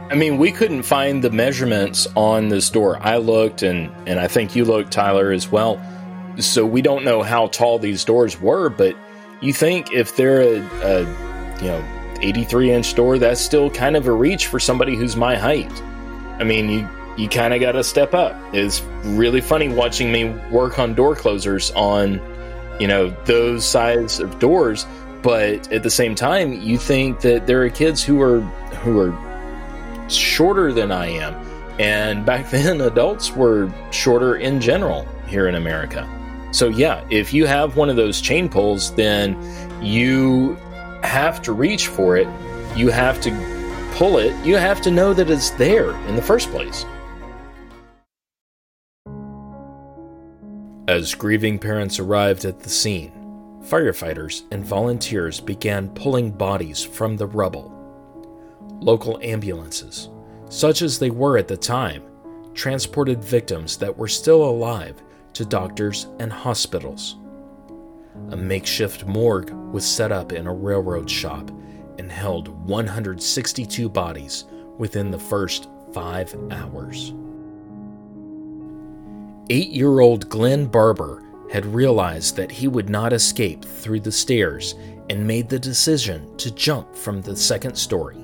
I 0.10 0.16
mean, 0.16 0.38
we 0.38 0.52
couldn't 0.52 0.84
find 0.84 1.24
the 1.24 1.32
measurements 1.32 2.08
on 2.16 2.50
this 2.50 2.70
door. 2.70 3.00
I 3.02 3.18
looked, 3.18 3.64
and 3.64 3.92
and 4.08 4.20
I 4.20 4.28
think 4.28 4.56
you 4.56 4.66
looked, 4.66 4.92
Tyler, 4.92 5.32
as 5.32 5.52
well. 5.52 5.82
So 6.38 6.66
we 6.66 6.82
don't 6.82 7.04
know 7.04 7.24
how 7.24 7.48
tall 7.48 7.80
these 7.80 8.04
doors 8.04 8.40
were, 8.40 8.70
but 8.70 8.96
you 9.42 9.54
think 9.54 9.92
if 9.92 10.16
they're 10.16 10.42
a, 10.42 10.60
a 10.84 11.00
you 11.62 11.68
know 11.68 12.18
83 12.22 12.72
inch 12.72 12.96
door, 12.96 13.18
that's 13.18 13.42
still 13.42 13.70
kind 13.70 13.96
of 13.96 14.08
a 14.08 14.12
reach 14.12 14.48
for 14.48 14.60
somebody 14.60 14.96
who's 14.96 15.16
my 15.16 15.36
height. 15.36 15.72
I 16.40 16.44
mean, 16.44 16.70
you 16.70 16.90
you 17.18 17.30
kind 17.30 17.54
of 17.54 17.62
got 17.62 17.74
to 17.74 17.84
step 17.84 18.14
up. 18.14 18.36
It's 18.54 18.82
really 19.04 19.42
funny 19.42 19.70
watching 19.70 20.12
me 20.12 20.30
work 20.52 20.80
on 20.80 20.96
door 20.96 21.16
closers 21.16 21.72
on 21.72 22.22
you 22.80 22.88
know 22.88 23.16
those 23.26 23.66
size 23.66 24.20
of 24.20 24.40
doors, 24.40 24.86
but 25.22 25.72
at 25.72 25.84
the 25.84 25.92
same 25.92 26.16
time, 26.16 26.54
you 26.54 26.78
think 26.78 27.22
that 27.22 27.48
there 27.48 27.64
are 27.64 27.70
kids 27.70 28.04
who 28.04 28.22
are 28.22 28.42
who 28.82 29.00
are 29.00 29.33
shorter 30.16 30.72
than 30.72 30.92
I 30.92 31.08
am. 31.08 31.34
And 31.80 32.26
back 32.26 32.50
then, 32.52 32.82
adults 32.82 33.32
were 33.32 33.72
shorter 33.92 34.38
in 34.38 34.62
general 34.62 35.08
here 35.28 35.48
in 35.48 35.56
America. 35.56 36.08
So, 36.52 36.68
yeah, 36.68 37.04
if 37.10 37.34
you 37.34 37.48
have 37.48 37.78
one 37.78 37.90
of 37.90 37.96
those 37.96 38.22
chain 38.22 38.48
poles, 38.48 38.94
then 38.94 39.36
you 39.84 40.56
have 41.04 41.42
to 41.44 41.54
reach 41.54 41.88
for 41.88 42.16
it. 42.16 42.28
You 42.76 42.90
have 42.90 43.20
to 43.22 43.32
pull 43.96 44.18
it. 44.18 44.34
You 44.46 44.58
have 44.58 44.82
to 44.82 44.92
know 44.92 45.14
that 45.14 45.30
it's 45.30 45.50
there 45.52 45.92
in 46.08 46.16
the 46.16 46.22
first 46.22 46.50
place. 46.50 46.86
As 50.88 51.16
grieving 51.16 51.58
parents 51.58 51.98
arrived 51.98 52.46
at 52.46 52.60
the 52.60 52.70
scene, 52.70 53.12
firefighters 53.64 54.44
and 54.52 54.64
volunteers 54.64 55.40
began 55.40 55.90
pulling 55.90 56.30
bodies 56.30 56.84
from 56.84 57.18
the 57.18 57.26
rubble 57.26 57.73
local 58.84 59.20
ambulances, 59.22 60.10
such 60.50 60.82
as 60.82 61.00
they 61.00 61.10
were 61.10 61.38
at 61.38 61.48
the 61.48 61.58
time, 61.58 62.04
transported 62.54 63.24
victims 63.24 63.78
that 63.78 63.98
were 63.98 64.08
still 64.08 64.44
alive 64.44 65.02
to 65.34 65.46
doctors 65.46 66.08
and 66.20 66.32
hospitals. 66.32 67.18
A 68.30 68.38
makeshift 68.38 69.06
morgue 69.06 69.52
was 69.72 69.86
set 69.86 70.12
up 70.12 70.32
in 70.32 70.48
a 70.48 70.54
railroad 70.54 71.10
shop 71.10 71.50
and 71.98 72.12
held 72.12 72.48
162 72.68 73.90
bodies 73.90 74.46
within 74.78 75.12
the 75.12 75.20
first 75.20 75.70
five 75.94 76.36
hours. 76.52 77.14
Eight 79.50 79.70
year 79.70 80.00
old 80.00 80.30
Glenn 80.30 80.66
Barber 80.66 81.24
had 81.52 81.66
realized 81.66 82.36
that 82.36 82.52
he 82.52 82.68
would 82.68 82.90
not 82.90 83.14
escape 83.14 83.64
through 83.64 84.00
the 84.00 84.12
stairs 84.12 84.76
and 85.10 85.28
made 85.28 85.50
the 85.50 85.60
decision 85.60 86.36
to 86.38 86.50
jump 86.52 86.96
from 86.96 87.22
the 87.22 87.36
second 87.36 87.76
story. 87.76 88.23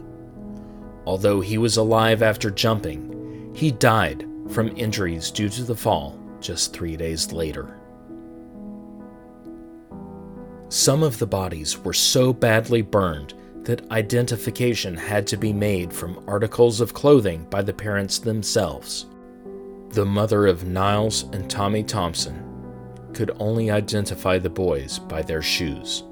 Although 1.09 1.41
he 1.41 1.57
was 1.57 1.77
alive 1.77 2.21
after 2.21 2.51
jumping, 2.51 3.51
he 3.55 3.71
died 3.71 4.27
from 4.47 4.77
injuries 4.77 5.31
due 5.31 5.49
to 5.49 5.63
the 5.63 5.75
fall 5.75 6.19
just 6.39 6.71
three 6.71 6.95
days 6.95 7.31
later. 7.31 7.79
Some 10.69 11.01
of 11.01 11.17
the 11.17 11.25
bodies 11.25 11.79
were 11.79 11.95
so 11.95 12.31
badly 12.31 12.83
burned 12.83 13.33
that 13.63 13.89
identification 13.89 14.95
had 14.95 15.25
to 15.25 15.35
be 15.35 15.51
made 15.51 15.91
from 15.91 16.23
articles 16.27 16.79
of 16.79 16.93
clothing 16.93 17.47
by 17.49 17.63
the 17.63 17.73
parents 17.73 18.19
themselves. 18.19 19.07
The 19.89 20.05
mother 20.05 20.45
of 20.45 20.65
Niles 20.65 21.23
and 21.33 21.49
Tommy 21.49 21.81
Thompson 21.81 22.45
could 23.15 23.31
only 23.39 23.71
identify 23.71 24.37
the 24.37 24.51
boys 24.51 24.99
by 24.99 25.23
their 25.23 25.41
shoes. 25.41 26.03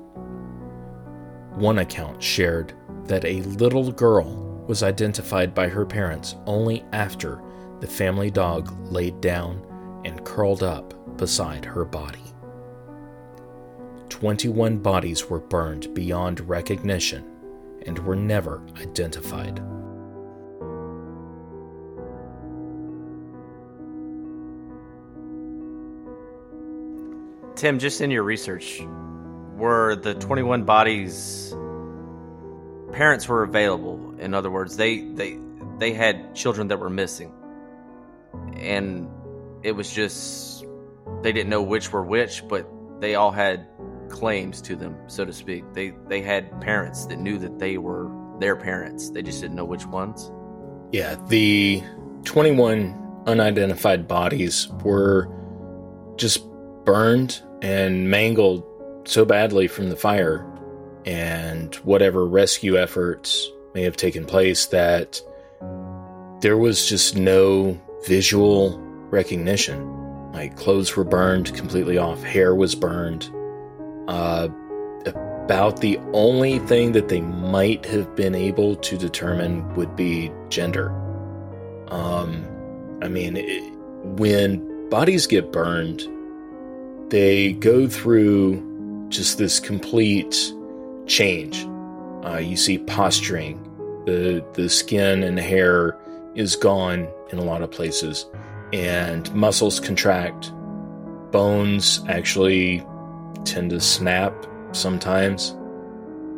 One 1.51 1.77
account 1.77 2.23
shared 2.23 2.73
that 3.05 3.25
a 3.25 3.43
little 3.43 3.91
girl 3.91 4.46
was 4.67 4.83
identified 4.83 5.55
by 5.55 5.67
her 5.67 5.85
parents 5.85 6.35
only 6.45 6.83
after 6.93 7.41
the 7.79 7.87
family 7.87 8.29
dog 8.29 8.71
laid 8.91 9.21
down 9.21 9.63
and 10.05 10.25
curled 10.25 10.63
up 10.63 11.17
beside 11.17 11.65
her 11.65 11.85
body. 11.85 12.19
21 14.09 14.77
bodies 14.79 15.29
were 15.29 15.39
burned 15.39 15.93
beyond 15.93 16.39
recognition, 16.41 17.23
and 17.85 17.99
were 17.99 18.15
never 18.15 18.63
identified. 18.77 19.61
Tim, 27.55 27.79
just 27.79 28.01
in 28.01 28.11
your 28.11 28.23
research, 28.23 28.81
were 29.55 29.95
the 29.95 30.13
21 30.15 30.63
bodies 30.63 31.55
parents 32.91 33.27
were 33.27 33.43
available? 33.43 34.15
In 34.19 34.33
other 34.33 34.51
words, 34.51 34.77
they 34.77 35.01
they 35.01 35.37
they 35.77 35.93
had 35.93 36.35
children 36.35 36.67
that 36.69 36.79
were 36.79 36.89
missing. 36.89 37.33
And 38.55 39.09
it 39.63 39.73
was 39.73 39.91
just 39.91 40.65
they 41.21 41.31
didn't 41.31 41.49
know 41.49 41.61
which 41.61 41.91
were 41.91 42.03
which, 42.03 42.47
but 42.47 42.67
they 42.99 43.15
all 43.15 43.31
had 43.31 43.67
claims 44.09 44.61
to 44.63 44.75
them, 44.75 44.95
so 45.07 45.25
to 45.25 45.33
speak. 45.33 45.63
They 45.73 45.93
they 46.07 46.21
had 46.21 46.61
parents 46.61 47.05
that 47.07 47.17
knew 47.17 47.37
that 47.39 47.59
they 47.59 47.77
were 47.77 48.11
their 48.39 48.55
parents. 48.55 49.09
They 49.09 49.21
just 49.21 49.41
didn't 49.41 49.55
know 49.55 49.65
which 49.65 49.85
ones. 49.85 50.31
Yeah, 50.91 51.15
the 51.27 51.83
21 52.23 53.23
unidentified 53.25 54.07
bodies 54.07 54.69
were 54.83 55.29
just 56.15 56.47
burned 56.85 57.41
and 57.61 58.09
mangled 58.09 58.63
so 59.05 59.25
badly 59.25 59.67
from 59.67 59.89
the 59.89 59.95
fire 59.95 60.45
and 61.07 61.73
whatever 61.75 62.27
rescue 62.27 62.77
efforts 62.77 63.49
may 63.73 63.83
have 63.83 63.95
taken 63.95 64.25
place 64.25 64.65
that 64.67 65.21
there 66.41 66.57
was 66.57 66.87
just 66.87 67.15
no 67.15 67.79
visual 68.05 68.77
recognition. 69.09 70.31
Like 70.33 70.57
clothes 70.57 70.97
were 70.97 71.05
burned 71.05 71.53
completely 71.55 71.97
off, 71.97 72.21
hair 72.23 72.53
was 72.53 72.75
burned. 72.75 73.31
Uh, 74.09 74.49
about 75.05 75.79
the 75.79 75.97
only 76.11 76.59
thing 76.59 76.91
that 76.91 77.07
they 77.07 77.21
might 77.21 77.85
have 77.85 78.13
been 78.17 78.35
able 78.35 78.75
to 78.75 78.97
determine 78.97 79.73
would 79.75 79.95
be 79.95 80.29
gender. 80.49 80.89
Um, 81.87 82.45
I 83.01 83.07
mean, 83.07 83.37
it, 83.37 83.73
when 84.03 84.89
bodies 84.89 85.25
get 85.25 85.53
burned, 85.53 86.05
they 87.09 87.53
go 87.53 87.87
through 87.87 88.61
just 89.07 89.37
this 89.37 89.61
complete 89.61 90.53
change. 91.07 91.67
Uh, 92.25 92.37
you 92.37 92.57
see 92.57 92.77
posturing, 92.77 93.63
the 94.05 94.45
the 94.53 94.69
skin 94.69 95.23
and 95.23 95.39
hair 95.39 95.97
is 96.35 96.55
gone 96.55 97.07
in 97.29 97.39
a 97.39 97.43
lot 97.43 97.61
of 97.61 97.71
places, 97.71 98.25
and 98.73 99.33
muscles 99.33 99.79
contract. 99.79 100.51
Bones 101.31 102.03
actually 102.07 102.85
tend 103.45 103.69
to 103.71 103.79
snap 103.79 104.33
sometimes, 104.71 105.55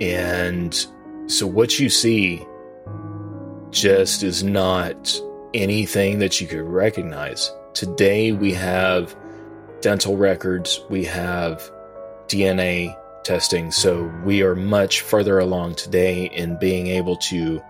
and 0.02 0.88
so 1.28 1.46
what 1.48 1.80
you 1.80 1.90
see 1.90 2.46
just 3.72 4.24
is 4.24 4.44
not 4.44 5.22
anything 5.54 6.20
that 6.20 6.42
you 6.42 6.48
could 6.48 6.62
recognize. 6.62 7.52
Today 7.74 8.32
we 8.32 8.54
have 8.54 9.16
dental 9.82 10.18
records, 10.18 10.80
we 10.90 11.06
have 11.06 11.72
DNA 12.28 12.96
testing, 13.24 13.72
so 13.72 14.12
we 14.24 14.42
are 14.42 14.56
much 14.56 15.02
further 15.02 15.40
along 15.40 15.76
today 15.76 16.26
in 16.26 16.58
being 16.60 16.88
able 16.88 17.16
to 17.18 17.62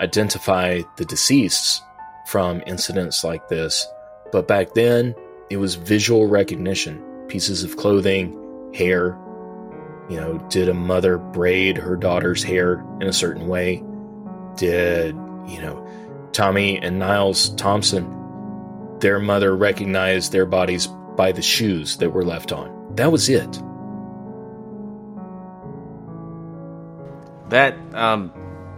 identify 0.00 0.80
the 0.96 1.04
deceased 1.04 1.82
from 2.26 2.62
incidents 2.66 3.24
like 3.24 3.48
this. 3.48 3.86
But 4.32 4.48
back 4.48 4.74
then, 4.74 5.14
it 5.50 5.58
was 5.58 5.74
visual 5.74 6.26
recognition 6.26 7.02
pieces 7.28 7.64
of 7.64 7.76
clothing, 7.76 8.72
hair. 8.74 9.18
You 10.08 10.16
know, 10.20 10.38
did 10.50 10.68
a 10.68 10.74
mother 10.74 11.16
braid 11.18 11.76
her 11.78 11.96
daughter's 11.96 12.42
hair 12.42 12.84
in 13.00 13.06
a 13.06 13.12
certain 13.12 13.48
way? 13.48 13.82
Did, 14.56 15.14
you 15.46 15.60
know, 15.60 15.86
Tommy 16.32 16.78
and 16.78 16.98
Niles 16.98 17.50
Thompson, 17.54 18.98
their 18.98 19.18
mother 19.18 19.56
recognized 19.56 20.32
their 20.32 20.46
bodies 20.46 20.88
by 21.16 21.32
the 21.32 21.42
shoes 21.42 21.96
that 21.98 22.10
were 22.10 22.24
left 22.24 22.52
on. 22.52 22.94
That 22.96 23.12
was 23.12 23.28
it. 23.28 23.62
That, 27.48 27.76
um, 27.94 28.32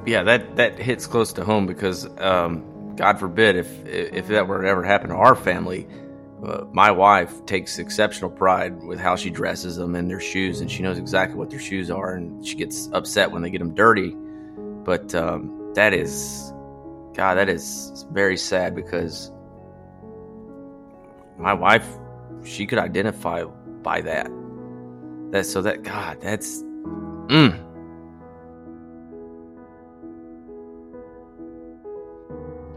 yeah, 0.06 0.22
that 0.24 0.56
that 0.56 0.78
hits 0.78 1.06
close 1.06 1.32
to 1.34 1.44
home 1.44 1.66
because, 1.66 2.06
um, 2.18 2.94
God 2.96 3.18
forbid, 3.18 3.56
if 3.56 3.86
if 3.86 4.28
that 4.28 4.48
were 4.48 4.62
to 4.62 4.68
ever 4.68 4.82
happen 4.82 5.10
to 5.10 5.16
our 5.16 5.34
family, 5.34 5.86
uh, 6.44 6.64
my 6.72 6.90
wife 6.90 7.44
takes 7.46 7.78
exceptional 7.78 8.30
pride 8.30 8.82
with 8.82 8.98
how 8.98 9.16
she 9.16 9.30
dresses 9.30 9.76
them 9.76 9.94
and 9.94 10.10
their 10.10 10.20
shoes, 10.20 10.60
and 10.60 10.70
she 10.70 10.82
knows 10.82 10.98
exactly 10.98 11.36
what 11.36 11.50
their 11.50 11.60
shoes 11.60 11.90
are, 11.90 12.14
and 12.14 12.46
she 12.46 12.56
gets 12.56 12.88
upset 12.92 13.30
when 13.30 13.42
they 13.42 13.50
get 13.50 13.58
them 13.58 13.74
dirty. 13.74 14.14
But 14.84 15.14
um, 15.14 15.72
that 15.74 15.92
is, 15.92 16.52
God, 17.14 17.34
that 17.34 17.48
is 17.48 18.06
very 18.10 18.36
sad 18.36 18.74
because 18.74 19.30
my 21.38 21.52
wife 21.52 21.86
she 22.44 22.66
could 22.66 22.78
identify 22.78 23.44
by 23.82 24.00
that. 24.02 24.30
That 25.30 25.44
so 25.46 25.62
that 25.62 25.82
God, 25.82 26.20
that's 26.20 26.62
mm. 26.62 27.65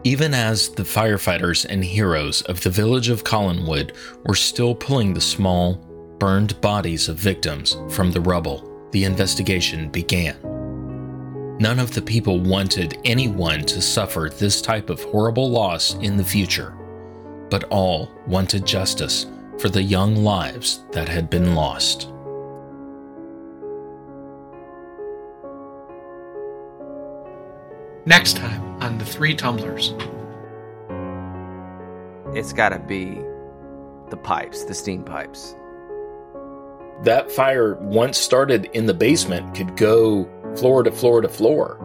Even 0.06 0.34
as 0.34 0.70
the 0.70 0.84
firefighters 0.84 1.66
and 1.66 1.84
heroes 1.84 2.42
of 2.44 2.62
the 2.62 2.70
village 2.70 3.10
of 3.10 3.26
Collinwood 3.26 3.94
were 4.26 4.36
still 4.36 4.74
pulling 4.74 5.14
the 5.14 5.20
small, 5.20 5.76
burned 6.20 6.60
bodies 6.62 7.10
of 7.10 7.18
victims 7.18 7.76
from 7.90 8.12
the 8.12 8.22
rubble, 8.22 8.88
the 8.92 9.04
investigation 9.04 9.90
began. 9.90 10.38
None 11.60 11.80
of 11.80 11.94
the 11.94 12.02
people 12.02 12.40
wanted 12.40 12.98
anyone 13.04 13.66
to 13.66 13.82
suffer 13.82 14.32
this 14.34 14.62
type 14.62 14.90
of 14.90 15.04
horrible 15.04 15.50
loss 15.50 15.96
in 15.96 16.16
the 16.16 16.24
future, 16.24 16.74
but 17.50 17.66
all 17.66 18.10
wanted 18.26 18.66
justice 18.66 19.26
for 19.58 19.68
the 19.68 19.84
young 19.84 20.16
lives 20.16 20.86
that 20.94 21.10
had 21.10 21.30
been 21.30 21.56
lost. 21.56 22.14
Next 28.06 28.38
time 28.38 28.69
on 28.82 28.98
The 28.98 29.06
Three 29.06 29.36
Tumblers. 29.36 29.94
It's 32.36 32.54
got 32.54 32.70
to 32.70 32.80
be 32.80 33.20
the 34.10 34.18
pipes, 34.18 34.64
the 34.64 34.74
steam 34.74 35.04
pipes. 35.04 35.56
That 37.04 37.32
fire, 37.32 37.76
once 37.76 38.18
started 38.18 38.70
in 38.74 38.86
the 38.86 38.94
basement, 38.94 39.56
could 39.56 39.78
go 39.78 40.30
floor 40.56 40.84
to 40.84 40.92
floor 40.92 41.22
to 41.22 41.30
floor. 41.30 41.78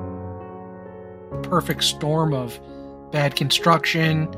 Perfect 1.43 1.85
storm 1.85 2.35
of 2.35 2.59
bad 3.11 3.37
construction, 3.37 4.29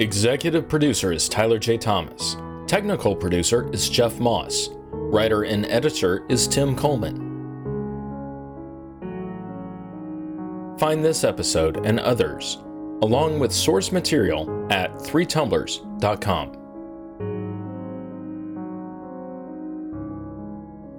Executive 0.00 0.68
producer 0.68 1.10
is 1.10 1.28
Tyler 1.28 1.58
J. 1.58 1.76
Thomas. 1.76 2.36
Technical 2.68 3.16
producer 3.16 3.68
is 3.72 3.90
Jeff 3.90 4.20
Moss. 4.20 4.68
Writer 4.92 5.42
and 5.42 5.66
editor 5.66 6.24
is 6.28 6.46
Tim 6.46 6.76
Coleman. 6.76 7.27
Find 10.78 11.04
this 11.04 11.24
episode 11.24 11.84
and 11.84 11.98
others, 11.98 12.58
along 13.02 13.40
with 13.40 13.52
source 13.52 13.90
material 13.90 14.66
at 14.70 14.94
threetumblers.com. 14.94 16.52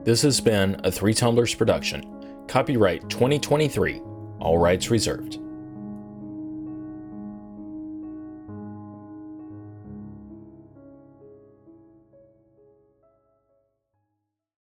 This 0.03 0.21
has 0.21 0.41
been 0.41 0.79
a 0.83 0.91
Three 0.91 1.13
Tumblers 1.13 1.55
production. 1.55 2.45
Copyright 2.47 3.09
2023, 3.09 4.01
all 4.39 4.57
rights 4.57 4.89
reserved. 4.89 5.39